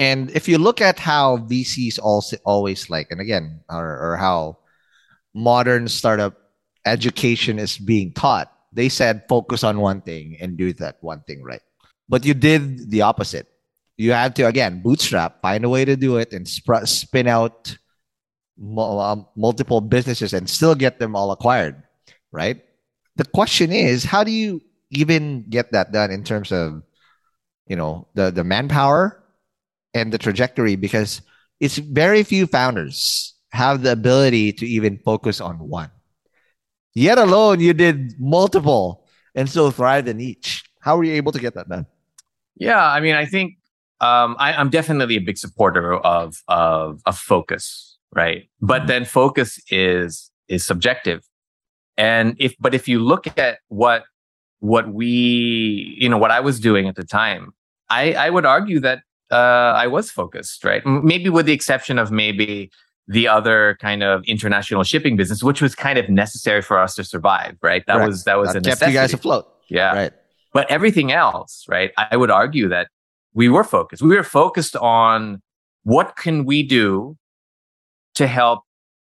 And 0.00 0.30
if 0.30 0.48
you 0.48 0.58
look 0.58 0.80
at 0.80 0.98
how 0.98 1.38
vcs 1.38 1.98
also 2.02 2.36
always 2.44 2.90
like 2.90 3.10
and 3.10 3.20
again 3.20 3.60
or, 3.70 4.12
or 4.12 4.16
how 4.16 4.58
modern 5.34 5.88
startup 5.88 6.36
education 6.84 7.58
is 7.58 7.78
being 7.78 8.12
taught 8.12 8.52
they 8.72 8.88
said 8.88 9.24
focus 9.28 9.64
on 9.64 9.80
one 9.80 10.00
thing 10.00 10.36
and 10.40 10.56
do 10.56 10.72
that 10.74 10.98
one 11.00 11.20
thing 11.22 11.42
right. 11.42 11.62
But 12.08 12.24
you 12.24 12.34
did 12.34 12.90
the 12.90 13.02
opposite 13.02 13.46
you 13.98 14.12
have 14.12 14.32
to 14.34 14.46
again 14.46 14.80
bootstrap, 14.80 15.42
find 15.42 15.64
a 15.64 15.68
way 15.68 15.84
to 15.84 15.96
do 15.96 16.16
it, 16.16 16.32
and 16.32 16.48
sp- 16.48 16.86
spin 16.86 17.26
out 17.26 17.76
um, 18.58 19.26
multiple 19.36 19.80
businesses 19.80 20.32
and 20.32 20.48
still 20.48 20.74
get 20.74 20.98
them 20.98 21.14
all 21.14 21.30
acquired, 21.30 21.82
right? 22.32 22.62
The 23.16 23.24
question 23.24 23.72
is, 23.72 24.04
how 24.04 24.24
do 24.24 24.30
you 24.30 24.62
even 24.90 25.44
get 25.50 25.72
that 25.72 25.92
done 25.92 26.10
in 26.10 26.24
terms 26.24 26.52
of, 26.52 26.82
you 27.66 27.76
know, 27.76 28.06
the 28.14 28.30
the 28.30 28.44
manpower 28.44 29.22
and 29.92 30.12
the 30.12 30.18
trajectory? 30.18 30.76
Because 30.76 31.20
it's 31.60 31.76
very 31.76 32.22
few 32.22 32.46
founders 32.46 33.34
have 33.50 33.82
the 33.82 33.92
ability 33.92 34.52
to 34.52 34.66
even 34.66 34.98
focus 35.04 35.40
on 35.40 35.58
one. 35.58 35.90
Yet 36.94 37.18
alone, 37.18 37.60
you 37.60 37.74
did 37.74 38.14
multiple 38.18 39.06
and 39.34 39.48
still 39.48 39.70
thrived 39.70 40.08
in 40.08 40.20
each. 40.20 40.64
How 40.80 40.96
were 40.96 41.04
you 41.04 41.14
able 41.14 41.32
to 41.32 41.40
get 41.40 41.54
that 41.54 41.68
done? 41.68 41.86
Yeah, 42.56 42.84
I 42.84 43.00
mean, 43.00 43.14
I 43.14 43.24
think 43.24 43.57
um, 44.00 44.36
I, 44.38 44.52
am 44.52 44.70
definitely 44.70 45.16
a 45.16 45.20
big 45.20 45.38
supporter 45.38 45.94
of, 45.94 46.42
of 46.48 47.00
of 47.04 47.18
focus, 47.18 47.98
right? 48.14 48.48
But 48.60 48.80
mm-hmm. 48.80 48.86
then 48.88 49.04
focus 49.04 49.60
is 49.70 50.30
is 50.48 50.64
subjective, 50.64 51.22
and 51.96 52.36
if 52.38 52.54
but 52.60 52.74
if 52.74 52.86
you 52.86 53.00
look 53.00 53.38
at 53.38 53.58
what 53.68 54.04
what 54.60 54.92
we 54.92 55.96
you 55.98 56.08
know 56.08 56.18
what 56.18 56.30
I 56.30 56.40
was 56.40 56.60
doing 56.60 56.88
at 56.88 56.94
the 56.94 57.04
time, 57.04 57.52
I 57.90 58.12
I 58.12 58.30
would 58.30 58.46
argue 58.46 58.78
that 58.80 59.00
uh, 59.30 59.34
I 59.74 59.86
was 59.88 60.10
focused, 60.10 60.64
right? 60.64 60.84
Maybe 60.86 61.28
with 61.28 61.46
the 61.46 61.52
exception 61.52 61.98
of 61.98 62.10
maybe 62.10 62.70
the 63.08 63.26
other 63.26 63.76
kind 63.80 64.02
of 64.02 64.22
international 64.24 64.84
shipping 64.84 65.16
business, 65.16 65.42
which 65.42 65.62
was 65.62 65.74
kind 65.74 65.98
of 65.98 66.08
necessary 66.08 66.62
for 66.62 66.78
us 66.78 66.94
to 66.96 67.04
survive, 67.04 67.56
right? 67.62 67.82
That 67.86 67.94
Correct. 67.94 68.08
was 68.08 68.24
that 68.24 68.38
was 68.38 68.52
that 68.52 68.58
a 68.58 68.60
kept 68.60 68.66
necessity. 68.66 68.92
you 68.92 68.98
guys 68.98 69.12
afloat. 69.12 69.48
Yeah, 69.68 69.94
right. 69.94 70.12
But 70.52 70.70
everything 70.70 71.12
else, 71.12 71.64
right? 71.68 71.90
I 71.96 72.16
would 72.16 72.30
argue 72.30 72.68
that 72.68 72.88
we 73.34 73.48
were 73.48 73.64
focused. 73.64 74.02
We 74.02 74.16
were 74.16 74.22
focused 74.24 74.76
on 74.76 75.42
what 75.84 76.16
can 76.16 76.44
we 76.44 76.62
do 76.62 77.16
to 78.14 78.26
help 78.26 78.62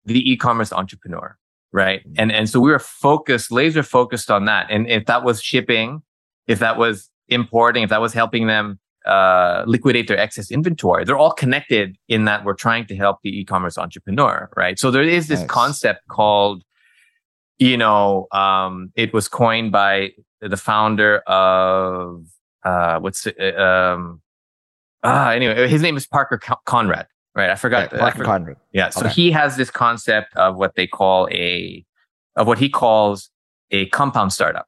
the 0.05 0.29
e-commerce 0.31 0.71
entrepreneur, 0.71 1.37
right? 1.71 2.01
Mm-hmm. 2.01 2.13
And 2.17 2.31
and 2.31 2.49
so 2.49 2.59
we 2.59 2.71
were 2.71 2.79
focused, 2.79 3.51
laser 3.51 3.83
focused 3.83 4.31
on 4.31 4.45
that. 4.45 4.67
And 4.69 4.87
if 4.89 5.05
that 5.05 5.23
was 5.23 5.41
shipping, 5.41 6.01
if 6.47 6.59
that 6.59 6.77
was 6.77 7.09
importing, 7.27 7.83
if 7.83 7.89
that 7.89 8.01
was 8.01 8.13
helping 8.13 8.47
them 8.47 8.79
uh, 9.05 9.63
liquidate 9.65 10.07
their 10.07 10.17
excess 10.17 10.51
inventory, 10.51 11.05
they're 11.05 11.17
all 11.17 11.31
connected 11.31 11.97
in 12.07 12.25
that 12.25 12.43
we're 12.43 12.53
trying 12.53 12.85
to 12.87 12.95
help 12.95 13.17
the 13.23 13.39
e-commerce 13.39 13.77
entrepreneur, 13.77 14.49
right? 14.55 14.77
So 14.77 14.91
there 14.91 15.03
is 15.03 15.27
this 15.27 15.39
nice. 15.39 15.49
concept 15.49 16.07
called, 16.07 16.63
you 17.57 17.77
know, 17.77 18.27
um, 18.31 18.91
it 18.95 19.13
was 19.13 19.27
coined 19.27 19.71
by 19.71 20.11
the 20.41 20.57
founder 20.57 21.19
of 21.27 22.25
uh, 22.63 22.99
what's 22.99 23.25
it, 23.27 23.37
uh, 23.39 23.61
um, 23.61 24.21
ah, 25.03 25.31
anyway, 25.31 25.67
his 25.67 25.81
name 25.81 25.97
is 25.97 26.07
Parker 26.07 26.39
Conrad, 26.65 27.07
right? 27.35 27.49
I 27.49 27.55
forgot. 27.55 27.89
Parker 27.89 28.05
I 28.05 28.11
forgot. 28.11 28.25
Conrad. 28.25 28.57
Yeah. 28.73 28.89
So 28.89 29.01
okay. 29.01 29.09
he 29.09 29.31
has 29.31 29.57
this 29.57 29.71
concept 29.71 30.35
of 30.35 30.57
what 30.57 30.75
they 30.75 30.87
call 30.87 31.27
a, 31.31 31.85
of 32.35 32.47
what 32.47 32.57
he 32.57 32.69
calls 32.69 33.29
a 33.71 33.85
compound 33.87 34.33
startup, 34.33 34.67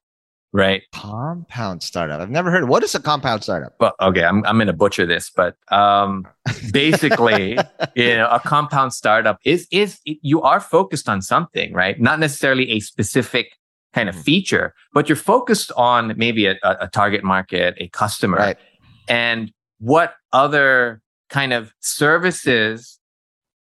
right? 0.52 0.82
Compound 0.94 1.82
startup. 1.82 2.20
I've 2.20 2.30
never 2.30 2.50
heard. 2.50 2.64
Of, 2.64 2.68
what 2.68 2.82
is 2.82 2.94
a 2.94 3.00
compound 3.00 3.42
startup? 3.42 3.74
Well, 3.78 3.94
okay, 4.00 4.24
I'm 4.24 4.44
I'm 4.46 4.58
gonna 4.58 4.72
butcher 4.72 5.06
this, 5.06 5.30
but 5.34 5.56
um, 5.70 6.26
basically, 6.72 7.58
you 7.94 8.16
know, 8.16 8.28
a 8.30 8.40
compound 8.40 8.94
startup 8.94 9.38
is 9.44 9.66
is 9.70 10.00
you 10.04 10.42
are 10.42 10.60
focused 10.60 11.08
on 11.08 11.22
something, 11.22 11.72
right? 11.72 12.00
Not 12.00 12.20
necessarily 12.20 12.70
a 12.70 12.80
specific 12.80 13.52
kind 13.92 14.08
of 14.08 14.14
mm-hmm. 14.14 14.22
feature, 14.22 14.74
but 14.92 15.08
you're 15.08 15.16
focused 15.16 15.72
on 15.76 16.14
maybe 16.16 16.46
a, 16.46 16.56
a 16.62 16.88
target 16.88 17.22
market, 17.24 17.74
a 17.78 17.88
customer, 17.88 18.38
right. 18.38 18.56
and 19.08 19.52
what 19.78 20.14
other 20.32 21.02
kind 21.28 21.52
of 21.52 21.72
services 21.80 22.98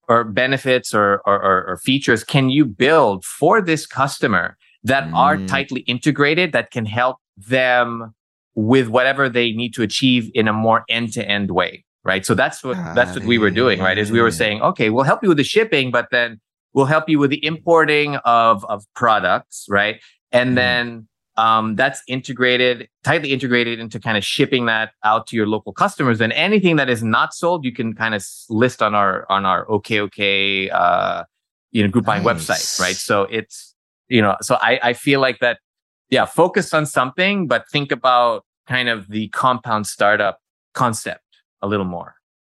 or 0.08 0.24
benefits 0.24 0.94
or, 0.94 1.22
or, 1.26 1.64
or, 1.68 1.76
features 1.84 2.24
can 2.24 2.50
you 2.50 2.64
build 2.64 3.24
for 3.24 3.60
this 3.60 3.86
customer 3.86 4.56
that 4.82 5.04
mm. 5.04 5.14
are 5.14 5.36
tightly 5.46 5.82
integrated 5.82 6.52
that 6.52 6.70
can 6.70 6.84
help 6.84 7.18
them 7.36 8.12
with 8.54 8.88
whatever 8.88 9.28
they 9.28 9.52
need 9.52 9.72
to 9.74 9.82
achieve 9.82 10.30
in 10.34 10.48
a 10.48 10.52
more 10.52 10.84
end-to-end 10.88 11.50
way 11.50 11.84
right 12.04 12.26
so 12.26 12.34
that's 12.34 12.62
what 12.64 12.76
that's 12.94 13.14
what 13.14 13.24
we 13.24 13.38
were 13.38 13.50
doing 13.50 13.78
right 13.80 13.96
is 13.96 14.10
we 14.10 14.20
were 14.20 14.30
saying 14.30 14.60
okay 14.60 14.90
we'll 14.90 15.04
help 15.04 15.22
you 15.22 15.28
with 15.28 15.38
the 15.38 15.44
shipping 15.44 15.90
but 15.90 16.08
then 16.10 16.40
We'll 16.74 16.86
help 16.86 17.08
you 17.08 17.18
with 17.18 17.30
the 17.30 17.44
importing 17.44 18.16
of, 18.16 18.64
of 18.66 18.84
products, 18.94 19.66
right? 19.68 20.00
And 20.30 20.50
mm-hmm. 20.50 20.54
then 20.54 21.08
um, 21.36 21.76
that's 21.76 22.02
integrated, 22.08 22.88
tightly 23.04 23.32
integrated 23.32 23.78
into 23.78 23.98
kind 23.98 24.16
of 24.16 24.24
shipping 24.24 24.66
that 24.66 24.92
out 25.04 25.26
to 25.28 25.36
your 25.36 25.46
local 25.46 25.72
customers. 25.72 26.20
And 26.20 26.32
anything 26.32 26.76
that 26.76 26.88
is 26.88 27.02
not 27.02 27.34
sold, 27.34 27.64
you 27.64 27.72
can 27.72 27.94
kind 27.94 28.14
of 28.14 28.24
list 28.48 28.82
on 28.82 28.94
our 28.94 29.26
on 29.30 29.44
our 29.46 29.66
OKOK 29.66 30.70
uh, 30.72 31.24
you 31.70 31.82
know 31.82 31.88
group 31.88 32.04
buying 32.04 32.22
nice. 32.22 32.46
website, 32.46 32.80
right? 32.80 32.96
So 32.96 33.22
it's 33.24 33.72
you 34.08 34.20
know, 34.20 34.36
so 34.42 34.58
I, 34.60 34.78
I 34.82 34.92
feel 34.92 35.20
like 35.20 35.38
that, 35.40 35.58
yeah, 36.10 36.26
focus 36.26 36.74
on 36.74 36.84
something, 36.84 37.46
but 37.46 37.64
think 37.70 37.90
about 37.90 38.44
kind 38.68 38.90
of 38.90 39.08
the 39.08 39.28
compound 39.28 39.86
startup 39.86 40.38
concept 40.74 41.24
a 41.62 41.66
little 41.66 41.86
more. 41.86 42.14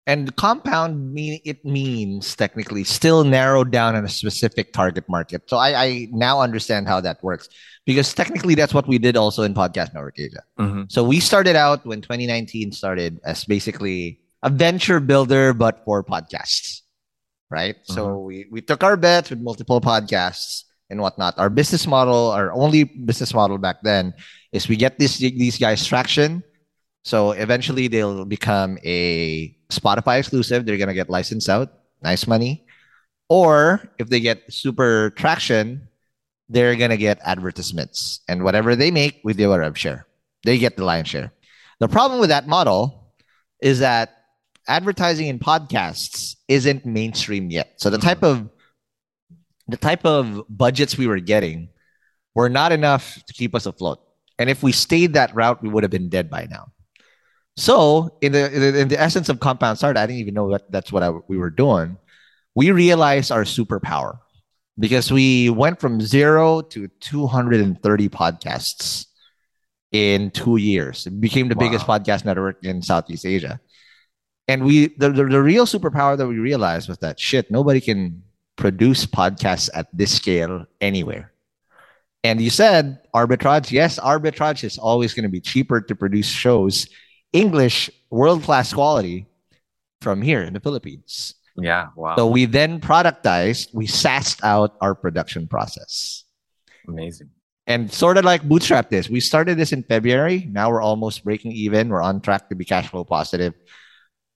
And 0.06 0.36
compound 0.36 1.14
mean 1.14 1.40
it 1.46 1.64
means 1.64 2.36
technically 2.36 2.84
still 2.84 3.24
narrowed 3.24 3.72
down 3.72 3.96
on 3.96 4.04
a 4.04 4.10
specific 4.10 4.74
target 4.74 5.08
market. 5.08 5.44
So 5.48 5.56
I, 5.56 5.70
I 5.84 6.08
now 6.12 6.42
understand 6.42 6.88
how 6.90 7.00
that 7.02 7.24
works 7.24 7.48
because 7.86 8.14
technically 8.14 8.54
that's 8.56 8.74
what 8.74 8.86
we 8.88 8.98
did 8.98 9.16
also 9.16 9.44
in 9.44 9.54
Podcast 9.54 9.94
Network 9.94 10.20
Asia. 10.20 10.44
Mm-hmm. 10.60 10.84
So 10.90 11.06
we 11.06 11.22
started 11.22 11.56
out 11.56 11.86
when 11.86 12.02
2019 12.02 12.74
started 12.74 13.20
as 13.24 13.46
basically 13.46 14.20
a 14.44 14.50
venture 14.50 15.00
builder, 15.00 15.54
but 15.54 15.86
for 15.86 16.04
podcasts, 16.04 16.82
right? 17.50 17.78
So 17.84 18.08
Mhm. 18.08 18.26
we, 18.28 18.46
we 18.52 18.60
took 18.62 18.84
our 18.84 18.98
bets 18.98 19.30
with 19.30 19.40
multiple 19.40 19.80
podcasts 19.80 20.64
and 20.90 21.00
whatnot. 21.00 21.40
Our 21.40 21.50
business 21.50 21.88
model, 21.88 22.32
our 22.32 22.52
only 22.52 22.84
business 22.84 23.34
model 23.34 23.58
back 23.58 23.78
then 23.84 24.14
is 24.52 24.68
we 24.68 24.76
get 24.76 25.00
this, 25.00 25.18
these 25.18 25.58
guys 25.58 25.86
traction. 25.88 26.44
So 27.04 27.32
eventually 27.32 27.88
they'll 27.88 28.26
become 28.26 28.78
a 28.84 29.56
Spotify 29.70 30.20
exclusive. 30.20 30.66
They're 30.66 30.78
going 30.78 30.88
to 30.88 30.94
get 30.94 31.10
licensed 31.10 31.50
out, 31.50 31.72
nice 32.02 32.28
money. 32.28 32.66
Or 33.30 33.90
if 34.00 34.10
they 34.10 34.20
get 34.20 34.52
super 34.52 35.12
traction, 35.12 35.88
they're 36.50 36.76
going 36.76 36.92
to 36.92 36.98
get 36.98 37.20
advertisements. 37.24 38.22
And 38.28 38.44
whatever 38.44 38.76
they 38.76 38.92
make, 38.92 39.20
we 39.24 39.34
do 39.34 39.52
a 39.52 39.60
rev 39.60 39.78
share. 39.78 40.06
They 40.44 40.58
get 40.58 40.78
the 40.78 40.86
lion's 40.86 41.10
share. 41.10 41.32
The 41.80 41.88
problem 41.88 42.20
with 42.20 42.30
that 42.30 42.48
model 42.48 43.14
is 43.62 43.80
that 43.80 44.24
advertising 44.68 45.28
in 45.28 45.40
podcasts 45.40 46.36
isn't 46.48 46.86
mainstream 46.86 47.50
yet. 47.50 47.74
So 47.78 47.90
the 47.90 47.98
type 47.98 48.24
of 48.24 48.50
the 49.68 49.78
type 49.78 50.06
of 50.06 50.44
budgets 50.50 50.98
we 50.98 51.08
were 51.08 51.20
getting 51.20 51.70
were 52.36 52.50
not 52.50 52.72
enough 52.72 53.22
to 53.28 53.34
keep 53.34 53.56
us 53.56 53.66
afloat. 53.66 54.00
And 54.38 54.50
if 54.50 54.62
we 54.62 54.72
stayed 54.72 55.14
that 55.14 55.34
route, 55.34 55.62
we 55.62 55.70
would 55.70 55.84
have 55.84 55.92
been 55.92 56.10
dead 56.10 56.30
by 56.30 56.48
now. 56.50 56.72
So 57.56 58.18
in 58.22 58.32
the 58.32 58.80
in 58.80 58.88
the, 58.88 59.00
essence 59.00 59.30
of 59.30 59.40
Compound 59.40 59.78
Start, 59.78 59.96
I 59.96 60.08
didn't 60.08 60.20
even 60.20 60.34
know 60.34 60.52
that 60.52 60.72
that's 60.72 60.92
what 60.92 61.04
I, 61.04 61.12
we 61.28 61.38
were 61.38 61.52
doing. 61.52 61.98
We 62.56 62.72
realized 62.72 63.32
our 63.32 63.44
superpower 63.44 64.20
because 64.80 65.12
we 65.12 65.50
went 65.50 65.80
from 65.80 66.02
zero 66.02 66.62
to 66.62 66.88
230 66.88 68.10
podcasts 68.10 69.06
in 69.92 70.32
two 70.32 70.58
years. 70.58 71.06
It 71.06 71.22
became 71.22 71.48
the 71.48 71.56
biggest 71.56 71.86
podcast 71.86 72.26
network 72.26 72.64
in 72.64 72.82
Southeast 72.82 73.26
Asia. 73.26 73.60
And 74.48 74.66
we 74.66 74.88
the, 74.98 75.12
the, 75.12 75.26
the 75.26 75.42
real 75.42 75.66
superpower 75.66 76.18
that 76.18 76.28
we 76.28 76.38
realized 76.38 76.90
was 76.90 76.98
that 77.00 77.20
shit, 77.20 77.50
nobody 77.52 77.80
can 77.80 78.24
produce 78.56 79.06
podcasts 79.06 79.70
at 79.74 79.88
this 79.94 80.16
scale 80.16 80.66
anywhere. 80.82 81.32
And 82.24 82.42
you 82.42 82.50
said 82.50 83.00
arbitrage. 83.14 83.72
Yes, 83.72 84.00
arbitrage 84.00 84.64
is 84.64 84.78
always 84.78 85.14
going 85.14 85.24
to 85.24 85.30
be 85.30 85.42
cheaper 85.42 85.82
to 85.82 85.96
produce 85.96 86.28
shows, 86.28 86.88
English, 87.34 87.90
world 88.10 88.44
class 88.44 88.72
quality 88.72 89.28
from 90.02 90.22
here 90.22 90.44
in 90.44 90.54
the 90.54 90.60
Philippines. 90.60 91.36
Yeah. 91.58 91.90
Wow. 91.96 92.16
So 92.16 92.28
we 92.28 92.46
then 92.46 92.80
productized, 92.80 93.74
we 93.74 93.88
sassed 93.88 94.44
out 94.44 94.76
our 94.82 94.96
production 94.96 95.48
process. 95.48 96.24
Amazing. 96.88 97.30
And 97.66 97.92
sort 97.92 98.18
of 98.18 98.26
like 98.26 98.44
Bootstrap 98.44 98.90
this, 98.90 99.10
we 99.10 99.20
started 99.20 99.58
this 99.58 99.72
in 99.72 99.84
February. 99.84 100.48
Now 100.52 100.70
we're 100.70 100.82
almost 100.82 101.24
breaking 101.24 101.54
even. 101.54 101.90
We're 101.90 102.02
on 102.02 102.22
track 102.22 102.50
to 102.50 102.56
be 102.56 102.66
cash 102.66 102.90
flow 102.90 103.04
positive. 103.04 103.54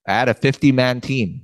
I 0.08 0.14
had 0.14 0.30
a 0.30 0.34
50 0.34 0.72
man 0.72 1.02
team. 1.02 1.42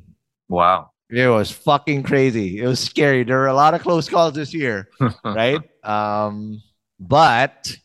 Wow. 0.48 0.92
It 1.10 1.28
was 1.28 1.52
fucking 1.52 2.04
crazy. 2.04 2.60
It 2.60 2.68
was 2.68 2.80
scary. 2.80 3.24
There 3.24 3.38
were 3.38 3.48
a 3.48 3.54
lot 3.54 3.74
of 3.74 3.82
close 3.82 4.08
calls 4.08 4.34
this 4.34 4.54
year, 4.54 4.90
right? 5.26 5.62
Um, 5.84 6.62
but 7.00 7.76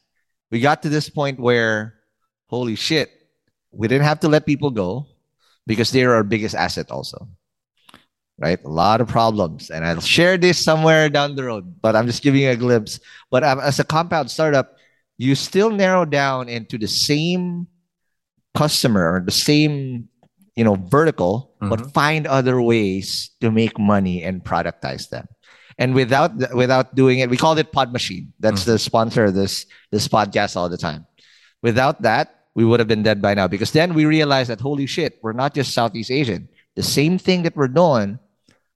we 0.51 0.61
got 0.61 0.83
to 0.83 0.89
this 0.89 1.11
point 1.11 1.41
where, 1.41 1.95
holy 2.47 2.77
shit, 2.77 3.11
we 3.71 3.89
didn't 3.89 4.05
have 4.05 4.21
to 4.21 4.29
let 4.29 4.47
people 4.47 4.71
go 4.71 5.07
because 5.67 5.91
they're 5.91 6.15
our 6.15 6.25
biggest 6.25 6.55
asset, 6.55 6.91
also. 6.91 7.29
Right? 8.39 8.63
A 8.65 8.69
lot 8.69 9.01
of 9.01 9.09
problems. 9.09 9.71
And 9.71 9.85
I'll 9.85 10.01
share 10.01 10.39
this 10.39 10.63
somewhere 10.63 11.09
down 11.09 11.35
the 11.35 11.45
road, 11.45 11.83
but 11.83 11.97
I'm 11.97 12.07
just 12.07 12.23
giving 12.23 12.43
you 12.43 12.51
a 12.51 12.57
glimpse. 12.57 13.01
But 13.31 13.43
as 13.43 13.79
a 13.81 13.85
compound 13.85 14.31
startup, 14.31 14.77
you 15.19 15.35
still 15.35 15.71
narrow 15.71 16.05
down 16.05 16.49
into 16.49 16.79
the 16.79 16.87
same 16.87 17.67
customer 18.55 19.15
or 19.15 19.21
the 19.21 19.31
same 19.35 20.09
you 20.57 20.65
know 20.65 20.75
vertical 20.75 21.55
but 21.61 21.79
Mhm. 21.79 21.93
find 21.93 22.27
other 22.27 22.61
ways 22.61 23.31
to 23.41 23.51
make 23.51 23.79
money 23.79 24.25
and 24.25 24.43
productize 24.43 25.09
them 25.11 25.27
and 25.79 25.95
without 25.95 26.35
without 26.55 26.95
doing 26.97 27.21
it 27.21 27.31
we 27.31 27.37
called 27.37 27.59
it 27.61 27.71
pod 27.71 27.93
machine 27.93 28.33
that's 28.41 28.65
the 28.65 28.79
sponsor 28.79 29.27
of 29.31 29.35
this 29.35 29.67
this 29.93 30.09
podcast 30.09 30.57
all 30.57 30.69
the 30.69 30.79
time 30.81 31.07
without 31.63 32.03
that 32.03 32.38
we 32.59 32.65
would 32.65 32.81
have 32.81 32.89
been 32.89 33.05
dead 33.05 33.23
by 33.23 33.35
now. 33.35 33.47
Because 33.47 33.71
then 33.71 33.95
we 33.95 34.05
realized 34.05 34.51
that 34.51 34.61
holy 34.61 34.87
shit 34.87 35.21
we're 35.23 35.33
not 35.33 35.55
just 35.55 35.73
southeast 35.73 36.11
asian. 36.11 36.49
The 36.75 36.83
same 36.83 37.17
thing 37.17 37.45
that 37.45 37.55
we're 37.55 37.71
doing 37.71 38.19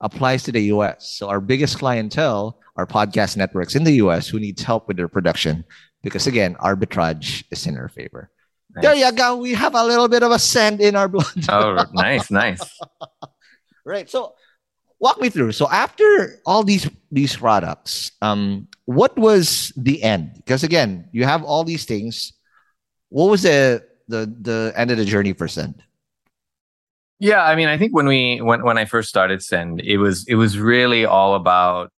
applies 0.00 0.44
to 0.44 0.52
the 0.52 0.62
us 0.70 1.18
so 1.18 1.28
our 1.28 1.40
biggest 1.40 1.78
clientele 1.82 2.62
are 2.76 2.86
podcast 2.86 3.36
networks 3.36 3.74
in 3.74 3.82
the 3.82 3.94
us 3.98 4.28
who 4.28 4.38
needs 4.38 4.62
help 4.62 4.86
with 4.86 4.96
their 4.96 5.08
production 5.08 5.64
because 6.06 6.28
again 6.28 6.54
arbitrage 6.62 7.42
is 7.50 7.66
in 7.66 7.76
our 7.76 7.88
favor. 7.88 8.30
There 8.70 8.94
you 8.94 9.10
go. 9.10 9.36
We 9.36 9.52
have 9.54 9.74
a 9.74 9.84
little 9.84 10.06
bit 10.06 10.22
of 10.22 10.30
a 10.30 10.38
sand 10.38 10.80
in 10.80 10.94
our 10.94 11.08
blood. 11.08 11.26
Oh, 11.50 11.84
nice, 11.92 12.30
nice. 12.30 12.62
right. 13.84 14.08
So 14.08 14.34
walk 15.00 15.20
me 15.20 15.28
through. 15.28 15.58
So 15.58 15.66
after 15.66 16.38
all 16.46 16.62
these 16.62 16.86
these 17.10 17.34
products 17.34 18.14
um 18.22 18.68
what 18.86 19.18
was 19.18 19.74
the 19.74 20.06
end? 20.06 20.38
Because 20.38 20.62
again 20.62 21.10
you 21.10 21.26
have 21.26 21.42
all 21.42 21.66
these 21.66 21.84
things 21.84 22.38
what 23.12 23.30
was 23.30 23.42
the 23.42 23.84
the 24.08 24.26
the 24.40 24.72
end 24.74 24.90
of 24.90 24.96
the 24.96 25.04
journey 25.04 25.32
for 25.32 25.46
send 25.46 25.82
Yeah, 27.20 27.44
I 27.44 27.54
mean, 27.54 27.68
I 27.68 27.78
think 27.78 27.94
when 27.94 28.06
we 28.06 28.40
when 28.40 28.64
when 28.64 28.78
I 28.78 28.84
first 28.84 29.08
started 29.08 29.42
Send, 29.42 29.80
it 29.80 29.98
was 29.98 30.26
it 30.26 30.34
was 30.34 30.58
really 30.58 31.04
all 31.04 31.36
about 31.36 31.92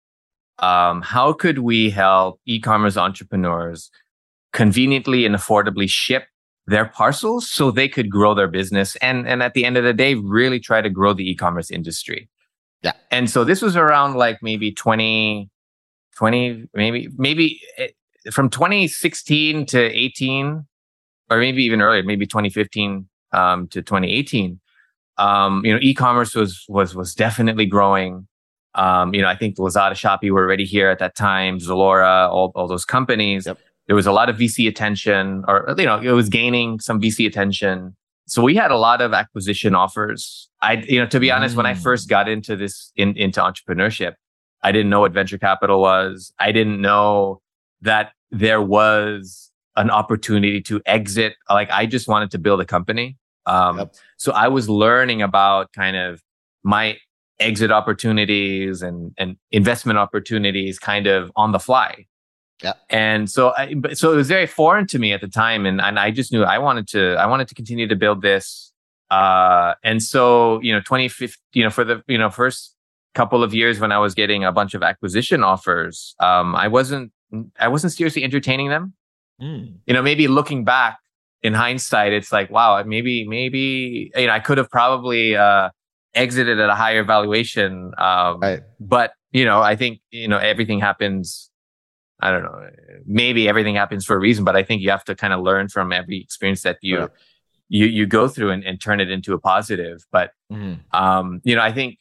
um, 0.59 1.01
how 1.01 1.33
could 1.33 1.59
we 1.59 1.91
help 1.91 2.41
e-commerce 2.45 2.97
entrepreneurs 2.97 3.91
conveniently 4.53 5.25
and 5.25 5.35
affordably 5.35 5.89
ship 5.89 6.25
their 6.67 6.87
parcels 6.87 7.49
so 7.49 7.71
they 7.71 7.89
could 7.89 8.11
grow 8.11 8.35
their 8.35 8.49
business 8.49 8.97
and 8.97 9.29
and 9.29 9.43
at 9.43 9.55
the 9.55 9.65
end 9.65 9.77
of 9.77 9.85
the 9.85 9.95
day 9.95 10.15
really 10.15 10.59
try 10.59 10.81
to 10.81 10.91
grow 10.91 11.13
the 11.13 11.31
e-commerce 11.31 11.71
industry. 11.71 12.29
Yeah. 12.83 12.95
And 13.11 13.31
so 13.31 13.45
this 13.45 13.63
was 13.63 13.77
around 13.77 14.15
like 14.15 14.43
maybe 14.43 14.73
20 14.73 15.49
20 16.17 16.69
maybe 16.75 17.09
maybe 17.17 17.61
eh, 17.79 17.89
from 18.33 18.51
2016 18.51 19.67
to 19.67 19.79
18 19.79 20.67
or 21.31 21.39
maybe 21.39 21.63
even 21.65 21.81
earlier 21.81 22.03
maybe 22.03 22.27
2015 22.27 23.09
um, 23.33 23.69
to 23.69 23.83
2018 23.83 24.61
um, 25.19 25.65
you 25.65 25.73
know, 25.73 25.79
e-commerce 25.83 26.35
was 26.35 26.65
was 26.69 26.95
was 26.95 27.15
definitely 27.15 27.67
growing. 27.67 28.27
Um, 28.75 29.15
you 29.15 29.21
know, 29.21 29.29
I 29.29 29.37
think 29.37 29.57
Lazada, 29.57 29.93
Shopee 29.93 30.31
were 30.31 30.43
already 30.43 30.65
here 30.65 30.89
at 30.89 30.99
that 30.99 31.15
time. 31.15 31.59
Zalora, 31.59 32.29
all 32.31 32.53
all 32.55 32.67
those 32.67 32.85
companies. 32.85 33.47
Yep. 33.47 33.59
There 33.87 33.97
was 33.97 34.07
a 34.07 34.13
lot 34.13 34.29
of 34.31 34.37
VC 34.37 34.69
attention, 34.69 35.45
or 35.47 35.75
you 35.77 35.85
know, 35.85 36.01
it 36.01 36.13
was 36.13 36.29
gaining 36.29 36.81
some 36.81 37.01
VC 37.01 37.27
attention. 37.27 37.95
So 38.27 38.43
we 38.43 38.55
had 38.55 38.71
a 38.71 38.77
lot 38.77 39.03
of 39.03 39.13
acquisition 39.13 39.75
offers. 39.75 40.49
I, 40.63 40.75
you 40.89 40.99
know, 41.01 41.07
to 41.09 41.21
be 41.21 41.31
honest, 41.31 41.57
when 41.57 41.67
I 41.67 41.75
Mm. 41.75 41.83
first 41.83 42.09
got 42.09 42.29
into 42.29 42.57
this 42.57 42.93
in, 42.97 43.17
into 43.17 43.41
entrepreneurship, 43.41 44.15
I 44.63 44.73
didn't 44.73 44.91
know 44.91 45.01
what 45.01 45.13
venture 45.13 45.39
capital 45.39 45.81
was. 45.81 46.33
I 46.39 46.53
didn't 46.53 46.81
know 46.81 47.43
that 47.83 48.13
there 48.31 48.63
was 48.63 49.52
an 49.77 49.91
opportunity 49.91 50.61
to 50.63 50.81
exit. 50.87 51.35
Like 51.49 51.71
I 51.71 51.87
just 51.87 52.09
wanted 52.09 52.31
to 52.33 52.39
build 52.39 52.61
a 52.61 52.65
company. 52.67 53.17
Um, 53.47 53.79
Yep. 53.79 53.95
so 54.19 54.33
I 54.33 54.49
was 54.49 54.69
learning 54.69 55.23
about 55.23 55.73
kind 55.73 55.97
of 55.97 56.23
my 56.63 56.97
exit 57.41 57.73
opportunities 57.73 58.83
and, 58.83 59.13
and 59.19 59.37
investment 59.51 59.99
opportunities 59.99 60.79
kind 60.79 61.07
of 61.07 61.33
on 61.35 61.53
the 61.53 61.59
fly. 61.59 62.07
Yeah. 62.63 62.75
And 62.91 63.29
so 63.29 63.53
I, 63.57 63.75
but- 63.75 63.99
so 63.99 64.13
it 64.13 64.17
was 64.17 64.29
very 64.29 64.47
foreign 64.47 64.87
to 64.89 64.99
me 64.99 65.13
at 65.13 65.21
the 65.21 65.29
time. 65.29 65.67
And, 65.67 65.81
and 65.81 65.99
I 65.99 66.11
just 66.13 66.33
knew 66.33 66.45
I 66.45 66.59
wanted 66.59 66.87
to, 66.89 67.15
I 67.15 67.27
wanted 67.27 67.49
to 67.49 67.55
continue 67.55 67.89
to 67.89 67.97
build 67.97 68.23
this. 68.23 68.73
Uh, 69.11 69.75
and 69.83 70.01
so, 70.03 70.61
you 70.63 70.73
know, 70.73 70.79
2015, 70.81 71.37
you 71.55 71.65
know, 71.65 71.71
for 71.71 71.83
the, 71.85 72.03
you 72.07 72.17
know, 72.17 72.31
first 72.31 72.77
couple 73.15 73.43
of 73.43 73.53
years 73.53 73.81
when 73.81 73.91
I 73.93 73.99
was 73.99 74.15
getting 74.15 74.45
a 74.45 74.53
bunch 74.53 74.75
of 74.75 74.83
acquisition 74.83 75.43
offers, 75.43 76.15
um, 76.21 76.55
I 76.55 76.69
wasn't, 76.69 77.11
I 77.59 77.69
wasn't 77.69 77.93
seriously 77.93 78.23
entertaining 78.23 78.69
them 78.71 78.95
Mm. 79.43 79.79
you 79.87 79.95
know, 79.95 80.03
maybe 80.03 80.29
looking 80.29 80.65
back 80.65 80.99
in 81.43 81.53
hindsight, 81.55 82.13
it's 82.13 82.31
like, 82.31 82.51
wow, 82.51 82.81
maybe, 82.85 83.27
maybe, 83.27 84.13
you 84.15 84.27
know, 84.29 84.33
I 84.33 84.39
could 84.39 84.59
have 84.59 84.71
probably 84.71 85.35
uh, 85.35 85.71
exited 86.15 86.61
at 86.61 86.71
a 86.71 86.75
higher 86.77 87.03
valuation. 87.03 87.93
Um, 87.99 88.39
Right. 88.41 88.61
But, 88.79 89.15
you 89.33 89.45
know, 89.45 89.61
I 89.61 89.75
think, 89.75 90.01
you 90.11 90.29
know, 90.29 90.39
everything 90.39 90.79
happens. 90.79 91.51
I 92.21 92.31
don't 92.31 92.45
know. 92.45 92.71
Maybe 93.05 93.49
everything 93.49 93.75
happens 93.75 94.05
for 94.05 94.15
a 94.15 94.19
reason, 94.21 94.45
but 94.45 94.55
I 94.55 94.63
think 94.63 94.81
you 94.83 94.91
have 94.91 95.05
to 95.07 95.17
kind 95.17 95.33
of 95.33 95.41
learn 95.41 95.69
from 95.69 95.93
every 95.93 96.21
experience 96.21 96.63
that 96.63 96.79
you, 96.81 97.01
Right. 97.01 97.11
you, 97.69 97.87
you 97.87 98.07
go 98.07 98.29
through 98.29 98.51
and, 98.51 98.63
and 98.63 98.81
turn 98.81 99.01
it 99.01 99.11
into 99.11 99.35
a 99.35 99.39
positive. 99.41 100.07
But, 100.13 100.31
Mhm. 100.53 100.79
um, 100.95 101.41
you 101.43 101.57
know, 101.57 101.63
I 101.63 101.73
think 101.73 101.99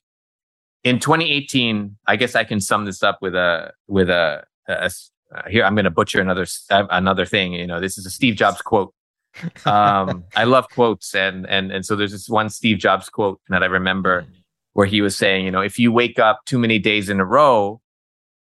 in 0.84 1.00
2018, 1.00 1.98
I 2.08 2.16
guess 2.18 2.36
I 2.36 2.44
can 2.44 2.60
sum 2.60 2.86
this 2.86 3.02
up 3.02 3.18
with 3.22 3.34
a, 3.34 3.72
with 3.88 4.10
a, 4.12 4.44
a, 4.68 4.92
uh, 5.34 5.50
here 5.50 5.64
I'm 5.64 5.76
going 5.76 5.86
to 5.86 5.92
butcher 5.92 6.22
another 6.22 6.46
another 6.70 7.26
thing. 7.26 7.54
You 7.54 7.68
know, 7.68 7.80
this 7.80 7.98
is 7.98 8.06
a 8.06 8.10
Steve 8.10 8.36
Jobs 8.36 8.62
quote. 8.62 8.94
Um, 9.66 10.26
I 10.36 10.44
love 10.44 10.68
quotes, 10.70 11.16
and 11.16 11.48
and 11.48 11.72
and 11.72 11.86
so 11.86 11.96
there's 11.96 12.12
this 12.12 12.28
one 12.28 12.50
Steve 12.50 12.80
Jobs 12.80 13.10
quote 13.10 13.40
that 13.48 13.64
I 13.64 13.68
remember 13.68 14.26
where 14.74 14.86
he 14.86 15.02
was 15.02 15.16
saying, 15.16 15.46
you 15.46 15.52
know, 15.52 15.62
if 15.62 15.80
you 15.80 15.92
wake 15.92 16.20
up 16.20 16.42
too 16.46 16.60
many 16.60 16.80
days 16.80 17.10
in 17.10 17.20
a 17.20 17.26
row 17.26 17.82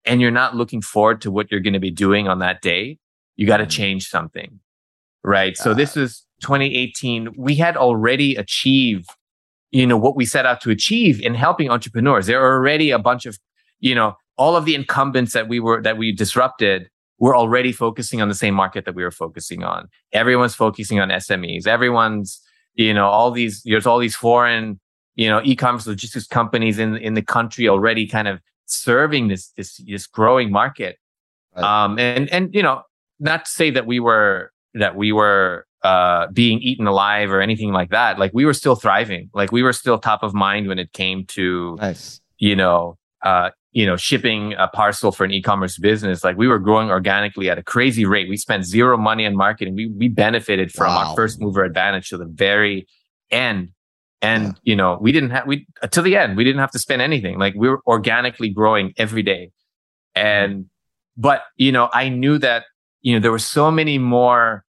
and 0.05 0.21
you're 0.21 0.31
not 0.31 0.55
looking 0.55 0.83
forward 0.83 1.21
to 1.23 1.31
what 1.31 1.51
you're 1.51 1.61
going 1.61 1.75
to 1.75 1.81
be 1.81 1.91
doing 1.91 2.29
on 2.29 2.39
that 2.39 2.61
day, 2.61 2.99
you 3.37 3.47
got 3.47 3.59
to 3.59 3.67
mm. 3.67 3.71
change 3.71 4.09
something. 4.09 4.61
Right. 5.25 5.57
So 5.57 5.75
this 5.75 5.97
is 5.97 6.25
2018. 6.43 7.35
We 7.37 7.55
had 7.55 7.77
already 7.77 8.37
achieved, 8.37 9.11
you 9.71 9.87
know, 9.87 9.97
what 9.97 10.17
we 10.17 10.25
set 10.25 10.47
out 10.47 10.61
to 10.63 10.71
achieve 10.71 11.21
in 11.21 11.35
helping 11.35 11.71
entrepreneurs. 11.71 12.27
There 12.27 12.43
are 12.43 12.55
already 12.55 12.91
a 12.91 12.99
bunch 12.99 13.27
of, 13.27 13.39
you 13.81 13.95
know, 13.95 14.17
all 14.39 14.57
of 14.57 14.65
the 14.65 14.75
incumbents 14.75 15.33
that 15.35 15.49
we 15.49 15.61
were, 15.61 15.83
that 15.83 15.99
we 15.99 16.13
disrupted 16.13 16.89
were 17.19 17.37
already 17.37 17.73
focusing 17.73 18.23
on 18.23 18.29
the 18.29 18.35
same 18.35 18.55
market 18.55 18.85
that 18.85 18.95
we 18.95 19.03
were 19.03 19.11
focusing 19.11 19.65
on. 19.65 19.89
Everyone's 20.13 20.55
focusing 20.55 21.01
on 21.01 21.09
SMEs. 21.09 21.67
Everyone's, 21.67 22.41
you 22.75 22.95
know, 22.95 23.09
all 23.09 23.31
these, 23.31 23.63
there's 23.65 23.87
all 23.87 23.99
these 23.99 24.15
foreign, 24.15 24.79
you 25.17 25.29
know, 25.29 25.41
e-commerce 25.45 25.87
logistics 25.87 26.27
companies 26.27 26.79
in, 26.79 26.97
in 26.97 27.15
the 27.15 27.23
country 27.23 27.69
already 27.69 28.07
kind 28.07 28.29
of 28.29 28.41
serving 28.67 29.29
this, 29.29 29.49
this, 29.57 29.77
this 29.79 30.07
growing 30.07 30.53
market. 30.53 30.97
Right. 31.57 31.65
Um, 31.65 31.99
and, 31.99 32.33
and, 32.33 32.55
you 32.55 32.63
know, 32.63 32.83
not 33.19 33.45
to 33.47 33.51
say 33.51 33.71
that 33.71 33.87
we 33.87 34.01
were 34.01 34.53
that 34.75 34.95
we 34.95 35.13
were 35.13 35.67
uh, 35.83 36.29
being 36.29 36.61
eaten 36.61 36.87
alive 36.87 37.31
or 37.31 37.41
anything 37.41 37.73
like 37.73 37.91
that. 37.91 38.19
Like 38.19 38.33
we 38.35 38.45
were 38.45 38.55
still 38.55 38.77
thriving. 38.77 39.31
Like 39.35 39.53
we 39.53 39.63
were 39.63 39.73
still 39.73 39.99
top 39.99 40.23
of 40.23 40.35
mind 40.35 40.69
when 40.69 40.79
it 40.79 40.93
came 40.93 41.25
to, 41.27 41.77
nice. 41.81 42.21
you 42.39 42.55
know, 42.55 42.97
uh, 43.23 43.51
you 43.73 43.85
know, 43.85 43.97
shipping 43.97 44.55
a 44.55 44.69
parcel 44.69 45.13
for 45.13 45.25
an 45.25 45.31
e-commerce 45.31 45.79
business. 45.79 46.25
Like 46.25 46.37
we 46.37 46.49
were 46.49 46.59
growing 46.59 46.91
organically 46.91 47.51
at 47.51 47.59
a 47.59 47.63
crazy 47.63 48.05
rate. 48.05 48.29
We 48.29 48.37
spent 48.37 48.65
zero 48.65 48.97
money 48.97 49.27
on 49.27 49.37
marketing. 49.37 49.75
We 49.75 49.87
we 49.87 50.09
benefited 50.09 50.73
from 50.73 50.89
wow. 50.89 51.09
our 51.11 51.17
first 51.17 51.41
mover 51.41 51.65
advantage 51.65 52.09
to 52.11 52.19
the 52.19 52.25
very 52.25 52.87
end. 53.31 53.71
And 54.21 54.45
yeah. 54.45 54.53
you 54.65 54.77
know, 54.77 54.99
we 55.01 55.13
didn't 55.13 55.31
have 55.31 55.47
we 55.47 55.67
to 55.91 56.03
the 56.03 56.17
end. 56.17 56.37
We 56.37 56.45
didn't 56.45 56.61
have 56.61 56.73
to 56.73 56.79
spend 56.79 57.03
anything. 57.03 57.39
Like 57.39 57.55
we 57.55 57.69
were 57.69 57.81
organically 57.87 58.49
growing 58.49 58.95
every 58.97 59.23
day. 59.23 59.51
And 60.15 60.67
but 61.17 61.43
you 61.57 61.71
know, 61.71 61.91
I 61.93 62.09
knew 62.09 62.39
that 62.39 62.65
you 63.03 63.15
know, 63.15 63.21
there 63.21 63.31
were 63.31 63.39
so 63.39 63.71
many 63.71 63.99
more 63.99 64.65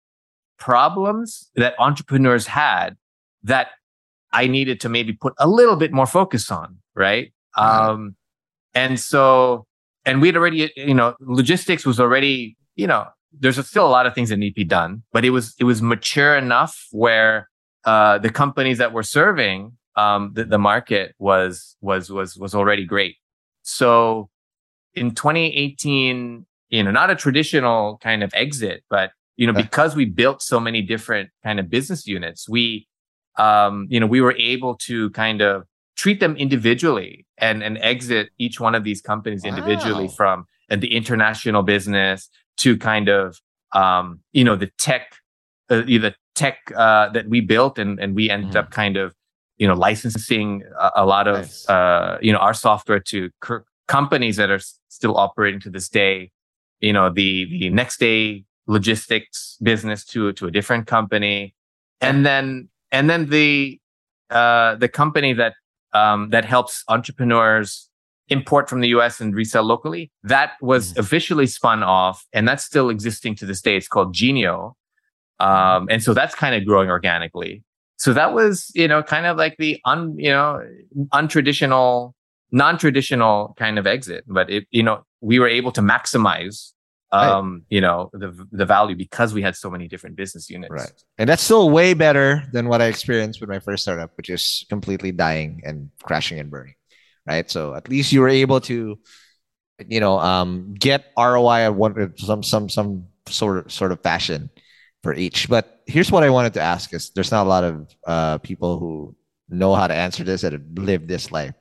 problems 0.59 1.51
that 1.55 1.75
entrepreneurs 1.79 2.47
had 2.47 2.97
that 3.43 3.69
I 4.33 4.47
needed 4.47 4.81
to 4.81 4.89
maybe 4.89 5.13
put 5.13 5.35
a 5.39 5.47
little 5.47 5.77
bit 5.77 5.93
more 5.93 6.07
focus 6.07 6.51
on, 6.51 6.79
right? 6.95 7.33
Mm-hmm. 7.57 7.91
Um, 7.91 8.16
and 8.77 9.01
so, 9.01 9.67
and 10.05 10.21
we'd 10.21 10.37
already, 10.37 10.71
you 10.77 10.93
know, 10.93 11.17
logistics 11.19 11.87
was 11.87 11.99
already, 11.99 12.57
you 12.77 12.87
know, 12.87 13.07
there's 13.33 13.65
still 13.67 13.87
a 13.87 13.89
lot 13.89 14.07
of 14.07 14.15
things 14.15 14.29
that 14.29 14.37
need 14.37 14.51
to 14.51 14.55
be 14.55 14.65
done, 14.65 15.03
but 15.13 15.25
it 15.25 15.31
was, 15.31 15.55
it 15.59 15.65
was 15.65 15.81
mature 15.81 16.37
enough 16.37 16.87
where, 16.93 17.49
uh, 17.87 18.19
the 18.19 18.29
companies 18.29 18.77
that 18.77 18.93
were 18.93 19.03
serving, 19.03 19.73
um, 19.97 20.33
the, 20.35 20.45
the 20.45 20.59
market 20.59 21.15
was, 21.19 21.77
was, 21.81 22.11
was, 22.11 22.37
was 22.37 22.55
already 22.55 22.85
great. 22.85 23.17
So 23.63 24.29
in 24.95 25.13
2018, 25.13 26.45
you 26.69 26.83
know, 26.83 26.91
not 26.91 27.11
a 27.11 27.17
traditional 27.17 27.97
kind 28.03 28.23
of 28.23 28.31
exit, 28.35 28.85
but 28.91 29.13
you 29.37 29.47
know, 29.47 29.53
because 29.55 29.97
we 29.97 30.05
built 30.05 30.43
so 30.43 30.61
many 30.61 30.83
different 30.83 31.31
kind 31.43 31.61
of 31.61 31.71
business 31.71 32.07
units, 32.07 32.49
we, 32.49 32.87
um, 33.39 33.87
you 33.89 34.01
know, 34.01 34.07
we 34.07 34.21
were 34.21 34.35
able 34.37 34.75
to 34.77 35.11
kind 35.11 35.41
of 35.41 35.65
treat 35.97 36.21
them 36.21 36.37
individually 36.37 37.27
and 37.39 37.63
and 37.63 37.79
exit 37.79 38.31
each 38.39 38.61
one 38.61 38.75
of 38.75 38.85
these 38.85 39.01
companies 39.01 39.43
wow. 39.45 39.51
individually 39.51 40.09
from 40.09 40.47
and 40.69 40.81
the 40.81 40.95
international 40.95 41.63
business 41.63 42.29
to 42.57 42.77
kind 42.77 43.09
of 43.09 43.41
um, 43.73 44.21
you 44.33 44.45
know 44.45 44.57
the 44.57 44.71
tech 44.79 45.17
uh, 45.71 45.83
the 45.83 46.15
tech 46.35 46.59
uh, 46.77 47.09
that 47.11 47.29
we 47.29 47.41
built 47.41 47.79
and 47.79 47.99
and 47.99 48.15
we 48.15 48.31
ended 48.31 48.53
mm. 48.53 48.57
up 48.57 48.71
kind 48.71 48.97
of 48.97 49.15
you 49.59 49.67
know 49.67 49.75
licensing 49.75 50.63
a, 50.79 50.91
a 50.97 51.07
lot 51.07 51.27
of 51.27 51.37
nice. 51.37 51.69
uh, 51.69 52.19
you 52.21 52.33
know 52.33 52.39
our 52.39 52.55
software 52.55 53.01
to 53.01 53.31
c- 53.47 53.55
companies 53.89 54.37
that 54.37 54.51
are 54.51 54.57
s- 54.57 54.79
still 54.89 55.17
operating 55.17 55.61
to 55.61 55.71
this 55.71 55.89
day 55.89 56.31
you 56.81 56.93
know, 56.93 57.11
the, 57.11 57.47
the 57.47 57.71
next 57.71 57.99
day 57.99 58.45
logistics 58.67 59.57
business 59.63 60.05
to, 60.05 60.33
to 60.35 60.47
a 60.47 60.51
different 60.51 60.87
company. 60.87 61.55
And 62.01 62.27
then, 62.27 62.69
and 62.93 63.09
then 63.09 63.27
the, 63.31 63.81
uh, 64.31 64.75
the 64.77 64.89
company 64.89 65.33
that, 65.35 65.55
um, 65.93 66.31
that 66.31 66.45
helps 66.45 66.85
entrepreneurs 66.89 67.89
import 68.29 68.69
from 68.69 68.81
the 68.81 68.89
US 68.89 69.21
and 69.21 69.35
resell 69.35 69.65
locally. 69.65 70.11
That 70.23 70.53
was 70.61 70.93
mm. 70.93 70.99
officially 70.99 71.47
spun 71.47 71.83
off 71.83 72.27
and 72.33 72.47
that's 72.47 72.65
still 72.65 72.91
existing 72.91 73.37
to 73.37 73.47
this 73.47 73.61
day. 73.61 73.77
It's 73.77 73.89
called 73.89 74.13
Genio. 74.13 74.77
Um, 75.39 75.87
and 75.91 76.03
so 76.03 76.15
that's 76.15 76.35
kind 76.35 76.55
of 76.55 76.67
growing 76.67 76.91
organically. 76.91 77.63
So 77.99 78.13
that 78.13 78.35
was, 78.35 78.71
you 78.75 78.89
know, 78.89 79.03
kind 79.03 79.27
of 79.27 79.37
like 79.37 79.57
the 79.59 79.81
un, 79.85 80.15
you 80.19 80.31
know, 80.31 80.63
untraditional, 81.13 82.13
non-traditional 82.53 83.55
kind 83.59 83.79
of 83.79 83.87
exit. 83.87 84.25
But 84.27 84.51
it, 84.51 84.67
you 84.71 84.83
know, 84.83 85.05
we 85.21 85.39
were 85.39 85.49
able 85.49 85.73
to 85.73 85.81
maximize 85.81 86.73
um 87.17 87.53
right. 87.53 87.63
you 87.71 87.81
know 87.81 88.11
the 88.13 88.47
the 88.53 88.67
value 88.67 88.97
because 88.97 89.35
we 89.35 89.43
had 89.43 89.57
so 89.57 89.71
many 89.71 89.89
different 89.89 90.17
business 90.17 90.51
units. 90.51 90.71
Right. 90.71 91.03
And 91.19 91.29
that's 91.29 91.43
still 91.43 91.71
way 91.71 91.95
better 91.95 92.45
than 92.53 92.69
what 92.69 92.81
i 92.83 92.87
experienced 92.87 93.41
with 93.41 93.51
my 93.51 93.59
first 93.59 93.83
startup 93.83 94.11
which 94.17 94.31
is 94.31 94.65
completely 94.69 95.13
dying 95.13 95.63
and 95.65 95.91
crashing 96.03 96.39
and 96.39 96.51
burning 96.51 96.75
right? 97.27 97.51
So 97.51 97.75
at 97.75 97.89
least 97.89 98.13
you 98.13 98.21
were 98.21 98.29
able 98.29 98.61
to 98.63 98.99
you 99.89 100.01
know 100.01 100.19
um 100.19 100.75
get 100.79 101.13
roi 101.19 101.61
at 101.61 101.75
one 101.75 102.15
some 102.17 102.43
some 102.43 102.69
some 102.69 103.07
sort 103.29 103.59
of 103.59 103.73
sort 103.73 103.93
of 103.93 104.01
fashion 104.01 104.49
for 105.03 105.13
each. 105.15 105.49
But 105.49 105.83
here's 105.87 106.11
what 106.11 106.25
i 106.25 106.31
wanted 106.31 106.55
to 106.55 106.61
ask 106.61 106.93
is 106.95 107.11
there's 107.11 107.31
not 107.31 107.47
a 107.47 107.49
lot 107.49 107.65
of 107.65 107.95
uh 108.07 108.39
people 108.39 108.79
who 108.79 109.15
know 109.49 109.75
how 109.75 109.87
to 109.87 109.95
answer 109.95 110.25
this 110.25 110.41
that 110.43 110.53
have 110.53 110.67
lived 110.75 111.09
this 111.09 111.31
life. 111.31 111.55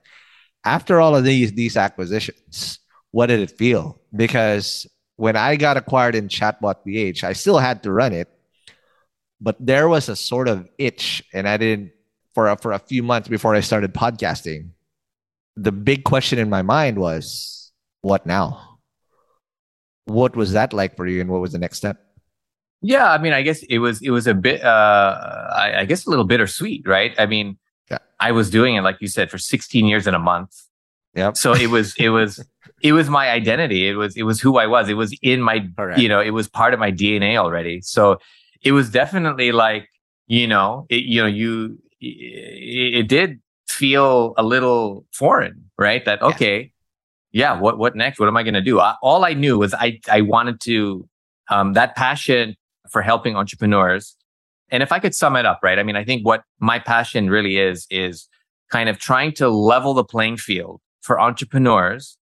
After 0.64 1.02
all 1.02 1.16
of 1.16 1.24
these 1.24 1.52
these 1.54 1.78
acquisitions 1.78 2.80
what 3.12 3.28
did 3.28 3.40
it 3.40 3.58
feel? 3.58 4.02
Because 4.14 4.86
when 5.18 5.36
I 5.36 5.56
got 5.56 5.78
acquired 5.78 6.16
in 6.16 6.28
Chatbot 6.28 6.84
PH, 6.86 7.24
I 7.24 7.34
still 7.34 7.58
had 7.58 7.84
to 7.84 7.92
run 7.92 8.14
it, 8.14 8.30
but 9.40 9.56
there 9.60 9.88
was 9.88 10.10
a 10.10 10.16
sort 10.16 10.48
of 10.48 10.68
itch, 10.78 11.24
and 11.34 11.48
I 11.48 11.58
didn't 11.58 11.92
for 12.34 12.50
a, 12.50 12.58
for 12.58 12.74
a 12.74 12.80
few 12.80 13.02
months 13.02 13.28
before 13.28 13.56
I 13.56 13.62
started 13.62 13.94
podcasting. 13.94 14.70
The 15.56 15.72
big 15.72 16.04
question 16.04 16.38
in 16.38 16.50
my 16.50 16.62
mind 16.62 16.98
was, 16.98 17.72
what 18.02 18.26
now? 18.26 18.80
What 20.06 20.36
was 20.36 20.52
that 20.52 20.74
like 20.74 20.96
for 20.96 21.08
you, 21.08 21.22
and 21.22 21.30
what 21.30 21.42
was 21.42 21.54
the 21.54 21.60
next 21.60 21.78
step? 21.78 21.98
Yeah, 22.82 23.10
I 23.10 23.18
mean, 23.18 23.34
I 23.34 23.42
guess 23.42 23.64
it 23.64 23.80
was 23.80 24.02
it 24.02 24.12
was 24.12 24.28
a 24.28 24.34
bit, 24.34 24.64
uh, 24.64 25.50
I, 25.56 25.80
I 25.80 25.86
guess, 25.86 26.06
a 26.06 26.10
little 26.10 26.26
bittersweet, 26.26 26.88
right? 26.88 27.16
I 27.18 27.26
mean, 27.26 27.58
yeah. 27.90 28.00
I 28.20 28.32
was 28.32 28.50
doing 28.50 28.76
it 28.76 28.82
like 28.82 28.98
you 29.00 29.08
said 29.08 29.32
for 29.32 29.38
16 29.38 29.86
years 29.86 30.06
in 30.06 30.14
a 30.14 30.20
month. 30.20 30.52
Yep. 31.16 31.38
So 31.38 31.54
it 31.54 31.68
was 31.68 31.96
it 31.98 32.10
was 32.10 32.46
it 32.82 32.94
was 32.94 33.10
my 33.10 33.30
identity. 33.30 33.88
It 33.88 33.96
was 33.96 34.16
it 34.18 34.24
was 34.24 34.42
who 34.42 34.58
I 34.58 34.68
was. 34.68 34.90
It 34.90 34.96
was 34.96 35.18
in 35.22 35.42
my 35.42 35.68
Correct. 35.78 36.00
you 36.00 36.10
know, 36.10 36.20
it 36.20 36.32
was 36.32 36.48
part 36.48 36.74
of 36.74 36.80
my 36.80 36.92
DNA 36.92 37.38
already. 37.38 37.82
So 37.82 38.20
it 38.64 38.72
was 38.74 38.90
definitely 38.90 39.52
like, 39.52 39.88
you 40.28 40.48
know, 40.48 40.86
it, 40.90 41.04
you 41.04 41.22
know, 41.22 41.28
you 41.28 41.80
it, 42.02 43.00
it 43.00 43.08
did 43.08 43.40
feel 43.68 44.34
a 44.38 44.44
little 44.44 45.06
foreign, 45.12 45.70
right? 45.78 46.04
That 46.06 46.22
okay, 46.22 46.72
yeah, 47.32 47.54
yeah 47.54 47.60
what 47.60 47.78
what 47.78 47.96
next? 47.96 48.20
What 48.20 48.28
am 48.28 48.38
I 48.38 48.44
going 48.44 48.56
to 48.56 48.62
do? 48.62 48.80
I, 48.80 48.96
all 49.02 49.24
I 49.26 49.34
knew 49.34 49.58
was 49.58 49.74
I 49.74 50.00
I 50.10 50.22
wanted 50.22 50.60
to 50.62 51.08
um 51.50 51.74
that 51.74 51.96
passion 51.96 52.56
for 52.90 53.02
helping 53.02 53.36
entrepreneurs. 53.36 54.16
And 54.70 54.82
if 54.82 54.92
I 54.92 55.00
could 55.00 55.14
sum 55.14 55.36
it 55.36 55.46
up, 55.46 55.60
right? 55.64 55.78
I 55.78 55.84
mean, 55.84 55.96
I 55.96 56.04
think 56.04 56.26
what 56.26 56.44
my 56.60 56.80
passion 56.80 57.30
really 57.30 57.58
is 57.58 57.88
is 57.90 58.28
kind 58.72 58.90
of 58.90 58.98
trying 58.98 59.32
to 59.34 59.48
level 59.48 59.94
the 59.94 60.04
playing 60.04 60.38
field 60.38 60.82
for 61.02 61.20
entrepreneurs 61.20 62.18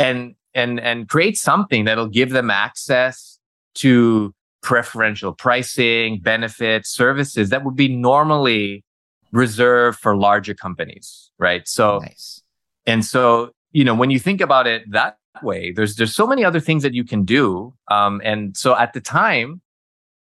and 0.00 0.34
and 0.54 0.80
and 0.80 1.08
create 1.08 1.38
something 1.38 1.84
that'll 1.84 2.08
give 2.08 2.30
them 2.30 2.50
access 2.50 3.38
to 3.74 4.34
preferential 4.62 5.32
pricing, 5.32 6.20
benefits, 6.20 6.90
services 6.90 7.50
that 7.50 7.64
would 7.64 7.76
be 7.76 7.88
normally 7.88 8.84
reserved 9.32 9.98
for 9.98 10.16
larger 10.16 10.54
companies, 10.54 11.30
right? 11.38 11.66
So 11.68 11.98
nice. 11.98 12.42
and 12.86 13.04
so, 13.04 13.52
you 13.72 13.84
know, 13.84 13.94
when 13.94 14.10
you 14.10 14.18
think 14.18 14.40
about 14.40 14.66
it 14.66 14.90
that 14.90 15.18
way, 15.42 15.72
there's 15.72 15.96
there's 15.96 16.14
so 16.14 16.26
many 16.26 16.44
other 16.44 16.60
things 16.60 16.82
that 16.82 16.94
you 16.94 17.04
can 17.04 17.24
do. 17.24 17.72
Um, 17.88 18.20
and 18.24 18.56
so 18.56 18.76
at 18.76 18.92
the 18.92 19.00
time, 19.00 19.60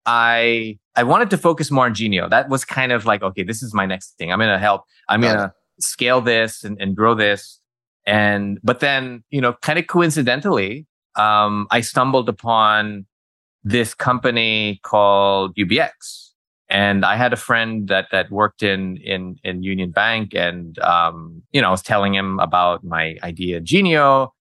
I 0.04 0.78
I 0.94 1.04
wanted 1.04 1.30
to 1.30 1.38
focus 1.38 1.70
more 1.70 1.86
on 1.86 1.94
Genio. 1.94 2.28
That 2.28 2.48
was 2.48 2.64
kind 2.64 2.92
of 2.92 3.06
like, 3.06 3.22
okay, 3.22 3.42
this 3.42 3.62
is 3.62 3.72
my 3.72 3.86
next 3.86 4.16
thing. 4.18 4.32
I'm 4.32 4.38
gonna 4.38 4.58
help. 4.58 4.82
I'm 5.08 5.20
gonna 5.20 5.54
scale 5.78 6.20
this 6.20 6.64
and, 6.64 6.80
and 6.80 6.96
grow 6.96 7.14
this. 7.14 7.60
And, 8.06 8.58
but 8.62 8.80
then, 8.80 9.24
you 9.30 9.40
know, 9.40 9.54
kind 9.62 9.78
of 9.78 9.86
coincidentally, 9.86 10.86
um, 11.16 11.66
I 11.70 11.80
stumbled 11.80 12.28
upon 12.28 13.06
this 13.64 13.94
company 13.94 14.80
called 14.82 15.56
UBX. 15.56 15.90
And 16.68 17.04
I 17.04 17.16
had 17.16 17.32
a 17.32 17.36
friend 17.36 17.88
that, 17.88 18.08
that 18.12 18.30
worked 18.30 18.62
in, 18.62 18.96
in, 18.98 19.36
in 19.44 19.62
Union 19.62 19.90
Bank. 19.90 20.34
And, 20.34 20.78
um, 20.80 21.42
you 21.52 21.60
know, 21.60 21.68
I 21.68 21.70
was 21.70 21.82
telling 21.82 22.14
him 22.14 22.38
about 22.40 22.84
my 22.84 23.16
idea, 23.22 23.60
Genio. 23.60 24.34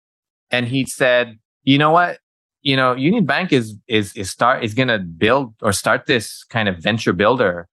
And 0.51 0.67
he 0.67 0.85
said, 0.85 1.37
you 1.63 1.77
know 1.77 1.91
what? 1.91 2.19
you 2.63 2.77
know, 2.77 2.95
Union 2.95 3.25
Bank 3.25 3.51
is 3.51 3.75
is 3.87 4.15
is 4.15 4.31
start 4.31 4.63
is 4.63 4.73
going 4.73 4.87
to 4.87 4.97
build 4.97 5.53
or 5.61 5.73
start 5.73 6.05
this 6.07 6.45
kind 6.45 6.67
of 6.69 6.77
venture 6.77 7.13
builder 7.13 7.67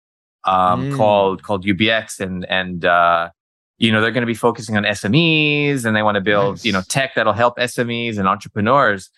um, 0.45 0.91
mm. 0.91 0.97
called 0.97 1.43
called 1.43 1.65
UBX, 1.65 2.21
and 2.21 2.45
and 2.47 2.85
uh, 2.85 3.31
you 3.81 3.91
know 3.91 4.01
they're 4.01 4.13
going 4.13 4.23
to 4.23 4.27
be 4.27 4.35
focusing 4.35 4.77
on 4.77 4.85
SMEs, 4.85 5.85
and 5.85 5.97
they 5.97 6.03
want 6.03 6.15
to 6.15 6.21
build 6.21 6.57
nice. 6.57 6.65
you 6.65 6.73
know 6.73 6.83
tech 6.89 7.15
that'll 7.17 7.33
help 7.33 7.59
SMEs 7.59 8.19
and 8.19 8.29
entrepreneurs. 8.29 9.11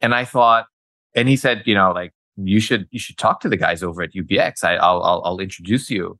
And 0.00 0.14
I 0.14 0.24
thought, 0.24 0.66
and 1.14 1.28
he 1.28 1.36
said, 1.36 1.62
you 1.66 1.74
know, 1.74 1.92
like 1.92 2.12
you 2.36 2.58
should 2.58 2.88
you 2.90 2.98
should 2.98 3.18
talk 3.18 3.40
to 3.40 3.48
the 3.48 3.56
guys 3.56 3.82
over 3.82 4.02
at 4.02 4.12
UBX. 4.14 4.64
I, 4.64 4.74
will 4.74 5.04
I'll 5.04 5.22
I'll 5.24 5.38
introduce 5.38 5.90
you. 5.90 6.18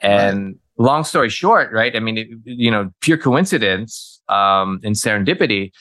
And 0.00 0.46
right. 0.46 0.86
long 0.86 1.04
story 1.04 1.28
short, 1.28 1.72
right? 1.72 1.94
I 1.96 2.00
mean, 2.00 2.18
it, 2.18 2.28
you 2.44 2.70
know, 2.70 2.90
pure 3.00 3.16
coincidence 3.16 4.20
um, 4.28 4.80
and 4.84 4.94
serendipity 4.94 5.72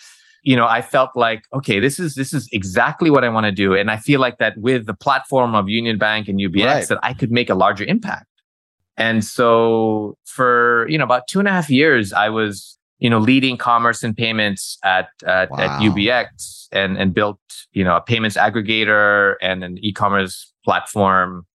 you 0.43 0.55
know, 0.55 0.65
I 0.65 0.81
felt 0.81 1.09
like, 1.13 1.43
okay, 1.53 1.81
this 1.81 1.99
is 1.99 2.15
this 2.15 2.33
is 2.33 2.47
exactly 2.53 3.09
what 3.09 3.25
I 3.25 3.29
want 3.29 3.47
to 3.47 3.51
do, 3.51 3.73
and 3.73 3.91
I 3.91 3.97
feel 3.97 4.21
like 4.21 4.37
that 4.37 4.57
with 4.57 4.85
the 4.85 4.93
platform 4.93 5.55
of 5.55 5.67
Union 5.67 5.97
Bank 5.97 6.29
and 6.29 6.39
UBX, 6.39 6.65
right. 6.65 6.87
that 6.87 6.99
I 7.03 7.13
could 7.13 7.31
make 7.31 7.49
a 7.49 7.53
larger 7.53 7.83
impact. 7.83 8.27
And 8.97 9.23
so, 9.23 10.17
for 10.25 10.87
you 10.89 10.97
know, 10.97 11.03
about 11.03 11.27
two 11.27 11.39
and 11.39 11.47
a 11.47 11.51
half 11.51 11.69
years, 11.69 12.13
I 12.13 12.29
was 12.29 12.77
you 12.99 13.09
know 13.09 13.19
leading 13.19 13.57
commerce 13.57 14.03
and 14.03 14.15
payments 14.15 14.77
at 14.83 15.09
at, 15.25 15.51
wow. 15.51 15.57
at 15.59 15.81
UBX, 15.81 16.67
and 16.71 16.97
and 16.97 17.13
built 17.13 17.39
you 17.71 17.83
know 17.83 17.95
a 17.95 18.01
payments 18.01 18.37
aggregator 18.37 19.35
and 19.41 19.63
an 19.63 19.77
e-commerce 19.79 20.53
platform, 20.65 21.45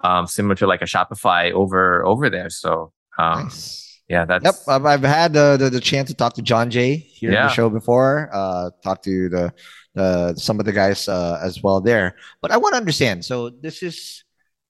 um, 0.00 0.26
similar 0.26 0.54
to 0.56 0.66
like 0.66 0.82
a 0.82 0.86
Shopify 0.86 1.52
over 1.52 2.04
over 2.04 2.30
there. 2.30 2.50
So. 2.50 2.92
Um, 3.18 3.44
nice 3.44 3.92
yeah, 4.12 4.26
that's 4.26 4.44
yep. 4.44 4.54
I've, 4.68 4.84
I've 4.84 5.02
had 5.02 5.32
the, 5.32 5.56
the, 5.58 5.70
the 5.70 5.80
chance 5.80 6.10
to 6.10 6.14
talk 6.14 6.34
to 6.34 6.42
John 6.42 6.70
Jay 6.70 6.96
here 6.96 7.32
yeah. 7.32 7.42
in 7.42 7.46
the 7.48 7.54
show 7.54 7.70
before. 7.70 8.28
Uh, 8.30 8.68
talk 8.82 9.02
to 9.04 9.30
the 9.30 9.54
the 9.94 10.34
some 10.36 10.60
of 10.60 10.66
the 10.66 10.72
guys 10.72 11.08
uh, 11.08 11.40
as 11.42 11.62
well 11.62 11.80
there. 11.80 12.16
But 12.42 12.50
I 12.50 12.58
want 12.58 12.74
to 12.74 12.76
understand. 12.76 13.24
So 13.24 13.48
this 13.48 13.82
is 13.82 14.22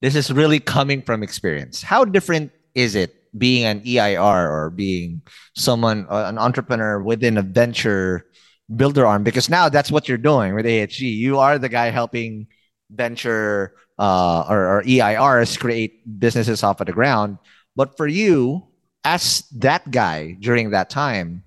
this 0.03 0.16
is 0.16 0.32
really 0.32 0.59
coming 0.59 1.00
from 1.00 1.22
experience. 1.22 1.80
How 1.80 2.05
different 2.05 2.50
is 2.74 2.94
it 2.96 3.14
being 3.38 3.64
an 3.64 3.80
EIR 3.86 4.50
or 4.50 4.70
being 4.70 5.22
someone 5.55 6.07
uh, 6.11 6.26
an 6.26 6.38
entrepreneur 6.38 7.00
within 7.00 7.38
a 7.38 7.42
venture 7.42 8.26
builder 8.74 9.07
arm? 9.07 9.22
Because 9.22 9.48
now 9.48 9.68
that's 9.68 9.92
what 9.92 10.09
you're 10.09 10.18
doing 10.18 10.55
with 10.55 10.66
AHG. 10.66 11.00
You 11.00 11.38
are 11.38 11.57
the 11.57 11.68
guy 11.68 11.90
helping 11.90 12.48
venture 12.90 13.74
uh, 13.96 14.44
or, 14.50 14.78
or 14.78 14.82
EIRs 14.82 15.57
create 15.57 16.03
businesses 16.18 16.64
off 16.64 16.80
of 16.80 16.88
the 16.88 16.92
ground. 16.92 17.38
But 17.76 17.96
for 17.96 18.09
you, 18.09 18.66
as 19.05 19.44
that 19.55 19.88
guy 19.92 20.36
during 20.40 20.70
that 20.70 20.90
time, 20.90 21.44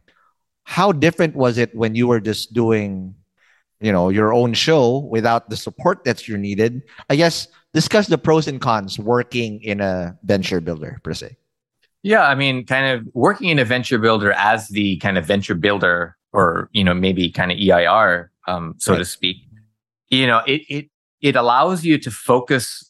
how 0.63 0.93
different 0.93 1.35
was 1.35 1.57
it 1.57 1.75
when 1.75 1.93
you 1.93 2.07
were 2.07 2.21
just 2.21 2.53
doing, 2.53 3.15
you 3.81 3.91
know, 3.91 4.07
your 4.07 4.33
own 4.33 4.53
show 4.53 4.99
without 4.99 5.49
the 5.49 5.57
support 5.57 6.05
that 6.05 6.27
you 6.27 6.37
needed? 6.37 6.83
I 7.09 7.17
guess 7.17 7.47
discuss 7.75 8.07
the 8.07 8.17
pros 8.17 8.47
and 8.47 8.59
cons 8.59 8.97
working 8.97 9.61
in 9.61 9.81
a 9.81 10.17
venture 10.23 10.59
builder 10.59 10.99
per 11.03 11.13
se. 11.13 11.37
Yeah, 12.01 12.23
I 12.23 12.33
mean, 12.33 12.65
kind 12.65 12.87
of 12.87 13.07
working 13.13 13.49
in 13.49 13.59
a 13.59 13.65
venture 13.65 13.99
builder 13.99 14.31
as 14.31 14.69
the 14.69 14.97
kind 14.97 15.17
of 15.19 15.25
venture 15.25 15.55
builder, 15.55 16.17
or 16.33 16.69
you 16.71 16.83
know, 16.83 16.95
maybe 16.95 17.29
kind 17.29 17.51
of 17.51 17.59
EIR, 17.59 18.31
um, 18.47 18.73
so 18.79 18.93
right. 18.93 18.99
to 18.99 19.05
speak. 19.05 19.37
You 20.09 20.25
know, 20.25 20.41
it 20.47 20.61
it 20.69 20.89
it 21.21 21.35
allows 21.35 21.85
you 21.85 21.99
to 21.99 22.09
focus 22.09 22.89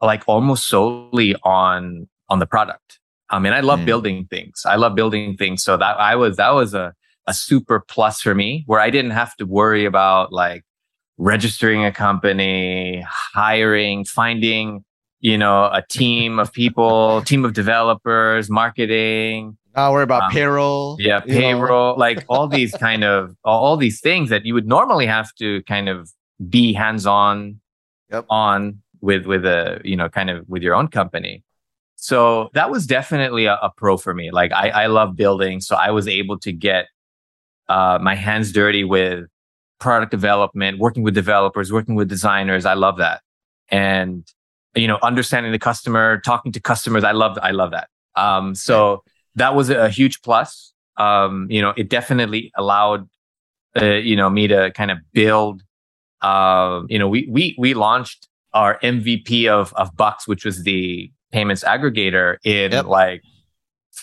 like 0.00 0.24
almost 0.26 0.68
solely 0.68 1.36
on 1.44 2.08
on 2.28 2.40
the 2.40 2.46
product 2.46 2.98
I 3.32 3.38
mean, 3.38 3.54
I 3.54 3.60
love 3.60 3.80
mm. 3.80 3.86
building 3.86 4.26
things. 4.26 4.62
I 4.66 4.76
love 4.76 4.94
building 4.94 5.36
things. 5.36 5.64
So 5.64 5.76
that 5.78 5.98
I 5.98 6.14
was, 6.14 6.36
that 6.36 6.50
was 6.50 6.74
a, 6.74 6.94
a 7.26 7.32
super 7.32 7.80
plus 7.80 8.20
for 8.20 8.34
me 8.34 8.62
where 8.66 8.78
I 8.78 8.90
didn't 8.90 9.12
have 9.12 9.34
to 9.36 9.46
worry 9.46 9.86
about 9.86 10.32
like 10.32 10.64
registering 11.22 11.84
a 11.84 11.92
company, 11.92 13.04
hiring, 13.06 14.04
finding, 14.04 14.84
you 15.20 15.38
know, 15.38 15.66
a 15.66 15.82
team 15.88 16.40
of 16.40 16.52
people, 16.52 17.22
team 17.22 17.44
of 17.44 17.52
developers, 17.52 18.50
marketing. 18.50 19.56
Now 19.76 19.92
we're 19.92 20.02
about 20.02 20.24
um, 20.24 20.32
payroll. 20.32 20.96
Yeah, 20.98 21.20
payroll, 21.20 21.96
like 21.98 22.24
all 22.28 22.48
these 22.48 22.72
kind 22.72 23.04
of 23.04 23.36
all 23.44 23.76
these 23.76 24.00
things 24.00 24.30
that 24.30 24.44
you 24.44 24.52
would 24.52 24.66
normally 24.66 25.06
have 25.06 25.32
to 25.36 25.62
kind 25.62 25.88
of 25.88 26.10
be 26.50 26.72
hands 26.72 27.06
on 27.06 27.60
yep. 28.10 28.26
on 28.28 28.82
with 29.00 29.24
with 29.26 29.46
a 29.46 29.80
you 29.84 29.94
know 29.96 30.08
kind 30.08 30.28
of 30.28 30.46
with 30.48 30.62
your 30.62 30.74
own 30.74 30.88
company. 30.88 31.44
So 31.94 32.50
that 32.54 32.68
was 32.68 32.84
definitely 32.84 33.44
a, 33.44 33.54
a 33.62 33.70
pro 33.76 33.96
for 33.96 34.12
me. 34.12 34.32
Like 34.32 34.50
I, 34.50 34.70
I 34.70 34.86
love 34.86 35.14
building. 35.14 35.60
So 35.60 35.76
I 35.76 35.92
was 35.92 36.08
able 36.08 36.36
to 36.40 36.50
get 36.50 36.88
uh, 37.68 38.00
my 38.02 38.16
hands 38.16 38.50
dirty 38.50 38.82
with 38.82 39.26
product 39.82 40.12
development, 40.12 40.78
working 40.78 41.02
with 41.02 41.12
developers, 41.12 41.72
working 41.72 41.96
with 41.96 42.08
designers. 42.08 42.64
I 42.64 42.74
love 42.74 42.98
that. 42.98 43.20
And, 43.68 44.24
you 44.76 44.86
know, 44.86 44.98
understanding 45.02 45.50
the 45.50 45.58
customer, 45.58 46.20
talking 46.20 46.52
to 46.52 46.60
customers. 46.60 47.02
I 47.02 47.10
love, 47.10 47.36
I 47.42 47.50
love 47.50 47.72
that. 47.72 47.88
Um, 48.14 48.54
so 48.54 49.02
that 49.34 49.56
was 49.56 49.70
a, 49.70 49.90
huge 49.90 50.22
plus. 50.22 50.72
Um, 50.96 51.48
you 51.50 51.60
know, 51.60 51.74
it 51.76 51.88
definitely 51.88 52.52
allowed, 52.56 53.08
uh, 53.80 53.84
you 53.84 54.14
know, 54.14 54.30
me 54.30 54.46
to 54.46 54.70
kind 54.70 54.92
of 54.92 54.98
build, 55.12 55.62
uh, 56.20 56.82
you 56.88 56.98
know, 56.98 57.08
we, 57.08 57.26
we, 57.28 57.56
we 57.58 57.74
launched 57.74 58.28
our 58.54 58.78
MVP 58.80 59.48
of, 59.48 59.72
of 59.74 59.96
Bux, 59.96 60.28
which 60.28 60.44
was 60.44 60.62
the 60.62 61.10
payments 61.32 61.64
aggregator 61.64 62.36
in 62.44 62.70
yep. 62.70 62.84
like 62.84 63.22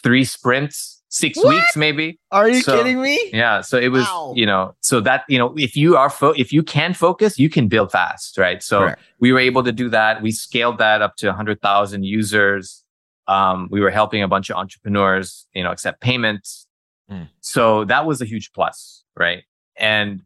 three 0.04 0.26
sprints, 0.26 0.99
six 1.10 1.38
what? 1.38 1.50
weeks 1.50 1.76
maybe. 1.76 2.20
Are 2.32 2.48
you 2.48 2.62
so, 2.62 2.78
kidding 2.78 3.02
me? 3.02 3.20
Yeah. 3.34 3.62
So 3.62 3.78
it 3.78 3.90
was, 3.90 4.04
wow. 4.04 4.34
you 4.36 4.46
know, 4.46 4.76
so 4.82 5.02
that, 5.02 5.24
you 5.28 5.38
know, 5.38 5.54
if 5.58 5.76
you 5.76 5.98
are, 5.98 6.10
fo- 6.10 6.34
if 6.38 6.54
you 6.54 6.64
can 6.64 6.94
focus, 6.94 7.38
you 7.38 7.50
can 7.50 7.68
build 7.68 7.92
fast, 7.92 8.38
right? 8.38 8.64
So 8.64 8.84
right. 8.84 8.98
we 9.20 9.32
were 9.32 9.40
able 9.40 9.64
to 9.64 9.72
do 9.72 9.90
that. 9.90 10.22
We 10.22 10.32
scaled 10.32 10.78
that 10.78 11.02
up 11.02 11.16
to 11.18 11.28
100,000 11.28 12.04
users. 12.04 12.84
Um, 13.28 13.68
we 13.72 13.82
were 13.82 13.92
helping 13.92 14.24
a 14.24 14.28
bunch 14.28 14.50
of 14.50 14.56
entrepreneurs, 14.56 15.48
you 15.54 15.64
know, 15.64 15.72
accept 15.72 16.02
payments. 16.02 16.68
Mm. 17.12 17.28
So 17.42 17.86
that 17.86 18.06
was 18.06 18.22
a 18.22 18.26
huge 18.26 18.54
plus, 18.54 19.04
right? 19.16 19.44
And, 19.76 20.22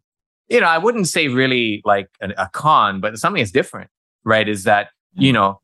you 0.48 0.60
know, 0.60 0.66
I 0.66 0.78
wouldn't 0.78 1.08
say 1.08 1.28
really 1.28 1.82
like 1.84 2.08
a, 2.20 2.30
a 2.36 2.50
con, 2.52 3.00
but 3.00 3.18
something 3.18 3.42
is 3.42 3.52
different, 3.52 3.90
right? 4.24 4.48
Is 4.48 4.64
that, 4.64 4.88
you 5.14 5.30
hmm. 5.30 5.34
know, 5.34 5.60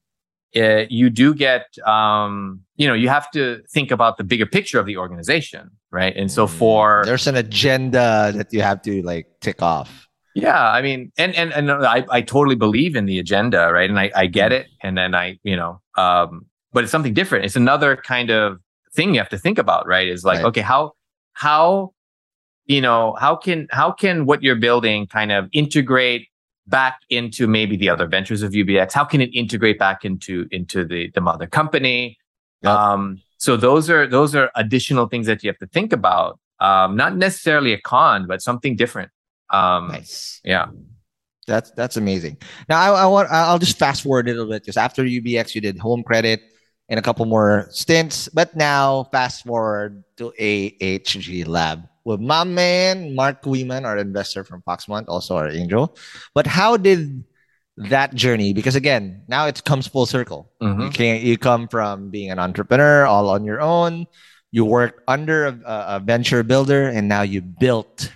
uh, 0.56 0.84
you 0.88 1.10
do 1.10 1.34
get, 1.34 1.66
um, 1.86 2.60
you 2.76 2.88
know, 2.88 2.94
you 2.94 3.08
have 3.08 3.30
to 3.32 3.62
think 3.70 3.90
about 3.90 4.16
the 4.16 4.24
bigger 4.24 4.46
picture 4.46 4.78
of 4.78 4.86
the 4.86 4.96
organization, 4.96 5.70
right? 5.90 6.16
And 6.16 6.30
so 6.30 6.46
mm. 6.46 6.50
for 6.50 7.02
there's 7.04 7.26
an 7.26 7.36
agenda 7.36 8.32
that 8.34 8.52
you 8.52 8.62
have 8.62 8.82
to 8.82 9.02
like 9.02 9.26
tick 9.40 9.62
off. 9.62 10.08
Yeah, 10.34 10.62
I 10.62 10.80
mean, 10.80 11.12
and 11.18 11.34
and 11.34 11.52
and 11.52 11.70
I 11.70 12.04
I 12.08 12.20
totally 12.22 12.54
believe 12.54 12.94
in 12.94 13.06
the 13.06 13.18
agenda, 13.18 13.70
right? 13.72 13.90
And 13.90 13.98
I 13.98 14.10
I 14.14 14.26
get 14.26 14.52
it, 14.52 14.68
and 14.80 14.96
then 14.96 15.14
I 15.14 15.38
you 15.42 15.56
know, 15.56 15.80
um, 15.96 16.46
but 16.72 16.84
it's 16.84 16.92
something 16.92 17.14
different. 17.14 17.44
It's 17.44 17.56
another 17.56 17.96
kind 17.96 18.30
of 18.30 18.58
thing 18.94 19.14
you 19.14 19.20
have 19.20 19.28
to 19.30 19.38
think 19.38 19.58
about, 19.58 19.86
right? 19.86 20.08
Is 20.08 20.24
like, 20.24 20.38
right. 20.38 20.46
okay, 20.46 20.60
how 20.60 20.92
how 21.32 21.94
you 22.66 22.80
know 22.80 23.16
how 23.18 23.34
can 23.34 23.66
how 23.70 23.90
can 23.90 24.24
what 24.24 24.42
you're 24.42 24.56
building 24.56 25.06
kind 25.06 25.32
of 25.32 25.48
integrate 25.52 26.28
back 26.70 27.00
into 27.10 27.46
maybe 27.46 27.76
the 27.76 27.88
other 27.88 28.06
ventures 28.06 28.42
of 28.42 28.52
UBX? 28.52 28.92
How 28.92 29.04
can 29.04 29.20
it 29.20 29.30
integrate 29.34 29.78
back 29.78 30.04
into 30.04 30.46
into 30.50 30.84
the 30.84 31.10
the 31.10 31.20
mother 31.20 31.46
company? 31.46 32.16
Yep. 32.62 32.72
Um, 32.72 33.20
so 33.36 33.56
those 33.56 33.90
are 33.90 34.06
those 34.06 34.34
are 34.34 34.50
additional 34.54 35.06
things 35.06 35.26
that 35.26 35.42
you 35.42 35.50
have 35.50 35.58
to 35.58 35.66
think 35.66 35.92
about. 35.92 36.38
Um, 36.60 36.96
not 36.96 37.16
necessarily 37.16 37.72
a 37.72 37.80
con, 37.80 38.26
but 38.26 38.42
something 38.42 38.76
different. 38.76 39.10
Um, 39.50 39.88
nice. 39.88 40.40
Yeah. 40.44 40.68
That's 41.46 41.70
that's 41.72 41.96
amazing. 41.96 42.36
Now 42.68 42.78
I, 42.80 43.02
I 43.02 43.06
want 43.06 43.28
I'll 43.30 43.58
just 43.58 43.78
fast 43.78 44.02
forward 44.02 44.28
a 44.28 44.32
little 44.32 44.50
bit 44.50 44.62
because 44.62 44.76
after 44.76 45.02
UBX 45.02 45.54
you 45.54 45.60
did 45.60 45.78
home 45.78 46.02
credit 46.04 46.42
and 46.88 46.98
a 46.98 47.02
couple 47.02 47.24
more 47.24 47.66
stints, 47.70 48.28
but 48.28 48.54
now 48.54 49.04
fast 49.10 49.44
forward 49.44 50.04
to 50.18 50.32
AHG 50.38 51.46
Lab 51.48 51.89
with 52.04 52.20
my 52.20 52.44
man 52.44 53.14
Mark 53.14 53.42
Weeman, 53.42 53.84
our 53.84 53.98
investor 53.98 54.44
from 54.44 54.62
Foxmont, 54.62 55.04
also 55.08 55.36
our 55.36 55.48
angel. 55.48 55.96
But 56.34 56.46
how 56.46 56.76
did 56.76 57.24
that 57.76 58.14
journey? 58.14 58.52
Because 58.52 58.76
again, 58.76 59.22
now 59.28 59.46
it 59.46 59.64
comes 59.64 59.86
full 59.86 60.06
circle. 60.06 60.50
Mm-hmm. 60.60 60.80
You 60.82 60.90
can 60.90 61.20
you 61.20 61.38
come 61.38 61.68
from 61.68 62.10
being 62.10 62.30
an 62.30 62.38
entrepreneur 62.38 63.06
all 63.06 63.28
on 63.28 63.44
your 63.44 63.60
own. 63.60 64.06
You 64.50 64.64
worked 64.64 65.00
under 65.06 65.46
a, 65.46 65.60
a 65.64 66.00
venture 66.00 66.42
builder, 66.42 66.88
and 66.88 67.08
now 67.08 67.22
you 67.22 67.40
built 67.40 68.12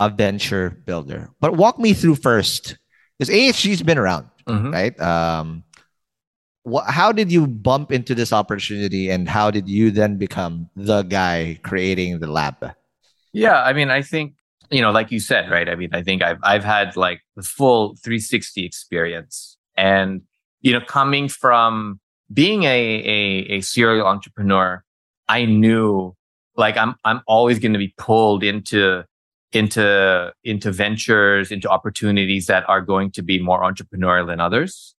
a 0.00 0.08
venture 0.08 0.70
builder. 0.70 1.28
But 1.40 1.56
walk 1.56 1.78
me 1.78 1.92
through 1.92 2.16
first, 2.16 2.78
because 3.18 3.28
AHG's 3.28 3.82
been 3.82 3.98
around, 3.98 4.30
mm-hmm. 4.48 4.72
right? 4.72 4.98
Um, 4.98 5.64
what, 6.62 6.86
how 6.88 7.12
did 7.12 7.30
you 7.30 7.46
bump 7.46 7.92
into 7.92 8.14
this 8.14 8.32
opportunity, 8.32 9.10
and 9.10 9.28
how 9.28 9.50
did 9.50 9.68
you 9.68 9.90
then 9.90 10.16
become 10.16 10.70
the 10.74 11.02
guy 11.02 11.60
creating 11.62 12.20
the 12.20 12.28
lab? 12.28 12.72
Yeah, 13.32 13.62
I 13.62 13.72
mean, 13.72 13.90
I 13.90 14.02
think 14.02 14.34
you 14.70 14.80
know, 14.80 14.90
like 14.90 15.10
you 15.10 15.20
said, 15.20 15.50
right? 15.50 15.68
I 15.68 15.74
mean, 15.74 15.90
I 15.92 16.02
think 16.02 16.22
I've 16.22 16.38
I've 16.42 16.64
had 16.64 16.96
like 16.96 17.20
the 17.36 17.42
full 17.42 17.96
360 18.02 18.64
experience, 18.64 19.58
and 19.76 20.22
you 20.60 20.72
know, 20.72 20.80
coming 20.80 21.28
from 21.28 22.00
being 22.32 22.64
a 22.64 22.68
a, 22.68 23.56
a 23.56 23.60
serial 23.60 24.06
entrepreneur, 24.06 24.82
I 25.28 25.44
knew 25.44 26.14
like 26.56 26.76
I'm 26.76 26.94
I'm 27.04 27.20
always 27.26 27.58
going 27.58 27.72
to 27.72 27.78
be 27.78 27.94
pulled 27.98 28.42
into 28.42 29.04
into 29.52 30.32
into 30.44 30.72
ventures, 30.72 31.50
into 31.50 31.68
opportunities 31.68 32.46
that 32.46 32.68
are 32.68 32.80
going 32.80 33.10
to 33.12 33.22
be 33.22 33.38
more 33.38 33.62
entrepreneurial 33.62 34.26
than 34.26 34.40
others, 34.40 34.94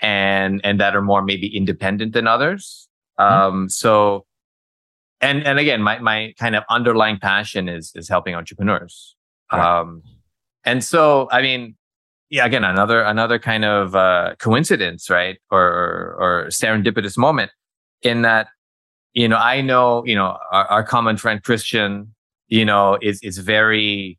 and 0.00 0.60
and 0.64 0.80
that 0.80 0.94
are 0.94 1.02
more 1.02 1.22
maybe 1.22 1.54
independent 1.54 2.12
than 2.12 2.26
others. 2.26 2.88
Mm-hmm. 3.18 3.56
Um, 3.56 3.68
so, 3.68 4.26
and 5.20 5.44
and 5.46 5.58
again, 5.58 5.82
my 5.82 5.98
my 5.98 6.34
kind 6.38 6.56
of 6.56 6.64
underlying 6.68 7.18
passion 7.18 7.68
is 7.68 7.92
is 7.94 8.08
helping 8.08 8.34
entrepreneurs. 8.34 9.16
Right. 9.52 9.80
Um, 9.80 10.02
and 10.64 10.82
so, 10.82 11.28
I 11.30 11.42
mean, 11.42 11.76
yeah, 12.30 12.44
again, 12.44 12.64
another 12.64 13.02
another 13.02 13.38
kind 13.38 13.64
of 13.64 13.94
uh, 13.94 14.34
coincidence, 14.40 15.08
right, 15.08 15.38
or, 15.50 15.62
or, 15.62 16.16
or 16.18 16.46
serendipitous 16.48 17.16
moment, 17.16 17.52
in 18.02 18.22
that, 18.22 18.48
you 19.12 19.28
know, 19.28 19.36
I 19.36 19.60
know, 19.60 20.04
you 20.04 20.16
know, 20.16 20.36
our, 20.50 20.66
our 20.66 20.84
common 20.84 21.16
friend 21.16 21.42
Christian, 21.42 22.14
you 22.48 22.64
know, 22.64 22.98
is 23.00 23.20
is 23.22 23.38
very, 23.38 24.18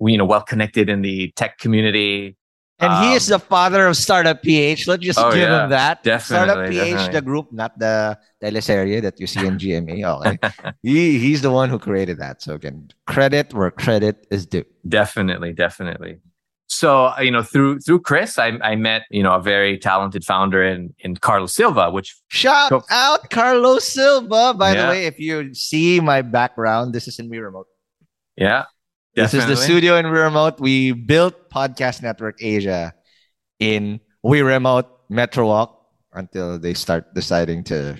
you 0.00 0.16
know, 0.16 0.24
well 0.24 0.42
connected 0.42 0.88
in 0.88 1.02
the 1.02 1.32
tech 1.34 1.58
community. 1.58 2.36
And 2.80 2.92
um, 2.92 3.04
he 3.04 3.14
is 3.14 3.30
um, 3.30 3.38
the 3.38 3.44
father 3.44 3.86
of 3.86 3.96
Startup 3.96 4.40
PH. 4.40 4.86
Let's 4.86 5.04
just 5.04 5.18
oh, 5.18 5.30
give 5.30 5.40
yeah, 5.40 5.64
him 5.64 5.70
that. 5.70 6.02
Definitely. 6.02 6.46
Startup 6.46 6.70
PH, 6.70 6.90
definitely. 6.92 7.12
the 7.12 7.22
group, 7.22 7.52
not 7.52 7.78
the 7.78 8.18
teleserye 8.42 9.02
that 9.02 9.20
you 9.20 9.26
see 9.26 9.46
in 9.46 9.58
GMA. 9.62 10.26
Okay. 10.26 10.72
he, 10.82 11.18
he's 11.18 11.42
the 11.42 11.50
one 11.50 11.68
who 11.68 11.78
created 11.78 12.18
that. 12.18 12.40
So 12.40 12.54
again, 12.54 12.88
credit 13.06 13.52
where 13.52 13.70
credit 13.70 14.26
is 14.30 14.46
due. 14.46 14.64
Definitely, 14.88 15.52
definitely. 15.52 16.20
So 16.70 17.06
uh, 17.06 17.20
you 17.20 17.32
know, 17.32 17.42
through 17.42 17.80
through 17.80 18.00
Chris, 18.00 18.38
I, 18.38 18.52
I 18.62 18.76
met 18.76 19.02
you 19.10 19.22
know 19.22 19.32
a 19.32 19.42
very 19.42 19.76
talented 19.76 20.24
founder 20.24 20.62
in 20.62 20.94
in 21.00 21.16
Carlos 21.16 21.52
Silva, 21.52 21.90
which 21.90 22.16
shout 22.28 22.72
out 22.90 23.28
Carlos 23.28 23.84
Silva. 23.84 24.54
By 24.54 24.72
yeah. 24.72 24.82
the 24.82 24.88
way, 24.88 25.06
if 25.06 25.18
you 25.18 25.52
see 25.52 26.00
my 26.00 26.22
background, 26.22 26.94
this 26.94 27.08
is 27.08 27.18
in 27.18 27.28
We 27.28 27.38
Remote. 27.38 27.66
Yeah, 28.36 28.66
definitely. 29.14 29.38
this 29.38 29.58
is 29.58 29.58
the 29.58 29.64
studio 29.64 29.96
in 29.96 30.10
We 30.10 30.18
Remote. 30.18 30.60
We 30.60 30.92
built 30.92 31.50
Podcast 31.50 32.02
Network 32.02 32.42
Asia 32.42 32.94
in 33.58 34.00
We 34.22 34.42
Remote 34.42 34.86
Metro 35.08 35.46
Walk 35.46 35.86
until 36.12 36.58
they 36.58 36.74
start 36.74 37.14
deciding 37.14 37.64
to 37.64 37.96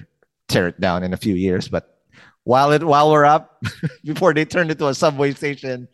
tear 0.49 0.69
it 0.69 0.81
down 0.81 1.03
in 1.03 1.13
a 1.13 1.17
few 1.17 1.35
years. 1.35 1.69
But 1.69 1.99
while 2.45 2.73
it 2.73 2.83
while 2.83 3.11
we're 3.11 3.25
up, 3.25 3.63
before 4.05 4.35
they 4.35 4.45
turn 4.45 4.71
it 4.71 4.79
to 4.79 4.89
a 4.89 4.95
subway 4.95 5.33
station, 5.33 5.89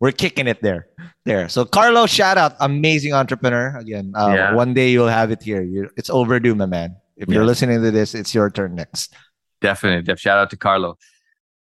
we're 0.00 0.12
kicking 0.12 0.46
it 0.46 0.62
there. 0.62 0.88
There. 1.24 1.48
So 1.48 1.64
Carlo, 1.64 2.06
shout 2.06 2.38
out, 2.38 2.56
amazing 2.60 3.12
entrepreneur. 3.12 3.76
Again, 3.76 4.12
uh, 4.16 4.32
yeah. 4.34 4.54
one 4.54 4.74
day 4.74 4.90
you'll 4.90 5.08
have 5.08 5.30
it 5.30 5.42
here. 5.42 5.62
You're, 5.62 5.90
it's 5.96 6.10
overdue, 6.10 6.54
my 6.54 6.66
man. 6.66 6.96
If 7.16 7.28
yeah. 7.28 7.36
you're 7.36 7.44
listening 7.44 7.82
to 7.82 7.90
this, 7.90 8.14
it's 8.14 8.34
your 8.34 8.50
turn 8.50 8.74
next. 8.74 9.14
Definitely. 9.60 10.02
Def, 10.02 10.18
shout 10.18 10.38
out 10.38 10.50
to 10.50 10.56
Carlo. 10.56 10.96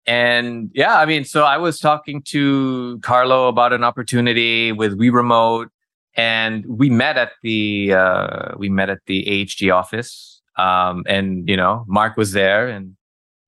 And 0.05 0.71
yeah, 0.73 0.97
I 0.97 1.05
mean, 1.05 1.23
so 1.23 1.43
I 1.43 1.57
was 1.57 1.79
talking 1.79 2.21
to 2.29 2.99
Carlo 2.99 3.47
about 3.47 3.73
an 3.73 3.83
opportunity 3.83 4.71
with 4.71 4.93
We 4.93 5.09
Remote, 5.09 5.69
and 6.15 6.65
we 6.65 6.89
met 6.89 7.17
at 7.17 7.33
the 7.43 7.93
uh, 7.93 8.55
we 8.57 8.69
met 8.69 8.89
at 8.89 8.99
the 9.05 9.23
AHG 9.25 9.73
office. 9.73 10.41
Um, 10.57 11.03
and 11.07 11.47
you 11.47 11.55
know, 11.55 11.85
Mark 11.87 12.17
was 12.17 12.31
there, 12.31 12.67
and 12.67 12.95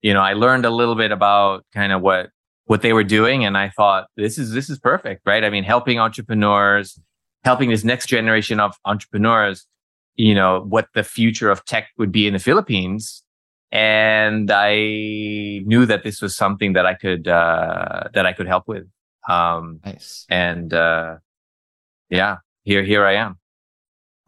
you 0.02 0.14
know, 0.14 0.22
I 0.22 0.34
learned 0.34 0.66
a 0.66 0.70
little 0.70 0.96
bit 0.96 1.12
about 1.12 1.66
kind 1.74 1.92
of 1.92 2.02
what 2.02 2.30
what 2.72 2.82
they 2.82 2.94
were 2.94 3.04
doing 3.04 3.44
and 3.44 3.58
i 3.58 3.68
thought 3.68 4.08
this 4.16 4.38
is 4.38 4.52
this 4.52 4.70
is 4.70 4.80
perfect 4.80 5.22
right 5.26 5.44
i 5.44 5.50
mean 5.50 5.66
helping 5.66 6.00
entrepreneurs 6.00 6.98
helping 7.44 7.70
this 7.70 7.84
next 7.84 8.06
generation 8.06 8.62
of 8.62 8.76
entrepreneurs 8.86 9.68
you 10.16 10.34
know 10.34 10.62
what 10.70 10.88
the 10.94 11.04
future 11.04 11.50
of 11.50 11.66
tech 11.66 11.90
would 11.98 12.14
be 12.14 12.28
in 12.28 12.32
the 12.32 12.40
philippines 12.40 13.24
and 13.72 14.52
i 14.52 14.76
knew 15.66 15.86
that 15.86 16.04
this 16.04 16.22
was 16.22 16.36
something 16.36 16.74
that 16.74 16.86
i 16.86 16.94
could 16.94 17.28
uh 17.28 18.04
that 18.14 18.26
i 18.26 18.34
could 18.34 18.48
help 18.48 18.68
with 18.68 18.86
um 19.30 19.80
nice 19.86 20.26
and 20.30 20.74
uh 20.74 21.16
yeah 22.10 22.38
here 22.64 22.84
here 22.84 23.06
i 23.06 23.14
am 23.14 23.38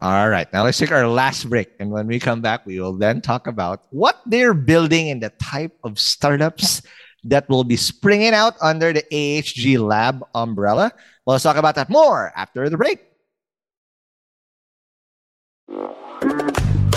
all 0.04 0.28
right, 0.28 0.52
now 0.52 0.64
let's 0.64 0.76
take 0.76 0.92
our 0.92 1.08
last 1.08 1.48
break. 1.48 1.70
And 1.80 1.90
when 1.90 2.06
we 2.06 2.20
come 2.20 2.42
back, 2.42 2.66
we 2.66 2.78
will 2.78 2.92
then 2.92 3.22
talk 3.22 3.46
about 3.46 3.86
what 3.88 4.20
they're 4.26 4.52
building 4.52 5.08
and 5.08 5.22
the 5.22 5.30
type 5.40 5.72
of 5.82 5.98
startups 5.98 6.82
that 7.24 7.48
will 7.48 7.64
be 7.64 7.76
springing 7.76 8.34
out 8.34 8.54
under 8.60 8.92
the 8.92 9.02
AHG 9.10 9.78
Lab 9.78 10.22
umbrella. 10.34 10.92
Well, 11.24 11.34
let's 11.34 11.44
talk 11.44 11.56
about 11.56 11.74
that 11.76 11.88
more 11.88 12.32
after 12.36 12.68
the 12.68 12.76
break. 12.76 13.00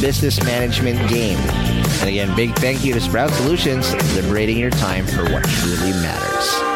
business 0.00 0.42
management 0.44 1.08
game. 1.08 1.38
And 2.00 2.08
again, 2.08 2.34
big 2.36 2.54
thank 2.56 2.84
you 2.84 2.92
to 2.94 3.00
Sprout 3.00 3.30
Solutions, 3.30 3.92
liberating 4.14 4.58
your 4.58 4.70
time 4.70 5.06
for 5.06 5.24
what 5.32 5.44
truly 5.44 5.92
matters. 5.92 6.75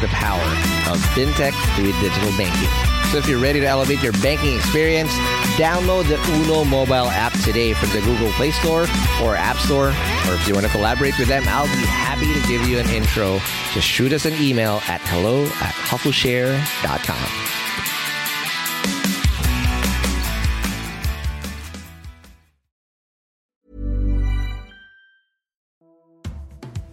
the 0.00 0.08
power 0.08 0.42
of 0.90 0.98
fintech 1.14 1.52
through 1.76 1.92
digital 2.00 2.30
banking. 2.36 2.68
So 3.10 3.18
if 3.18 3.28
you're 3.28 3.40
ready 3.40 3.60
to 3.60 3.66
elevate 3.66 4.02
your 4.02 4.12
banking 4.14 4.56
experience, 4.56 5.10
download 5.56 6.08
the 6.08 6.18
Uno 6.32 6.64
mobile 6.64 7.10
app 7.10 7.32
today 7.40 7.72
from 7.72 7.90
the 7.90 8.00
Google 8.00 8.30
Play 8.32 8.52
Store 8.52 8.82
or 9.22 9.36
App 9.36 9.56
Store. 9.56 9.88
Or 9.88 10.34
if 10.34 10.46
you 10.46 10.54
want 10.54 10.66
to 10.66 10.72
collaborate 10.72 11.18
with 11.18 11.28
them, 11.28 11.42
I'll 11.48 11.64
be 11.64 11.86
happy 11.86 12.32
to 12.32 12.48
give 12.48 12.68
you 12.68 12.78
an 12.78 12.88
intro. 12.88 13.40
Just 13.72 13.88
shoot 13.88 14.12
us 14.12 14.26
an 14.26 14.34
email 14.34 14.80
at 14.86 15.00
hello 15.02 15.44
at 15.44 15.74
hustleshare.com. 15.74 17.59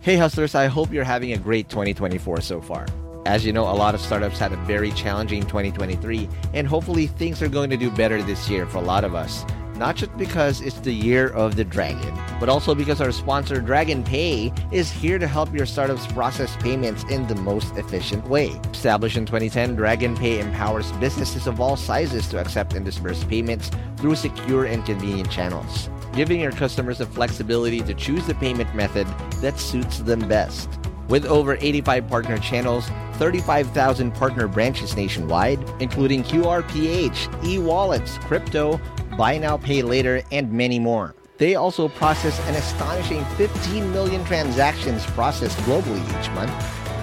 Hey 0.08 0.16
hustlers, 0.16 0.56
I 0.56 0.68
hope 0.68 0.94
you're 0.94 1.04
having 1.04 1.34
a 1.34 1.38
great 1.38 1.68
2024 1.68 2.40
so 2.40 2.62
far. 2.62 2.86
As 3.26 3.46
you 3.46 3.52
know, 3.52 3.64
a 3.64 3.76
lot 3.76 3.94
of 3.94 4.00
startups 4.00 4.40
had 4.40 4.54
a 4.54 4.56
very 4.56 4.94
challenging 4.94 5.42
2023, 5.42 6.30
and 6.54 6.66
hopefully 6.66 7.08
things 7.08 7.42
are 7.42 7.50
going 7.50 7.70
to 7.72 7.76
do 7.76 7.92
better 7.92 8.24
this 8.24 8.50
year 8.50 8.66
for 8.66 8.78
a 8.78 8.82
lot 8.82 9.04
of 9.04 9.14
us. 9.14 9.44
Not 9.78 9.96
just 9.96 10.18
because 10.18 10.62
it's 10.62 10.80
the 10.80 10.92
year 10.92 11.30
of 11.30 11.56
the 11.56 11.64
dragon, 11.64 12.14
but 12.40 12.50
also 12.50 12.74
because 12.74 13.00
our 13.00 13.12
sponsor 13.12 13.62
Dragon 13.62 14.04
Pay 14.04 14.52
is 14.72 14.90
here 14.90 15.20
to 15.20 15.28
help 15.28 15.54
your 15.54 15.68
startups 15.68 16.08
process 16.08 16.56
payments 16.58 17.04
in 17.12 17.28
the 17.28 17.36
most 17.36 17.76
efficient 17.78 18.28
way. 18.28 18.48
Established 18.72 19.18
in 19.18 19.26
2010, 19.28 19.76
Dragon 19.76 20.18
Pay 20.18 20.40
empowers 20.40 20.92
businesses 20.94 21.46
of 21.46 21.62
all 21.62 21.76
sizes 21.76 22.28
to 22.30 22.40
accept 22.40 22.74
and 22.74 22.84
disburse 22.84 23.24
payments 23.26 23.70
through 23.98 24.16
secure 24.16 24.66
and 24.66 24.86
convenient 24.86 25.30
channels 25.30 25.90
giving 26.18 26.42
your 26.42 26.52
customers 26.52 26.98
the 26.98 27.06
flexibility 27.06 27.80
to 27.80 27.94
choose 27.94 28.26
the 28.26 28.34
payment 28.34 28.74
method 28.74 29.06
that 29.40 29.60
suits 29.60 30.00
them 30.00 30.28
best. 30.28 30.68
With 31.10 31.26
over 31.26 31.58
85 31.62 32.08
partner 32.08 32.40
channels, 32.40 32.90
35,000 33.14 34.12
partner 34.16 34.48
branches 34.48 34.98
nationwide, 34.98 35.60
including 35.80 36.24
QRPH, 36.24 37.46
e 37.46 37.60
wallets, 37.60 38.18
crypto, 38.18 38.82
buy 39.18 39.38
now, 39.38 39.58
pay 39.58 39.82
later, 39.82 40.22
and 40.32 40.52
many 40.52 40.80
more. 40.80 41.16
They 41.38 41.56
also 41.56 41.90
process 41.90 42.40
an 42.48 42.56
astonishing 42.56 43.26
15 43.36 43.92
million 43.92 44.24
transactions 44.26 45.06
processed 45.08 45.58
globally 45.60 46.02
each 46.20 46.30
month. 46.32 46.52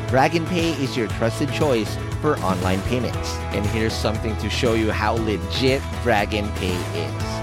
Dragon 0.09 0.47
Pay 0.47 0.71
is 0.83 0.97
your 0.97 1.09
trusted 1.09 1.53
choice 1.53 1.97
for 2.21 2.39
online 2.39 2.81
payments. 2.83 3.35
And 3.53 3.67
here's 3.67 3.93
something 3.93 4.37
to 4.39 4.49
show 4.49 4.75
you 4.75 4.93
how 4.93 5.15
legit 5.15 5.83
Dragon 6.03 6.49
Pay 6.53 6.75
is. 6.75 7.35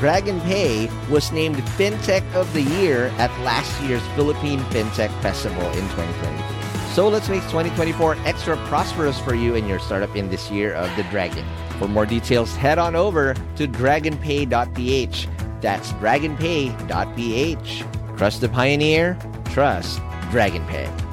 Dragon 0.00 0.40
Pay 0.42 0.90
was 1.10 1.32
named 1.32 1.56
FinTech 1.56 2.22
of 2.34 2.52
the 2.52 2.62
Year 2.62 3.06
at 3.18 3.30
last 3.40 3.80
year's 3.82 4.06
Philippine 4.08 4.60
FinTech 4.70 5.10
Festival 5.22 5.64
in 5.70 5.88
2023. 5.90 6.92
So 6.94 7.08
let's 7.08 7.28
make 7.28 7.42
2024 7.42 8.16
extra 8.24 8.56
prosperous 8.68 9.18
for 9.20 9.34
you 9.34 9.54
and 9.54 9.68
your 9.68 9.78
startup 9.78 10.14
in 10.16 10.28
this 10.28 10.50
year 10.50 10.74
of 10.74 10.94
the 10.96 11.02
Dragon. 11.04 11.44
For 11.78 11.88
more 11.88 12.06
details, 12.06 12.56
head 12.56 12.78
on 12.78 12.96
over 12.96 13.34
to 13.34 13.68
dragonpay.ph. 13.68 15.28
That's 15.60 15.92
dragonpay.ph. 15.92 17.84
Trust 18.16 18.40
the 18.40 18.48
pioneer, 18.48 19.18
trust 19.46 20.00
DragonPay. 20.30 21.06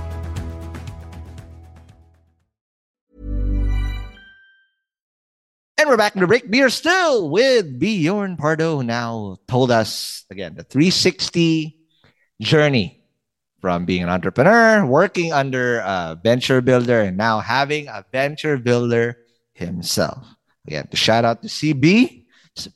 And 5.77 5.89
we're 5.89 5.97
back 5.97 6.15
in 6.15 6.21
the 6.21 6.27
break. 6.27 6.45
We 6.47 6.61
are 6.61 6.69
still 6.69 7.29
with 7.29 7.77
Bjorn 7.77 8.37
Pardo 8.37 8.79
now 8.81 9.37
told 9.49 9.69
us 9.69 10.23
again 10.31 10.55
the 10.55 10.63
360 10.63 11.77
journey 12.41 13.03
from 13.59 13.83
being 13.83 14.03
an 14.03 14.09
entrepreneur, 14.09 14.85
working 14.85 15.33
under 15.33 15.79
a 15.79 16.17
venture 16.23 16.61
builder, 16.61 17.01
and 17.01 17.17
now 17.17 17.39
having 17.39 17.89
a 17.89 18.05
venture 18.13 18.57
builder 18.57 19.17
himself. 19.53 20.25
The 20.65 20.97
shout 20.97 21.25
out 21.25 21.41
to 21.41 21.47
CB, 21.47 22.25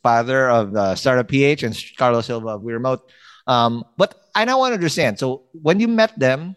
father 0.03 0.49
of 0.49 0.75
uh, 0.75 0.95
Startup 0.95 1.27
PH, 1.27 1.63
and 1.63 1.77
Carlos 1.97 2.25
Silva 2.25 2.49
of 2.49 2.63
We 2.63 2.73
Remote. 2.73 3.09
Um, 3.47 3.85
but 3.97 4.27
I 4.35 4.45
now 4.45 4.59
want 4.59 4.71
to 4.71 4.75
understand. 4.75 5.19
So 5.19 5.43
when 5.53 5.79
you 5.79 5.87
met 5.87 6.17
them, 6.19 6.55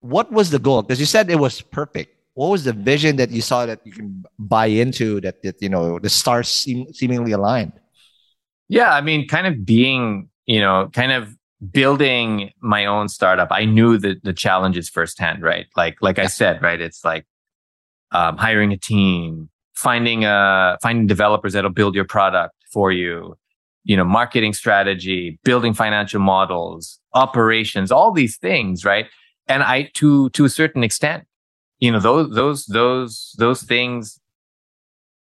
what 0.00 0.32
was 0.32 0.50
the 0.50 0.58
goal? 0.58 0.82
Because 0.82 1.00
you 1.00 1.06
said 1.06 1.30
it 1.30 1.38
was 1.38 1.60
perfect 1.60 2.16
what 2.36 2.48
was 2.48 2.64
the 2.64 2.72
vision 2.74 3.16
that 3.16 3.30
you 3.30 3.40
saw 3.40 3.64
that 3.64 3.80
you 3.84 3.92
can 3.92 4.22
buy 4.38 4.66
into 4.66 5.22
that, 5.22 5.42
that 5.42 5.60
you 5.60 5.70
know 5.70 5.98
the 5.98 6.10
stars 6.10 6.48
seem 6.48 6.92
seemingly 6.92 7.32
aligned 7.32 7.72
yeah 8.68 8.92
i 8.92 9.00
mean 9.00 9.26
kind 9.26 9.46
of 9.46 9.64
being 9.64 10.28
you 10.44 10.60
know 10.60 10.88
kind 10.92 11.12
of 11.12 11.34
building 11.72 12.52
my 12.60 12.84
own 12.84 13.08
startup 13.08 13.48
i 13.50 13.64
knew 13.64 13.96
the 13.96 14.16
the 14.22 14.34
challenges 14.34 14.88
firsthand 14.88 15.42
right 15.42 15.66
like 15.76 15.96
like 16.02 16.18
i 16.18 16.26
said 16.26 16.62
right 16.62 16.80
it's 16.80 17.04
like 17.04 17.26
um, 18.12 18.36
hiring 18.36 18.72
a 18.72 18.76
team 18.76 19.48
finding 19.76 20.24
uh 20.24 20.76
finding 20.82 21.06
developers 21.06 21.52
that'll 21.52 21.70
build 21.70 21.94
your 21.94 22.04
product 22.04 22.54
for 22.72 22.90
you 22.90 23.36
you 23.84 23.96
know 23.96 24.04
marketing 24.04 24.52
strategy 24.52 25.38
building 25.44 25.74
financial 25.74 26.20
models 26.20 26.98
operations 27.14 27.92
all 27.92 28.12
these 28.12 28.36
things 28.36 28.84
right 28.84 29.06
and 29.46 29.62
i 29.62 29.88
to 29.94 30.30
to 30.30 30.44
a 30.44 30.48
certain 30.48 30.82
extent 30.82 31.24
you 31.78 31.92
know 31.92 32.00
those 32.00 32.34
those 32.34 32.66
those 32.66 33.34
those 33.38 33.62
things 33.62 34.18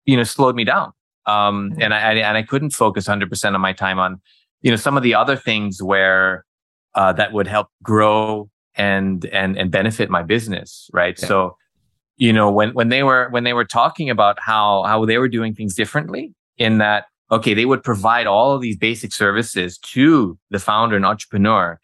you 0.04 0.16
know 0.16 0.22
slowed 0.22 0.54
me 0.54 0.64
down 0.64 0.92
um 1.26 1.70
mm-hmm. 1.70 1.82
and 1.82 1.94
i 1.94 2.14
and 2.14 2.36
i 2.36 2.42
couldn't 2.42 2.70
focus 2.70 3.08
100% 3.08 3.54
of 3.54 3.60
my 3.60 3.72
time 3.72 3.98
on 3.98 4.20
you 4.60 4.70
know 4.70 4.76
some 4.76 4.96
of 4.96 5.02
the 5.02 5.14
other 5.14 5.36
things 5.36 5.82
where 5.82 6.44
uh 6.94 7.12
that 7.12 7.32
would 7.32 7.46
help 7.46 7.68
grow 7.82 8.48
and 8.74 9.24
and 9.26 9.56
and 9.56 9.70
benefit 9.70 10.10
my 10.10 10.22
business 10.22 10.90
right 10.92 11.18
yeah. 11.20 11.26
so 11.26 11.56
you 12.16 12.32
know 12.32 12.50
when 12.50 12.70
when 12.70 12.88
they 12.88 13.02
were 13.02 13.28
when 13.30 13.44
they 13.44 13.52
were 13.52 13.64
talking 13.64 14.10
about 14.10 14.38
how 14.40 14.82
how 14.84 15.04
they 15.04 15.18
were 15.18 15.28
doing 15.28 15.54
things 15.54 15.74
differently 15.74 16.32
in 16.58 16.78
that 16.78 17.06
okay 17.30 17.54
they 17.54 17.64
would 17.64 17.82
provide 17.82 18.26
all 18.26 18.52
of 18.52 18.60
these 18.60 18.76
basic 18.76 19.12
services 19.12 19.78
to 19.78 20.38
the 20.50 20.58
founder 20.58 20.96
and 20.96 21.06
entrepreneur 21.06 21.78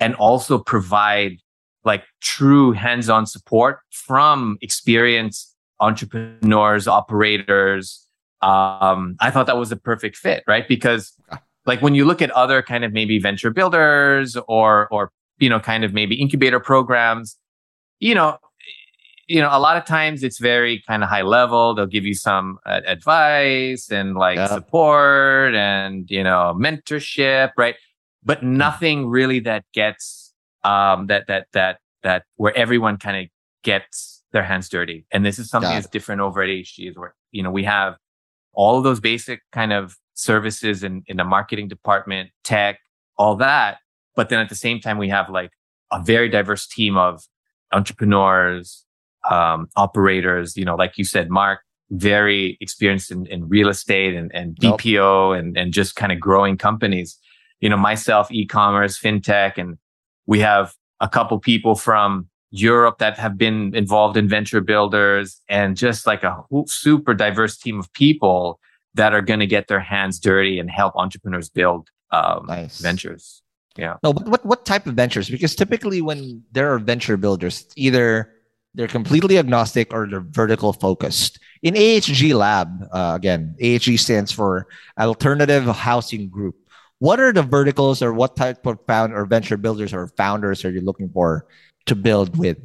and 0.00 0.14
also 0.16 0.58
provide 0.58 1.38
like 1.84 2.04
true 2.20 2.72
hands-on 2.72 3.26
support 3.26 3.80
from 3.90 4.58
experienced 4.60 5.54
entrepreneurs, 5.80 6.86
operators. 6.88 8.06
Um, 8.42 9.16
I 9.20 9.30
thought 9.30 9.46
that 9.46 9.56
was 9.56 9.72
a 9.72 9.76
perfect 9.76 10.16
fit, 10.16 10.44
right? 10.46 10.66
Because 10.66 11.12
like 11.66 11.82
when 11.82 11.94
you 11.94 12.04
look 12.04 12.22
at 12.22 12.30
other 12.32 12.62
kind 12.62 12.84
of 12.84 12.92
maybe 12.92 13.18
venture 13.18 13.50
builders 13.50 14.36
or 14.48 14.88
or 14.90 15.12
you 15.38 15.48
know 15.48 15.60
kind 15.60 15.84
of 15.84 15.92
maybe 15.92 16.14
incubator 16.20 16.60
programs, 16.60 17.36
you 18.00 18.14
know, 18.14 18.38
you 19.28 19.40
know 19.40 19.50
a 19.52 19.60
lot 19.60 19.76
of 19.76 19.84
times 19.84 20.22
it's 20.22 20.38
very 20.38 20.82
kind 20.86 21.02
of 21.02 21.08
high 21.08 21.22
level. 21.22 21.74
They'll 21.74 21.86
give 21.86 22.06
you 22.06 22.14
some 22.14 22.58
uh, 22.66 22.80
advice 22.86 23.90
and 23.90 24.16
like 24.16 24.36
yeah. 24.36 24.46
support 24.48 25.54
and 25.54 26.10
you 26.10 26.24
know 26.24 26.56
mentorship, 26.58 27.52
right? 27.56 27.76
But 28.24 28.40
hmm. 28.40 28.56
nothing 28.56 29.08
really 29.08 29.40
that 29.40 29.64
gets 29.72 30.34
um, 30.64 31.06
that 31.06 31.26
that 31.28 31.48
that 31.52 31.78
that 32.02 32.24
where 32.36 32.56
everyone 32.56 32.96
kind 32.96 33.24
of 33.24 33.30
gets 33.62 34.22
their 34.32 34.42
hands 34.42 34.68
dirty. 34.68 35.06
And 35.10 35.24
this 35.24 35.38
is 35.38 35.48
something 35.50 35.70
that's 35.70 35.88
different 35.88 36.20
over 36.20 36.42
at 36.42 36.48
HG 36.48 36.90
is 36.90 36.96
where 36.96 37.14
you 37.30 37.42
know 37.42 37.50
we 37.50 37.64
have 37.64 37.96
all 38.54 38.78
of 38.78 38.84
those 38.84 38.98
basic 38.98 39.42
kind 39.52 39.72
of 39.72 39.96
services 40.14 40.82
in 40.82 41.02
in 41.06 41.18
the 41.18 41.24
marketing 41.24 41.68
department, 41.68 42.30
tech, 42.44 42.80
all 43.18 43.36
that. 43.36 43.78
But 44.16 44.30
then 44.30 44.38
at 44.38 44.48
the 44.48 44.54
same 44.54 44.80
time, 44.80 44.96
we 44.96 45.10
have 45.10 45.28
like 45.28 45.50
a 45.92 46.02
very 46.02 46.28
diverse 46.28 46.66
team 46.66 46.96
of 46.96 47.24
entrepreneurs, 47.72 48.84
um, 49.28 49.68
operators. 49.76 50.56
You 50.56 50.64
know, 50.64 50.76
like 50.76 50.98
you 50.98 51.04
said, 51.04 51.30
Mark, 51.30 51.60
very 51.90 52.58
experienced 52.60 53.10
in, 53.10 53.26
in 53.26 53.48
real 53.48 53.68
estate 53.68 54.14
and, 54.14 54.30
and 54.34 54.56
BPO 54.56 55.30
nope. 55.30 55.38
and, 55.38 55.56
and 55.56 55.72
just 55.72 55.96
kind 55.96 56.12
of 56.12 56.20
growing 56.20 56.56
companies. 56.56 57.18
You 57.60 57.68
know, 57.68 57.76
myself, 57.76 58.30
e-commerce, 58.30 58.98
fintech, 58.98 59.58
and 59.58 59.78
we 60.26 60.40
have 60.40 60.74
a 61.00 61.08
couple 61.08 61.38
people 61.38 61.74
from 61.74 62.28
Europe 62.50 62.98
that 62.98 63.18
have 63.18 63.36
been 63.36 63.74
involved 63.74 64.16
in 64.16 64.28
venture 64.28 64.60
builders 64.60 65.40
and 65.48 65.76
just 65.76 66.06
like 66.06 66.22
a 66.22 66.42
super 66.66 67.14
diverse 67.14 67.58
team 67.58 67.78
of 67.78 67.92
people 67.92 68.60
that 68.94 69.12
are 69.12 69.22
going 69.22 69.40
to 69.40 69.46
get 69.46 69.68
their 69.68 69.80
hands 69.80 70.18
dirty 70.18 70.58
and 70.58 70.70
help 70.70 70.94
entrepreneurs 70.96 71.48
build 71.48 71.88
um, 72.10 72.46
nice. 72.46 72.80
ventures. 72.80 73.42
Yeah. 73.76 73.96
No, 74.02 74.12
but 74.12 74.26
what, 74.26 74.44
what 74.44 74.66
type 74.66 74.86
of 74.86 74.94
ventures? 74.94 75.30
Because 75.30 75.54
typically 75.54 76.00
when 76.00 76.42
there 76.52 76.72
are 76.72 76.78
venture 76.78 77.16
builders, 77.16 77.66
either 77.76 78.32
they're 78.74 78.88
completely 78.88 79.38
agnostic 79.38 79.92
or 79.92 80.06
they're 80.06 80.20
vertical 80.20 80.72
focused. 80.72 81.40
In 81.62 81.74
AHG 81.74 82.34
Lab, 82.34 82.68
uh, 82.92 83.14
again, 83.16 83.56
AHG 83.60 83.98
stands 83.98 84.30
for 84.30 84.68
Alternative 84.98 85.64
Housing 85.64 86.28
Group 86.28 86.56
what 86.98 87.20
are 87.20 87.32
the 87.32 87.42
verticals 87.42 88.02
or 88.02 88.12
what 88.12 88.36
type 88.36 88.66
of 88.66 88.78
found 88.86 89.12
or 89.12 89.24
venture 89.24 89.56
builders 89.56 89.92
or 89.92 90.08
founders 90.08 90.64
are 90.64 90.70
you 90.70 90.80
looking 90.80 91.08
for 91.08 91.46
to 91.86 91.94
build 91.94 92.36
with? 92.36 92.58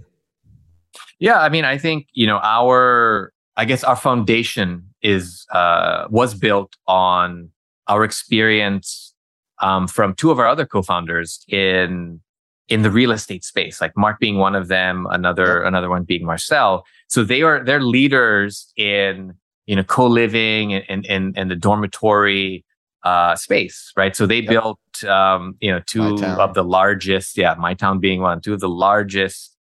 Yeah, 1.20 1.40
I 1.40 1.50
mean, 1.50 1.66
I 1.66 1.78
think 1.78 2.08
you 2.14 2.28
know 2.28 2.40
our, 2.42 3.32
I 3.56 3.66
guess 3.66 3.84
our 3.84 3.96
foundation 3.96 4.90
is 5.02 5.46
uh, 5.52 6.08
was 6.10 6.34
built 6.34 6.76
on 6.88 7.50
our 7.88 8.04
experience 8.04 9.14
um, 9.60 9.88
from 9.88 10.16
two 10.16 10.32
of 10.32 10.40
our 10.40 10.48
other 10.48 10.66
co-founders 10.66 11.46
in 11.48 12.22
in 12.70 12.82
the 12.82 12.92
real 12.92 13.12
estate 13.12 13.44
space, 13.44 13.82
like 13.82 13.96
Mark 13.98 14.20
being 14.20 14.38
one 14.38 14.56
of 14.56 14.68
them, 14.68 15.08
another 15.10 15.60
yep. 15.60 15.68
another 15.68 15.90
one 15.90 16.04
being 16.04 16.26
Marcel. 16.26 16.86
So 17.08 17.24
they 17.24 17.42
are 17.42 17.64
they're 17.64 17.82
leaders 17.82 18.72
in 18.78 19.34
you 19.66 19.76
know 19.76 19.84
co-living 19.84 20.74
and 20.74 21.06
and 21.08 21.38
and 21.38 21.52
the 21.52 21.56
dormitory 21.56 22.66
uh, 23.04 23.36
space, 23.36 23.92
right? 23.98 24.16
So 24.16 24.26
they 24.26 24.42
built 24.42 24.80
um, 25.04 25.56
you 25.60 25.72
know 25.72 25.82
two 25.86 26.24
of 26.24 26.54
the 26.54 26.64
largest, 26.64 27.38
yeah, 27.38 27.56
MyTown 27.56 28.00
being 28.00 28.22
one, 28.22 28.42
two 28.42 28.54
of 28.54 28.60
the 28.62 28.70
largest 28.70 29.58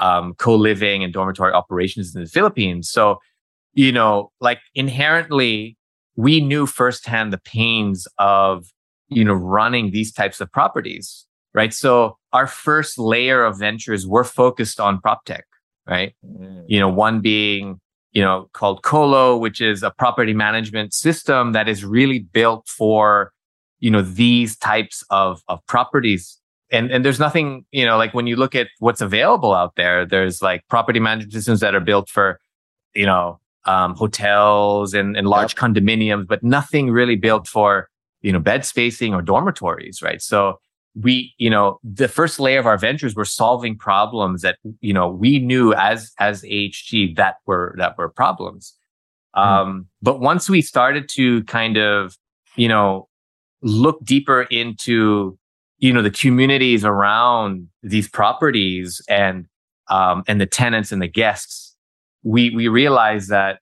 um, 0.00 0.34
co-living 0.34 1.04
and 1.04 1.12
dormitory 1.12 1.52
operations 1.52 2.14
in 2.14 2.22
the 2.22 2.28
Philippines. 2.28 2.90
So 2.90 3.20
you 3.74 3.92
know, 3.92 4.32
like 4.40 4.58
inherently, 4.74 5.76
we 6.16 6.40
knew 6.40 6.66
firsthand 6.66 7.32
the 7.32 7.38
pains 7.38 8.08
of 8.18 8.72
you 9.08 9.24
know 9.24 9.34
running 9.34 9.92
these 9.92 10.12
types 10.12 10.40
of 10.40 10.50
properties 10.50 11.26
right? 11.54 11.72
So 11.74 12.16
our 12.32 12.46
first 12.46 12.98
layer 12.98 13.44
of 13.44 13.58
ventures 13.58 14.06
were 14.06 14.24
focused 14.24 14.80
on 14.80 15.00
prop 15.00 15.24
tech, 15.24 15.46
right? 15.86 16.14
Mm. 16.24 16.64
You 16.68 16.80
know, 16.80 16.88
one 16.88 17.20
being, 17.20 17.80
you 18.12 18.22
know, 18.22 18.48
called 18.52 18.82
Colo, 18.82 19.36
which 19.36 19.60
is 19.60 19.82
a 19.82 19.90
property 19.90 20.34
management 20.34 20.94
system 20.94 21.52
that 21.52 21.68
is 21.68 21.84
really 21.84 22.20
built 22.20 22.68
for, 22.68 23.32
you 23.78 23.90
know, 23.90 24.02
these 24.02 24.56
types 24.56 25.04
of, 25.10 25.42
of 25.48 25.64
properties. 25.66 26.38
And, 26.72 26.90
and 26.92 27.04
there's 27.04 27.18
nothing, 27.18 27.64
you 27.72 27.84
know, 27.84 27.96
like 27.96 28.14
when 28.14 28.28
you 28.28 28.36
look 28.36 28.54
at 28.54 28.68
what's 28.78 29.00
available 29.00 29.52
out 29.52 29.74
there, 29.76 30.06
there's 30.06 30.40
like 30.40 30.62
property 30.68 31.00
management 31.00 31.32
systems 31.32 31.60
that 31.60 31.74
are 31.74 31.80
built 31.80 32.08
for, 32.08 32.40
you 32.94 33.06
know, 33.06 33.40
um, 33.66 33.94
hotels 33.94 34.94
and, 34.94 35.16
and 35.16 35.26
large 35.26 35.54
yep. 35.54 35.58
condominiums, 35.58 36.26
but 36.26 36.42
nothing 36.42 36.90
really 36.90 37.16
built 37.16 37.48
for, 37.48 37.88
you 38.22 38.32
know, 38.32 38.38
bed 38.38 38.64
spacing 38.64 39.14
or 39.14 39.22
dormitories, 39.22 40.00
right? 40.00 40.22
So 40.22 40.60
we 40.94 41.32
you 41.38 41.50
know 41.50 41.78
the 41.84 42.08
first 42.08 42.40
layer 42.40 42.58
of 42.58 42.66
our 42.66 42.78
ventures 42.78 43.14
were 43.14 43.24
solving 43.24 43.76
problems 43.76 44.42
that 44.42 44.58
you 44.80 44.92
know 44.92 45.08
we 45.08 45.38
knew 45.38 45.72
as 45.74 46.12
as 46.18 46.42
ahg 46.42 47.16
that 47.16 47.36
were 47.46 47.74
that 47.78 47.96
were 47.96 48.08
problems 48.08 48.74
mm. 49.36 49.40
um 49.40 49.86
but 50.02 50.20
once 50.20 50.50
we 50.50 50.60
started 50.60 51.08
to 51.08 51.44
kind 51.44 51.76
of 51.76 52.16
you 52.56 52.68
know 52.68 53.08
look 53.62 54.04
deeper 54.04 54.42
into 54.42 55.38
you 55.78 55.92
know 55.92 56.02
the 56.02 56.10
communities 56.10 56.84
around 56.84 57.68
these 57.82 58.08
properties 58.08 59.00
and 59.08 59.46
um 59.88 60.24
and 60.26 60.40
the 60.40 60.46
tenants 60.46 60.90
and 60.90 61.00
the 61.00 61.08
guests 61.08 61.76
we 62.24 62.50
we 62.50 62.66
realized 62.66 63.28
that 63.28 63.60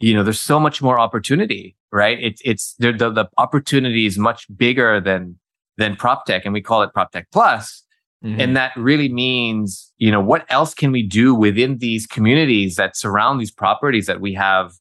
you 0.00 0.14
know 0.14 0.24
there's 0.24 0.40
so 0.40 0.58
much 0.58 0.82
more 0.82 0.98
opportunity 0.98 1.76
right 1.92 2.18
it's 2.20 2.42
it's 2.44 2.74
the, 2.80 2.92
the 2.92 3.28
opportunity 3.38 4.04
is 4.04 4.18
much 4.18 4.46
bigger 4.56 5.00
than 5.00 5.38
than 5.76 5.96
prop 5.96 6.26
tech 6.26 6.44
and 6.44 6.54
we 6.54 6.62
call 6.62 6.82
it 6.82 6.92
prop 6.92 7.12
tech 7.12 7.28
plus. 7.32 7.82
Mm-hmm. 8.24 8.40
and 8.40 8.56
that 8.56 8.72
really 8.78 9.12
means 9.12 9.92
you 9.98 10.10
know 10.10 10.22
what 10.22 10.46
else 10.48 10.72
can 10.72 10.90
we 10.90 11.02
do 11.02 11.34
within 11.34 11.76
these 11.78 12.06
communities 12.06 12.76
that 12.76 12.96
surround 12.96 13.38
these 13.38 13.50
properties 13.50 14.06
that 14.06 14.22
we 14.22 14.32
have 14.32 14.72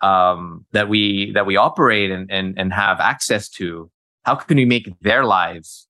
um, 0.00 0.66
that 0.72 0.88
we 0.88 1.30
that 1.32 1.46
we 1.46 1.56
operate 1.56 2.10
and, 2.10 2.28
and 2.30 2.58
and 2.58 2.72
have 2.72 2.98
access 2.98 3.48
to? 3.50 3.90
How 4.24 4.34
can 4.34 4.56
we 4.56 4.64
make 4.64 4.92
their 5.00 5.24
lives 5.24 5.86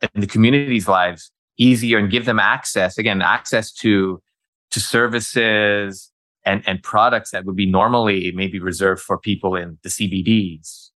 and 0.00 0.22
the 0.22 0.26
community's 0.28 0.86
lives 0.86 1.32
easier 1.58 1.98
and 1.98 2.10
give 2.10 2.24
them 2.24 2.38
access 2.38 2.98
again 2.98 3.22
access 3.22 3.72
to 3.72 4.22
to 4.70 4.80
services 4.80 6.10
and 6.44 6.62
and 6.66 6.82
products 6.82 7.30
that 7.30 7.44
would 7.44 7.56
be 7.56 7.66
normally 7.66 8.32
maybe 8.34 8.58
reserved 8.58 9.02
for 9.02 9.18
people 9.18 9.54
in 9.56 9.78
the 9.82 9.88
CBDs 9.88 10.90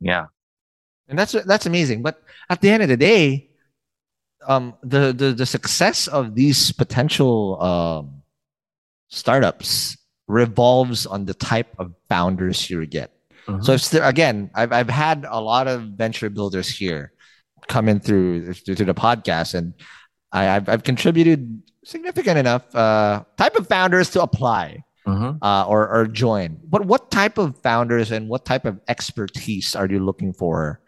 yeah 0.00 0.26
and 1.12 1.18
that's 1.18 1.36
that's 1.44 1.66
amazing. 1.66 2.00
But 2.00 2.24
at 2.48 2.62
the 2.62 2.70
end 2.70 2.82
of 2.82 2.88
the 2.88 2.96
day, 2.96 3.50
um, 4.48 4.72
the 4.82 5.12
the 5.12 5.32
the 5.36 5.44
success 5.44 6.08
of 6.08 6.34
these 6.34 6.72
potential 6.72 7.60
um, 7.60 8.22
startups 9.08 9.98
revolves 10.26 11.04
on 11.04 11.26
the 11.26 11.34
type 11.34 11.68
of 11.78 11.92
founders 12.08 12.70
you 12.70 12.80
get. 12.86 13.12
Mm-hmm. 13.46 13.60
So 13.60 13.76
there, 13.76 14.08
again, 14.08 14.50
I've 14.54 14.72
I've 14.72 14.88
had 14.88 15.26
a 15.28 15.38
lot 15.38 15.68
of 15.68 16.00
venture 16.00 16.30
builders 16.30 16.66
here 16.72 17.12
coming 17.68 17.96
in 17.96 18.00
through 18.00 18.54
through 18.54 18.88
the 18.88 18.96
podcast, 18.96 19.52
and 19.52 19.74
I, 20.32 20.44
have 20.44 20.68
I've 20.70 20.82
contributed 20.82 21.60
significant 21.84 22.38
enough 22.38 22.64
uh, 22.74 23.24
type 23.36 23.56
of 23.56 23.68
founders 23.68 24.08
to 24.16 24.22
apply 24.22 24.80
mm-hmm. 25.06 25.44
uh, 25.44 25.66
or 25.68 25.92
or 25.92 26.06
join. 26.06 26.56
But 26.64 26.86
what 26.86 27.10
type 27.10 27.36
of 27.36 27.60
founders 27.60 28.12
and 28.12 28.30
what 28.30 28.46
type 28.46 28.64
of 28.64 28.80
expertise 28.88 29.76
are 29.76 29.84
you 29.86 30.00
looking 30.00 30.32
for 30.32 30.80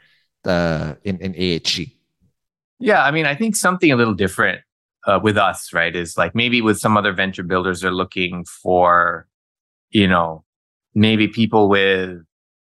uh, 0.47 0.95
in 1.05 1.19
in 1.19 1.35
AHG? 1.35 1.93
Yeah, 2.81 3.03
I 3.03 3.11
mean, 3.11 3.27
I 3.27 3.35
think 3.35 3.57
something 3.57 3.93
a 3.93 3.97
little 3.97 4.15
different 4.15 4.61
uh, 5.07 5.21
with 5.23 5.37
us, 5.37 5.73
right? 5.73 5.95
Is 5.95 6.17
like 6.17 6.35
maybe 6.35 6.61
with 6.61 6.79
some 6.79 6.97
other 6.97 7.13
venture 7.13 7.43
builders, 7.43 7.81
they're 7.81 7.91
looking 7.91 8.45
for, 8.45 9.27
you 9.91 10.09
know, 10.09 10.45
maybe 10.95 11.29
people 11.29 11.69
with 11.69 12.23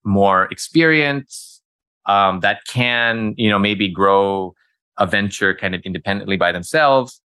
more 0.03 0.45
experience 0.45 1.61
um, 2.05 2.39
that 2.41 2.61
can, 2.68 3.34
you 3.38 3.49
know, 3.49 3.59
maybe 3.59 3.89
grow 3.89 4.53
a 4.97 5.05
venture 5.05 5.53
kind 5.53 5.76
of 5.76 5.82
independently 5.82 6.38
by 6.38 6.51
themselves. 6.51 7.22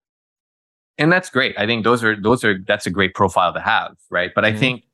And 0.98 1.10
that's 1.10 1.30
great. 1.30 1.58
I 1.58 1.66
think 1.66 1.84
those 1.84 2.04
are 2.04 2.20
those 2.20 2.44
are 2.44 2.58
that's 2.66 2.86
a 2.86 2.90
great 2.90 3.14
profile 3.14 3.54
to 3.54 3.60
have, 3.60 3.96
right? 4.10 4.30
But 4.34 4.44
mm-hmm. 4.44 4.56
I 4.56 4.58
think, 4.58 4.84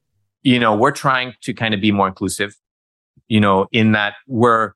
you 0.42 0.60
know, 0.60 0.76
we're 0.76 0.92
trying 0.92 1.34
to 1.42 1.54
kind 1.54 1.74
of 1.74 1.80
be 1.80 1.90
more 1.90 2.06
inclusive, 2.06 2.54
you 3.28 3.40
know, 3.40 3.66
in 3.72 3.92
that 3.92 4.14
we're 4.28 4.72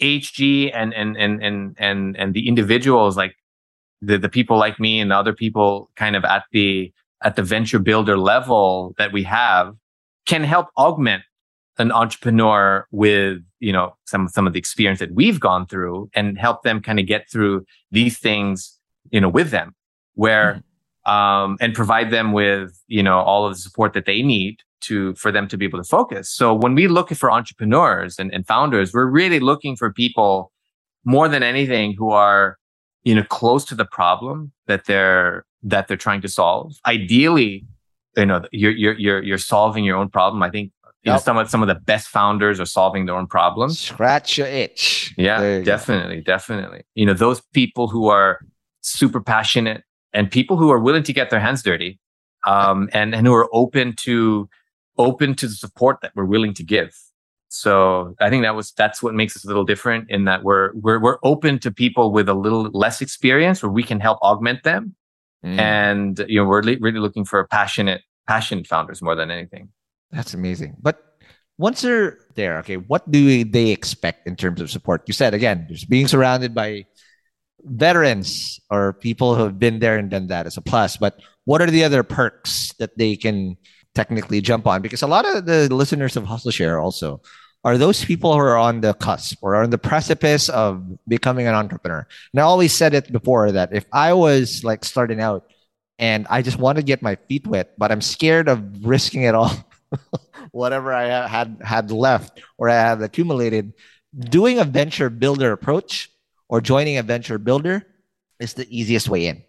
HG 0.00 0.70
and 0.74 0.92
and 0.94 1.16
and 1.16 1.42
and 1.42 1.76
and 1.78 2.16
and 2.16 2.34
the 2.34 2.48
individuals 2.48 3.16
like 3.16 3.34
the 4.02 4.18
the 4.18 4.28
people 4.28 4.58
like 4.58 4.78
me 4.78 5.00
and 5.00 5.10
the 5.10 5.16
other 5.16 5.32
people 5.32 5.90
kind 5.96 6.16
of 6.16 6.24
at 6.24 6.44
the 6.52 6.92
at 7.22 7.36
the 7.36 7.42
venture 7.42 7.78
builder 7.78 8.18
level 8.18 8.94
that 8.98 9.12
we 9.12 9.22
have 9.22 9.74
can 10.26 10.44
help 10.44 10.68
augment 10.76 11.22
an 11.78 11.92
entrepreneur 11.92 12.86
with 12.90 13.38
you 13.60 13.72
know 13.72 13.94
some 14.04 14.28
some 14.28 14.46
of 14.46 14.52
the 14.52 14.58
experience 14.58 14.98
that 14.98 15.12
we've 15.12 15.40
gone 15.40 15.66
through 15.66 16.10
and 16.14 16.38
help 16.38 16.62
them 16.62 16.80
kind 16.80 16.98
of 16.98 17.06
get 17.06 17.28
through 17.30 17.64
these 17.90 18.18
things 18.18 18.78
you 19.10 19.20
know 19.20 19.28
with 19.28 19.50
them 19.50 19.74
where 20.14 20.52
mm-hmm. 20.52 20.60
Um 21.06 21.56
and 21.60 21.74
provide 21.74 22.10
them 22.10 22.32
with 22.32 22.78
you 22.88 23.02
know 23.02 23.18
all 23.20 23.46
of 23.46 23.54
the 23.54 23.58
support 23.58 23.92
that 23.94 24.06
they 24.06 24.22
need 24.22 24.58
to 24.80 25.14
for 25.14 25.32
them 25.32 25.48
to 25.48 25.56
be 25.56 25.64
able 25.64 25.82
to 25.82 25.88
focus. 25.88 26.30
So 26.30 26.54
when 26.54 26.74
we 26.74 26.86
look 26.88 27.10
for 27.10 27.30
entrepreneurs 27.30 28.18
and, 28.18 28.32
and 28.32 28.46
founders, 28.46 28.92
we're 28.92 29.06
really 29.06 29.40
looking 29.40 29.76
for 29.76 29.92
people 29.92 30.52
more 31.04 31.28
than 31.28 31.42
anything 31.42 31.94
who 31.94 32.10
are 32.10 32.58
you 33.04 33.14
know 33.14 33.24
close 33.24 33.64
to 33.66 33.74
the 33.74 33.84
problem 33.84 34.52
that 34.66 34.84
they're 34.86 35.44
that 35.62 35.88
they're 35.88 35.96
trying 35.96 36.20
to 36.22 36.28
solve. 36.28 36.74
Ideally, 36.86 37.64
you 38.16 38.26
know 38.26 38.42
you're 38.52 38.72
you're 38.72 38.98
you're, 38.98 39.22
you're 39.22 39.38
solving 39.38 39.84
your 39.84 39.96
own 39.96 40.08
problem. 40.08 40.42
I 40.42 40.50
think 40.50 40.72
you 41.02 41.12
yep. 41.12 41.20
know, 41.20 41.22
some 41.22 41.38
of 41.38 41.48
some 41.48 41.62
of 41.62 41.68
the 41.68 41.76
best 41.76 42.08
founders 42.08 42.58
are 42.58 42.66
solving 42.66 43.06
their 43.06 43.14
own 43.14 43.28
problems. 43.28 43.78
Scratch 43.78 44.38
your 44.38 44.48
itch. 44.48 45.14
Yeah, 45.16 45.60
definitely, 45.60 46.16
go. 46.16 46.32
definitely. 46.32 46.82
You 46.94 47.06
know, 47.06 47.14
those 47.14 47.40
people 47.52 47.86
who 47.86 48.08
are 48.08 48.40
super 48.80 49.20
passionate 49.20 49.84
and 50.16 50.30
people 50.30 50.56
who 50.56 50.70
are 50.70 50.80
willing 50.80 51.02
to 51.04 51.12
get 51.12 51.30
their 51.30 51.38
hands 51.38 51.62
dirty, 51.62 52.00
um, 52.46 52.88
and 52.92 53.14
and 53.14 53.26
who 53.26 53.34
are 53.34 53.48
open 53.52 53.94
to 53.96 54.48
open 54.98 55.34
to 55.36 55.46
the 55.46 55.54
support 55.54 55.98
that 56.00 56.12
we're 56.16 56.24
willing 56.24 56.54
to 56.54 56.64
give. 56.64 56.96
So 57.48 58.16
I 58.20 58.30
think 58.30 58.42
that 58.42 58.56
was 58.56 58.72
that's 58.72 59.02
what 59.02 59.14
makes 59.14 59.36
us 59.36 59.44
a 59.44 59.46
little 59.46 59.64
different 59.64 60.10
in 60.10 60.24
that 60.24 60.42
we're 60.42 60.72
we're 60.74 60.98
we're 60.98 61.18
open 61.22 61.58
to 61.60 61.70
people 61.70 62.10
with 62.12 62.28
a 62.28 62.34
little 62.34 62.64
less 62.72 63.00
experience 63.00 63.62
where 63.62 63.70
we 63.70 63.82
can 63.82 64.00
help 64.00 64.18
augment 64.22 64.64
them. 64.64 64.96
Mm. 65.44 65.58
And 65.60 66.24
you 66.28 66.40
know, 66.40 66.48
we're 66.48 66.62
li- 66.62 66.78
really 66.80 66.98
looking 66.98 67.24
for 67.24 67.46
passionate 67.46 68.02
passionate 68.26 68.66
founders 68.66 69.02
more 69.02 69.14
than 69.14 69.30
anything. 69.30 69.68
That's 70.10 70.34
amazing. 70.34 70.76
But 70.80 70.98
once 71.58 71.82
they're 71.82 72.18
there, 72.34 72.58
okay, 72.58 72.76
what 72.76 73.10
do 73.10 73.44
they 73.44 73.68
expect 73.70 74.26
in 74.26 74.36
terms 74.36 74.60
of 74.60 74.70
support? 74.70 75.02
You 75.06 75.14
said 75.14 75.34
again, 75.34 75.66
just 75.70 75.88
being 75.88 76.08
surrounded 76.08 76.54
by 76.54 76.86
veterans 77.66 78.60
or 78.70 78.94
people 78.94 79.34
who 79.34 79.42
have 79.42 79.58
been 79.58 79.78
there 79.78 79.98
and 79.98 80.10
done 80.10 80.28
that 80.28 80.46
is 80.46 80.56
a 80.56 80.60
plus. 80.60 80.96
But 80.96 81.20
what 81.44 81.60
are 81.60 81.70
the 81.70 81.84
other 81.84 82.02
perks 82.02 82.72
that 82.78 82.96
they 82.96 83.16
can 83.16 83.56
technically 83.94 84.40
jump 84.40 84.66
on 84.66 84.82
because 84.82 85.02
a 85.02 85.06
lot 85.06 85.24
of 85.24 85.46
the 85.46 85.72
listeners 85.74 86.16
of 86.16 86.24
Hustle 86.24 86.50
Share 86.50 86.78
also 86.78 87.20
are 87.64 87.78
those 87.78 88.04
people 88.04 88.32
who 88.32 88.38
are 88.38 88.56
on 88.56 88.80
the 88.80 88.94
cusp 88.94 89.38
or 89.42 89.56
on 89.56 89.70
the 89.70 89.78
precipice 89.78 90.48
of 90.48 90.84
becoming 91.08 91.48
an 91.48 91.54
entrepreneur. 91.54 92.06
And 92.32 92.40
I 92.40 92.44
always 92.44 92.72
said 92.72 92.94
it 92.94 93.10
before 93.10 93.50
that 93.50 93.74
if 93.74 93.86
I 93.92 94.12
was 94.12 94.62
like 94.62 94.84
starting 94.84 95.20
out 95.20 95.50
and 95.98 96.26
I 96.30 96.42
just 96.42 96.58
want 96.58 96.76
to 96.76 96.84
get 96.84 97.02
my 97.02 97.16
feet 97.26 97.46
wet, 97.46 97.72
but 97.78 97.90
I'm 97.90 98.02
scared 98.02 98.48
of 98.48 98.84
risking 98.84 99.22
it 99.22 99.34
all, 99.34 99.50
whatever 100.52 100.92
I 100.92 101.26
had 101.26 101.58
had 101.64 101.90
left 101.90 102.40
or 102.58 102.68
I 102.68 102.74
have 102.74 103.00
accumulated, 103.00 103.72
doing 104.16 104.60
a 104.60 104.64
venture 104.64 105.10
builder 105.10 105.50
approach 105.52 106.10
or 106.48 106.60
joining 106.60 106.98
a 106.98 107.02
venture 107.02 107.38
builder 107.38 107.86
is 108.38 108.54
the 108.54 108.66
easiest 108.70 109.08
way 109.08 109.26
in 109.26 109.42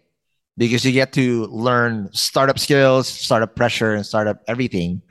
because 0.56 0.84
you 0.84 0.92
get 0.92 1.12
to 1.12 1.46
learn 1.46 2.10
startup 2.12 2.58
skills, 2.58 3.08
startup 3.08 3.54
pressure, 3.54 3.94
and 3.94 4.04
startup 4.04 4.42
everything. 4.48 5.02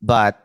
But 0.00 0.38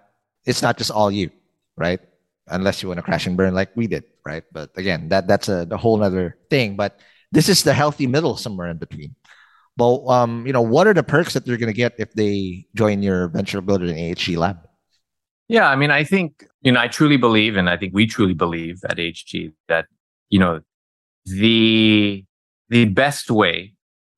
it's 0.45 0.61
not 0.61 0.77
just 0.77 0.91
all 0.91 1.11
you, 1.11 1.29
right? 1.77 1.99
Unless 2.47 2.81
you 2.81 2.89
want 2.89 2.97
to 2.97 3.03
crash 3.03 3.27
and 3.27 3.37
burn 3.37 3.53
like 3.53 3.69
we 3.75 3.87
did, 3.87 4.03
right? 4.25 4.43
But 4.51 4.71
again, 4.75 5.09
that 5.09 5.27
that's 5.27 5.47
a 5.47 5.65
the 5.65 5.77
whole 5.77 6.03
other 6.03 6.37
thing. 6.49 6.75
But 6.75 6.99
this 7.31 7.47
is 7.47 7.63
the 7.63 7.73
healthy 7.73 8.07
middle 8.07 8.35
somewhere 8.35 8.69
in 8.69 8.77
between. 8.77 9.15
But 9.77 10.05
um, 10.07 10.45
you 10.45 10.53
know, 10.53 10.61
what 10.61 10.87
are 10.87 10.93
the 10.93 11.03
perks 11.03 11.33
that 11.33 11.45
they're 11.45 11.57
going 11.57 11.71
to 11.71 11.77
get 11.77 11.93
if 11.97 12.13
they 12.13 12.65
join 12.75 13.01
your 13.01 13.27
venture 13.29 13.61
builder 13.61 13.85
in 13.85 13.95
AHG 13.95 14.37
Lab? 14.37 14.57
Yeah, 15.47 15.69
I 15.69 15.75
mean, 15.75 15.91
I 15.91 16.03
think 16.03 16.45
you 16.61 16.71
know, 16.71 16.79
I 16.79 16.87
truly 16.87 17.17
believe, 17.17 17.55
and 17.55 17.69
I 17.69 17.77
think 17.77 17.93
we 17.93 18.07
truly 18.07 18.33
believe 18.33 18.83
at 18.89 18.97
AHG 18.97 19.53
that 19.67 19.85
you 20.33 20.39
know 20.39 20.61
the 21.25 22.25
the 22.69 22.85
best 22.85 23.29
way 23.29 23.73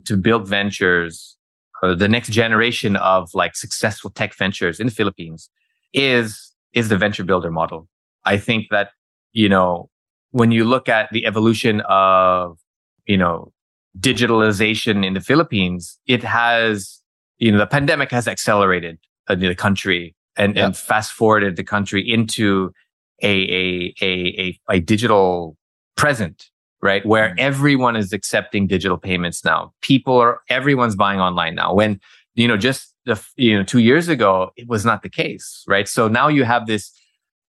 to 0.05 0.15
build 0.15 0.47
ventures, 0.47 1.35
uh, 1.83 1.93
the 1.93 2.07
next 2.07 2.29
generation 2.29 2.95
of 2.95 3.29
like 3.33 3.53
successful 3.55 4.09
tech 4.11 4.33
ventures 4.33 4.79
in 4.79 4.87
the 4.87 4.95
Philippines, 4.99 5.49
is 5.93 6.53
is 6.71 6.87
the 6.87 6.97
venture 6.97 7.25
builder 7.25 7.51
model. 7.51 7.89
I 8.23 8.37
think 8.37 8.67
that 8.71 8.91
you 9.33 9.49
know 9.49 9.89
when 10.31 10.51
you 10.51 10.63
look 10.63 10.87
at 10.87 11.09
the 11.11 11.25
evolution 11.25 11.81
of 11.81 12.57
you 13.05 13.17
know 13.17 13.51
digitalization 13.99 15.05
in 15.05 15.13
the 15.15 15.21
Philippines, 15.21 15.99
it 16.07 16.23
has, 16.23 17.01
you 17.39 17.51
know, 17.51 17.57
the 17.57 17.67
pandemic 17.67 18.11
has 18.11 18.27
accelerated 18.27 18.99
uh, 19.27 19.35
the 19.35 19.55
country 19.55 20.15
and, 20.37 20.55
yep. 20.55 20.65
and 20.65 20.77
fast 20.77 21.13
forwarded 21.13 21.55
the 21.55 21.63
country 21.63 22.01
into 22.17 22.71
a, 23.21 23.35
a, 23.61 23.93
a, 24.01 24.09
a, 24.43 24.59
a 24.75 24.79
digital 24.81 25.57
present, 25.95 26.49
right? 26.81 27.05
Where 27.05 27.29
mm-hmm. 27.29 27.39
everyone 27.39 27.95
is 27.95 28.13
accepting 28.13 28.67
digital 28.67 28.97
payments 28.97 29.43
now. 29.43 29.73
People 29.81 30.17
are, 30.17 30.41
everyone's 30.49 30.95
buying 30.95 31.19
online 31.19 31.55
now. 31.55 31.73
When, 31.73 31.99
you 32.35 32.47
know, 32.47 32.57
just 32.57 32.93
the, 33.05 33.21
you 33.35 33.57
know, 33.57 33.63
two 33.63 33.79
years 33.79 34.07
ago, 34.07 34.51
it 34.55 34.67
was 34.67 34.85
not 34.85 35.01
the 35.01 35.09
case, 35.09 35.63
right? 35.67 35.87
So 35.87 36.07
now 36.07 36.27
you 36.27 36.43
have 36.43 36.67
this, 36.67 36.91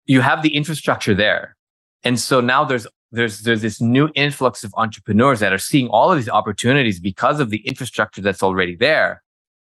you 0.06 0.20
have 0.20 0.43
the 0.43 0.55
infrastructure 0.55 1.14
there. 1.14 1.56
And 2.05 2.20
so 2.20 2.40
now 2.40 2.64
there's 2.64 2.86
there's 3.12 3.40
there's 3.43 3.62
this 3.62 3.81
new 3.81 4.10
influx 4.14 4.64
of 4.64 4.74
entrepreneurs 4.77 5.40
that 5.40 5.52
are 5.52 5.59
seeing 5.59 5.89
all 5.89 6.12
of 6.12 6.18
these 6.18 6.28
opportunities 6.28 7.01
because 7.01 7.40
of 7.40 7.51
the 7.51 7.66
infrastructure 7.66 8.20
that's 8.20 8.43
already 8.43 8.77
there. 8.77 9.23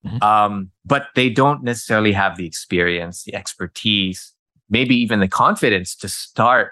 Mm-hmm. 0.05 0.23
Um, 0.23 0.71
but 0.85 1.07
they 1.15 1.29
don't 1.29 1.63
necessarily 1.63 2.11
have 2.13 2.37
the 2.37 2.45
experience, 2.45 3.23
the 3.23 3.35
expertise, 3.35 4.33
maybe 4.69 4.95
even 4.95 5.19
the 5.19 5.27
confidence 5.27 5.95
to 5.97 6.09
start 6.09 6.71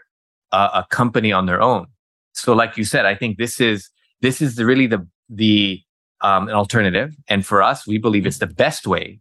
a, 0.51 0.57
a 0.57 0.88
company 0.89 1.31
on 1.31 1.45
their 1.45 1.61
own. 1.61 1.88
So, 2.34 2.53
like 2.53 2.77
you 2.77 2.84
said, 2.84 3.05
I 3.05 3.15
think 3.15 3.38
this 3.38 3.59
is 3.59 3.89
this 4.21 4.41
is 4.41 4.55
the, 4.55 4.65
really 4.65 4.88
the 4.88 5.07
the 5.30 5.81
um, 6.21 6.47
an 6.47 6.55
alternative, 6.55 7.15
and 7.27 7.45
for 7.45 7.61
us, 7.61 7.88
we 7.88 7.97
believe 7.97 8.26
it's 8.26 8.39
the 8.39 8.47
best 8.47 8.88
way 8.88 9.19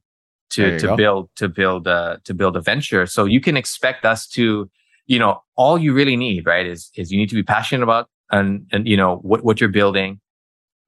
to 0.51 0.79
to 0.79 0.87
go. 0.89 0.97
build 0.97 1.31
to 1.37 1.49
build 1.49 1.87
a, 1.87 2.21
to 2.25 2.35
build 2.35 2.57
a 2.57 2.61
venture. 2.61 3.07
So 3.07 3.25
you 3.25 3.41
can 3.41 3.57
expect 3.57 4.05
us 4.05 4.27
to 4.29 4.71
you 5.09 5.19
know, 5.19 5.43
all 5.57 5.79
you 5.79 5.93
really 5.93 6.17
need, 6.17 6.47
right, 6.47 6.67
is 6.67 6.91
is 6.95 7.11
you 7.11 7.19
need 7.19 7.31
to 7.31 7.35
be 7.35 7.43
passionate 7.43 7.83
about 7.83 8.09
and 8.31 8.67
and 8.71 8.87
you 8.87 8.97
know 8.97 9.17
what 9.17 9.43
what 9.43 9.61
you're 9.61 9.71
building. 9.71 10.21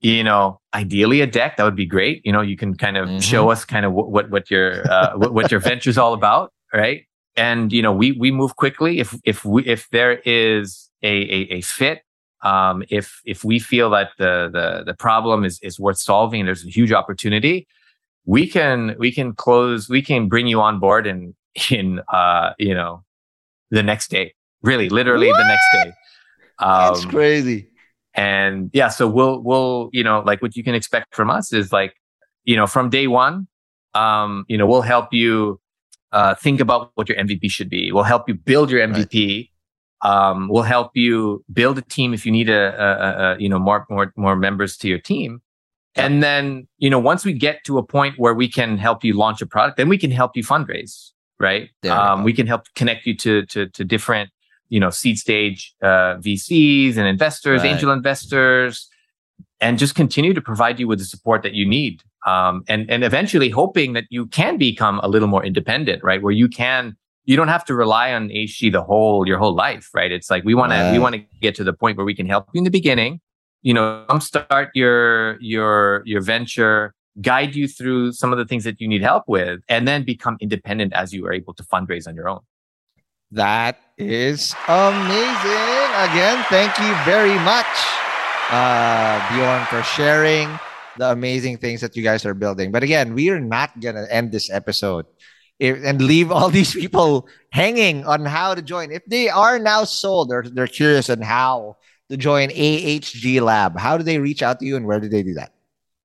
You 0.02 0.24
know, 0.24 0.60
ideally 0.72 1.20
a 1.20 1.26
deck 1.26 1.56
that 1.56 1.64
would 1.64 1.76
be 1.76 1.86
great. 1.86 2.24
You 2.24 2.32
know, 2.32 2.40
you 2.40 2.56
can 2.56 2.74
kind 2.76 2.96
of 2.96 3.08
mm-hmm. 3.08 3.18
show 3.18 3.50
us 3.50 3.64
kind 3.64 3.84
of 3.84 3.92
what 3.92 4.10
what, 4.10 4.30
what 4.30 4.50
your 4.50 4.88
uh, 4.90 5.16
what, 5.16 5.34
what 5.34 5.50
your 5.50 5.60
venture's 5.60 5.98
all 5.98 6.12
about, 6.12 6.52
right? 6.72 7.04
And 7.36 7.72
you 7.72 7.82
know, 7.82 7.92
we 7.92 8.12
we 8.12 8.30
move 8.30 8.56
quickly 8.56 8.98
if 8.98 9.18
if 9.24 9.44
we 9.44 9.64
if 9.64 9.88
there 9.90 10.20
is 10.24 10.90
a 11.02 11.08
a, 11.08 11.38
a 11.54 11.60
fit 11.62 12.02
um, 12.42 12.82
if 12.88 13.20
if 13.24 13.44
we 13.44 13.58
feel 13.58 13.90
that 13.90 14.10
the 14.18 14.48
the 14.52 14.84
the 14.84 14.94
problem 14.94 15.44
is 15.44 15.58
is 15.62 15.78
worth 15.78 15.98
solving, 15.98 16.46
there's 16.46 16.64
a 16.64 16.70
huge 16.70 16.92
opportunity. 16.92 17.66
We 18.24 18.46
can 18.46 18.96
we 18.98 19.12
can 19.12 19.34
close. 19.34 19.88
We 19.88 20.02
can 20.02 20.28
bring 20.28 20.46
you 20.46 20.60
on 20.60 20.80
board 20.80 21.06
in 21.06 21.34
in 21.70 22.00
uh, 22.12 22.52
you 22.58 22.74
know 22.74 23.04
the 23.70 23.82
next 23.82 24.10
day. 24.10 24.34
Really, 24.62 24.88
literally 24.88 25.28
what? 25.28 25.38
the 25.38 25.48
next 25.48 25.66
day. 25.72 25.92
Um, 26.58 26.94
That's 26.94 27.04
crazy. 27.06 27.68
And 28.14 28.70
yeah, 28.72 28.88
so 28.88 29.06
we'll 29.06 29.40
we'll 29.40 29.90
you 29.92 30.02
know 30.02 30.22
like 30.24 30.42
what 30.42 30.56
you 30.56 30.64
can 30.64 30.74
expect 30.74 31.14
from 31.14 31.30
us 31.30 31.52
is 31.52 31.72
like 31.72 31.94
you 32.44 32.56
know 32.56 32.66
from 32.66 32.90
day 32.90 33.06
one, 33.06 33.48
um, 33.94 34.44
you 34.48 34.56
know 34.56 34.66
we'll 34.66 34.82
help 34.82 35.12
you 35.12 35.60
uh, 36.12 36.34
think 36.34 36.60
about 36.60 36.90
what 36.94 37.08
your 37.08 37.18
MVP 37.18 37.50
should 37.50 37.70
be. 37.70 37.92
We'll 37.92 38.04
help 38.04 38.28
you 38.28 38.34
build 38.34 38.70
your 38.70 38.86
MVP. 38.86 39.50
Right. 40.02 40.30
Um, 40.30 40.48
we'll 40.48 40.62
help 40.62 40.92
you 40.94 41.44
build 41.52 41.76
a 41.78 41.82
team 41.82 42.14
if 42.14 42.24
you 42.24 42.32
need 42.32 42.48
a, 42.48 42.74
a, 42.82 43.34
a 43.34 43.38
you 43.38 43.48
know 43.48 43.58
more 43.58 43.86
more 43.90 44.12
more 44.16 44.36
members 44.36 44.76
to 44.78 44.88
your 44.88 44.98
team. 44.98 45.42
And 45.96 46.22
then, 46.22 46.68
you 46.78 46.88
know, 46.88 47.00
once 47.00 47.24
we 47.24 47.32
get 47.32 47.64
to 47.64 47.76
a 47.76 47.82
point 47.82 48.14
where 48.16 48.32
we 48.32 48.48
can 48.48 48.78
help 48.78 49.02
you 49.02 49.12
launch 49.12 49.42
a 49.42 49.46
product, 49.46 49.76
then 49.76 49.88
we 49.88 49.98
can 49.98 50.12
help 50.12 50.36
you 50.36 50.44
fundraise 50.44 51.10
right? 51.40 51.70
Um, 51.88 52.22
we 52.22 52.32
can 52.32 52.46
help 52.46 52.66
connect 52.76 53.06
you 53.06 53.16
to 53.16 53.46
to, 53.46 53.66
to 53.66 53.84
different, 53.84 54.30
you 54.68 54.78
know, 54.78 54.90
seed 54.90 55.18
stage 55.18 55.74
uh, 55.82 56.16
VCs 56.18 56.96
and 56.96 57.08
investors, 57.08 57.62
right. 57.62 57.72
angel 57.72 57.90
investors, 57.90 58.88
and 59.60 59.78
just 59.78 59.96
continue 59.96 60.34
to 60.34 60.40
provide 60.40 60.78
you 60.78 60.86
with 60.86 61.00
the 61.00 61.04
support 61.04 61.42
that 61.42 61.54
you 61.54 61.66
need. 61.66 62.04
Um, 62.26 62.64
and 62.68 62.90
and 62.90 63.02
eventually 63.02 63.48
hoping 63.48 63.94
that 63.94 64.04
you 64.10 64.26
can 64.26 64.58
become 64.58 65.00
a 65.02 65.08
little 65.08 65.28
more 65.28 65.44
independent, 65.44 66.02
right? 66.04 66.22
Where 66.22 66.32
you 66.32 66.48
can 66.48 66.96
you 67.24 67.36
don't 67.36 67.48
have 67.48 67.64
to 67.66 67.74
rely 67.74 68.12
on 68.12 68.28
AHG 68.28 68.72
the 68.72 68.82
whole 68.82 69.26
your 69.26 69.38
whole 69.38 69.54
life, 69.54 69.88
right? 69.94 70.12
It's 70.12 70.30
like 70.30 70.44
we 70.44 70.54
want 70.54 70.72
right. 70.72 70.88
to 70.88 70.92
we 70.92 70.98
want 70.98 71.14
to 71.14 71.22
get 71.40 71.54
to 71.56 71.64
the 71.64 71.72
point 71.72 71.96
where 71.96 72.06
we 72.06 72.14
can 72.14 72.26
help 72.26 72.48
you 72.52 72.58
in 72.58 72.64
the 72.64 72.70
beginning, 72.70 73.20
you 73.62 73.72
know, 73.72 74.04
start 74.20 74.70
your 74.74 75.40
your 75.40 76.02
your 76.04 76.20
venture 76.20 76.94
guide 77.20 77.54
you 77.54 77.66
through 77.66 78.12
some 78.12 78.32
of 78.32 78.38
the 78.38 78.44
things 78.44 78.64
that 78.64 78.80
you 78.80 78.88
need 78.88 79.02
help 79.02 79.24
with, 79.26 79.60
and 79.68 79.86
then 79.86 80.04
become 80.04 80.36
independent 80.40 80.92
as 80.92 81.12
you 81.12 81.26
are 81.26 81.32
able 81.32 81.52
to 81.54 81.62
fundraise 81.62 82.06
on 82.06 82.14
your 82.14 82.28
own. 82.28 82.40
That 83.32 83.80
is 83.96 84.54
amazing. 84.66 85.86
Again, 86.08 86.44
thank 86.48 86.78
you 86.78 86.92
very 87.04 87.38
much, 87.44 87.66
uh, 88.50 89.22
Bjorn, 89.30 89.64
for 89.66 89.82
sharing 89.82 90.58
the 91.00 91.10
amazing 91.10 91.56
things 91.56 91.80
that 91.80 91.96
you 91.96 92.02
guys 92.02 92.24
are 92.26 92.34
building. 92.34 92.70
But 92.70 92.82
again, 92.82 93.14
we 93.14 93.30
are 93.30 93.40
not 93.40 93.80
going 93.80 93.96
to 93.96 94.06
end 94.12 94.32
this 94.32 94.50
episode 94.50 95.06
if, 95.58 95.82
and 95.82 96.00
leave 96.00 96.30
all 96.30 96.48
these 96.58 96.74
people 96.74 97.26
hanging 97.50 98.04
on 98.04 98.24
how 98.24 98.54
to 98.54 98.62
join. 98.62 98.92
If 98.92 99.04
they 99.06 99.28
are 99.28 99.58
now 99.58 99.84
sold 99.84 100.30
or 100.30 100.44
they're 100.44 100.66
curious 100.66 101.08
on 101.08 101.22
how 101.22 101.78
to 102.10 102.16
join 102.16 102.50
AHG 102.50 103.40
Lab, 103.40 103.78
how 103.78 103.96
do 103.96 104.04
they 104.04 104.18
reach 104.18 104.42
out 104.42 104.60
to 104.60 104.66
you 104.66 104.76
and 104.76 104.86
where 104.86 105.00
do 105.00 105.08
they 105.08 105.22
do 105.22 105.34
that? 105.34 105.52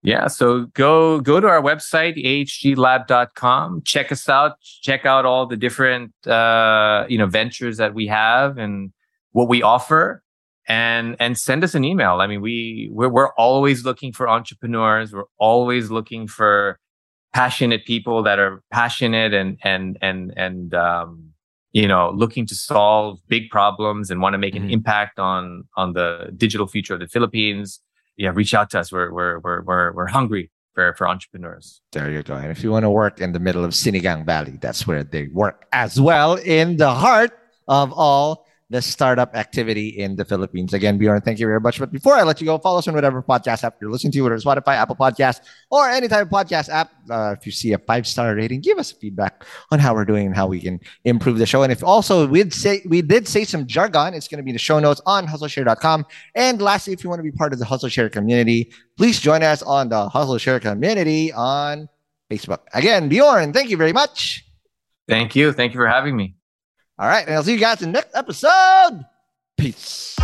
Yeah, 0.01 0.27
so 0.27 0.67
go 0.77 1.19
go 1.19 1.39
to 1.39 1.47
our 1.47 1.63
website 1.63 2.15
ahglab.com. 2.23 3.81
Check 3.84 4.11
us 4.11 4.30
out. 4.30 4.61
Check 4.61 5.03
out 5.03 5.26
all 5.26 5.47
the 5.47 5.57
different 5.57 6.13
uh, 6.27 7.05
you 7.09 7.17
know 7.17 7.26
ventures 7.26 7.77
that 7.77 7.95
we 7.95 8.05
have 8.05 8.59
and 8.59 8.93
what 9.31 9.49
we 9.49 9.63
offer, 9.63 10.22
and 10.67 11.15
and 11.19 11.37
send 11.37 11.63
us 11.63 11.75
an 11.75 11.83
email. 11.83 12.21
I 12.21 12.27
mean, 12.27 12.41
we 12.41 12.89
we're, 12.91 13.09
we're 13.09 13.33
always 13.33 13.85
looking 13.85 14.11
for 14.11 14.27
entrepreneurs. 14.27 15.13
We're 15.13 15.23
always 15.37 15.91
looking 15.91 16.27
for 16.27 16.79
passionate 17.33 17.85
people 17.85 18.23
that 18.23 18.39
are 18.39 18.63
passionate 18.71 19.33
and 19.33 19.57
and 19.63 19.97
and 20.01 20.33
and 20.37 20.73
um, 20.73 21.31
you 21.71 21.87
know 21.87 22.11
looking 22.15 22.45
to 22.47 22.55
solve 22.55 23.19
big 23.27 23.49
problems 23.49 24.09
and 24.09 24.21
want 24.21 24.33
to 24.33 24.37
make 24.37 24.53
mm-hmm. 24.53 24.65
an 24.65 24.71
impact 24.71 25.19
on 25.19 25.65
on 25.75 25.93
the 25.93 26.31
digital 26.37 26.67
future 26.67 26.93
of 26.93 26.99
the 26.99 27.07
Philippines 27.07 27.81
yeah, 28.17 28.31
reach 28.33 28.53
out 28.53 28.69
to 28.71 28.79
us. 28.79 28.91
We're 28.91 29.11
we're 29.11 29.39
we're 29.39 29.61
we're, 29.61 29.93
we're 29.93 30.07
hungry 30.07 30.51
for, 30.73 30.93
for 30.95 31.07
entrepreneurs. 31.07 31.81
There 31.91 32.11
you 32.11 32.23
go. 32.23 32.35
And 32.35 32.51
if 32.51 32.63
you 32.63 32.71
want 32.71 32.83
to 32.83 32.89
work 32.89 33.21
in 33.21 33.33
the 33.33 33.39
middle 33.39 33.63
of 33.63 33.71
Sinigang 33.71 34.25
Valley, 34.25 34.57
that's 34.61 34.87
where 34.87 35.03
they 35.03 35.27
work 35.27 35.65
as 35.71 35.99
well 35.99 36.35
in 36.35 36.77
the 36.77 36.93
heart 36.93 37.31
of 37.67 37.91
all 37.93 38.45
the 38.69 38.81
startup 38.81 39.35
activity 39.35 39.89
in 39.89 40.15
the 40.15 40.25
Philippines. 40.25 40.73
Again, 40.73 40.97
Bjorn, 40.97 41.21
thank 41.21 41.39
you 41.39 41.45
very 41.45 41.59
much. 41.59 41.79
But 41.79 41.91
before 41.91 42.15
I 42.15 42.23
let 42.23 42.41
you 42.41 42.45
go, 42.45 42.57
follow 42.57 42.79
us 42.79 42.87
on 42.87 42.95
whatever 42.95 43.21
podcast 43.21 43.63
app 43.63 43.77
you're 43.79 43.91
listening 43.91 44.11
to, 44.13 44.21
whether 44.21 44.33
it's 44.33 44.43
Spotify, 44.43 44.75
Apple 44.75 44.95
Podcast, 44.95 45.41
or 45.69 45.87
any 45.87 46.07
type 46.07 46.23
of 46.23 46.29
podcast 46.29 46.69
app. 46.69 46.91
Uh, 47.09 47.35
if 47.37 47.45
you 47.45 47.51
see 47.51 47.73
a 47.73 47.77
five 47.77 48.07
star 48.07 48.33
rating, 48.33 48.61
give 48.61 48.79
us 48.79 48.91
feedback 48.91 49.45
on 49.71 49.77
how 49.77 49.93
we're 49.93 50.05
doing 50.05 50.25
and 50.25 50.35
how 50.35 50.47
we 50.47 50.59
can 50.59 50.79
improve 51.03 51.37
the 51.37 51.45
show. 51.45 51.61
And 51.61 51.71
if 51.71 51.83
also 51.83 52.27
we'd 52.27 52.53
say 52.53 52.81
we 52.87 53.03
did 53.03 53.27
say 53.27 53.43
some 53.43 53.67
jargon, 53.67 54.15
it's 54.15 54.27
going 54.27 54.39
to 54.39 54.43
be 54.43 54.51
the 54.51 54.57
show 54.57 54.79
notes 54.79 55.01
on 55.05 55.27
hustleshare.com. 55.27 56.05
And 56.33 56.59
lastly, 56.59 56.93
if 56.93 57.03
you 57.03 57.09
want 57.09 57.19
to 57.19 57.23
be 57.23 57.31
part 57.31 57.53
of 57.53 57.59
the 57.59 57.65
Hustle 57.65 57.89
Share 57.89 58.09
community, 58.09 58.71
please 58.97 59.19
join 59.19 59.43
us 59.43 59.61
on 59.61 59.89
the 59.89 60.09
Hustle 60.09 60.39
Share 60.39 60.59
community 60.59 61.31
on 61.33 61.87
Facebook. 62.31 62.61
Again, 62.73 63.09
Bjorn, 63.09 63.53
thank 63.53 63.69
you 63.69 63.77
very 63.77 63.93
much. 63.93 64.43
Thank 65.07 65.35
you. 65.35 65.53
Thank 65.53 65.73
you 65.73 65.79
for 65.79 65.87
having 65.87 66.17
me. 66.17 66.35
All 66.97 67.07
right. 67.07 67.26
And 67.26 67.35
I'll 67.35 67.43
see 67.43 67.53
you 67.53 67.59
guys 67.59 67.81
in 67.81 67.91
the 67.91 67.99
next 67.99 68.15
episode. 68.15 69.05
Peace. 69.57 70.17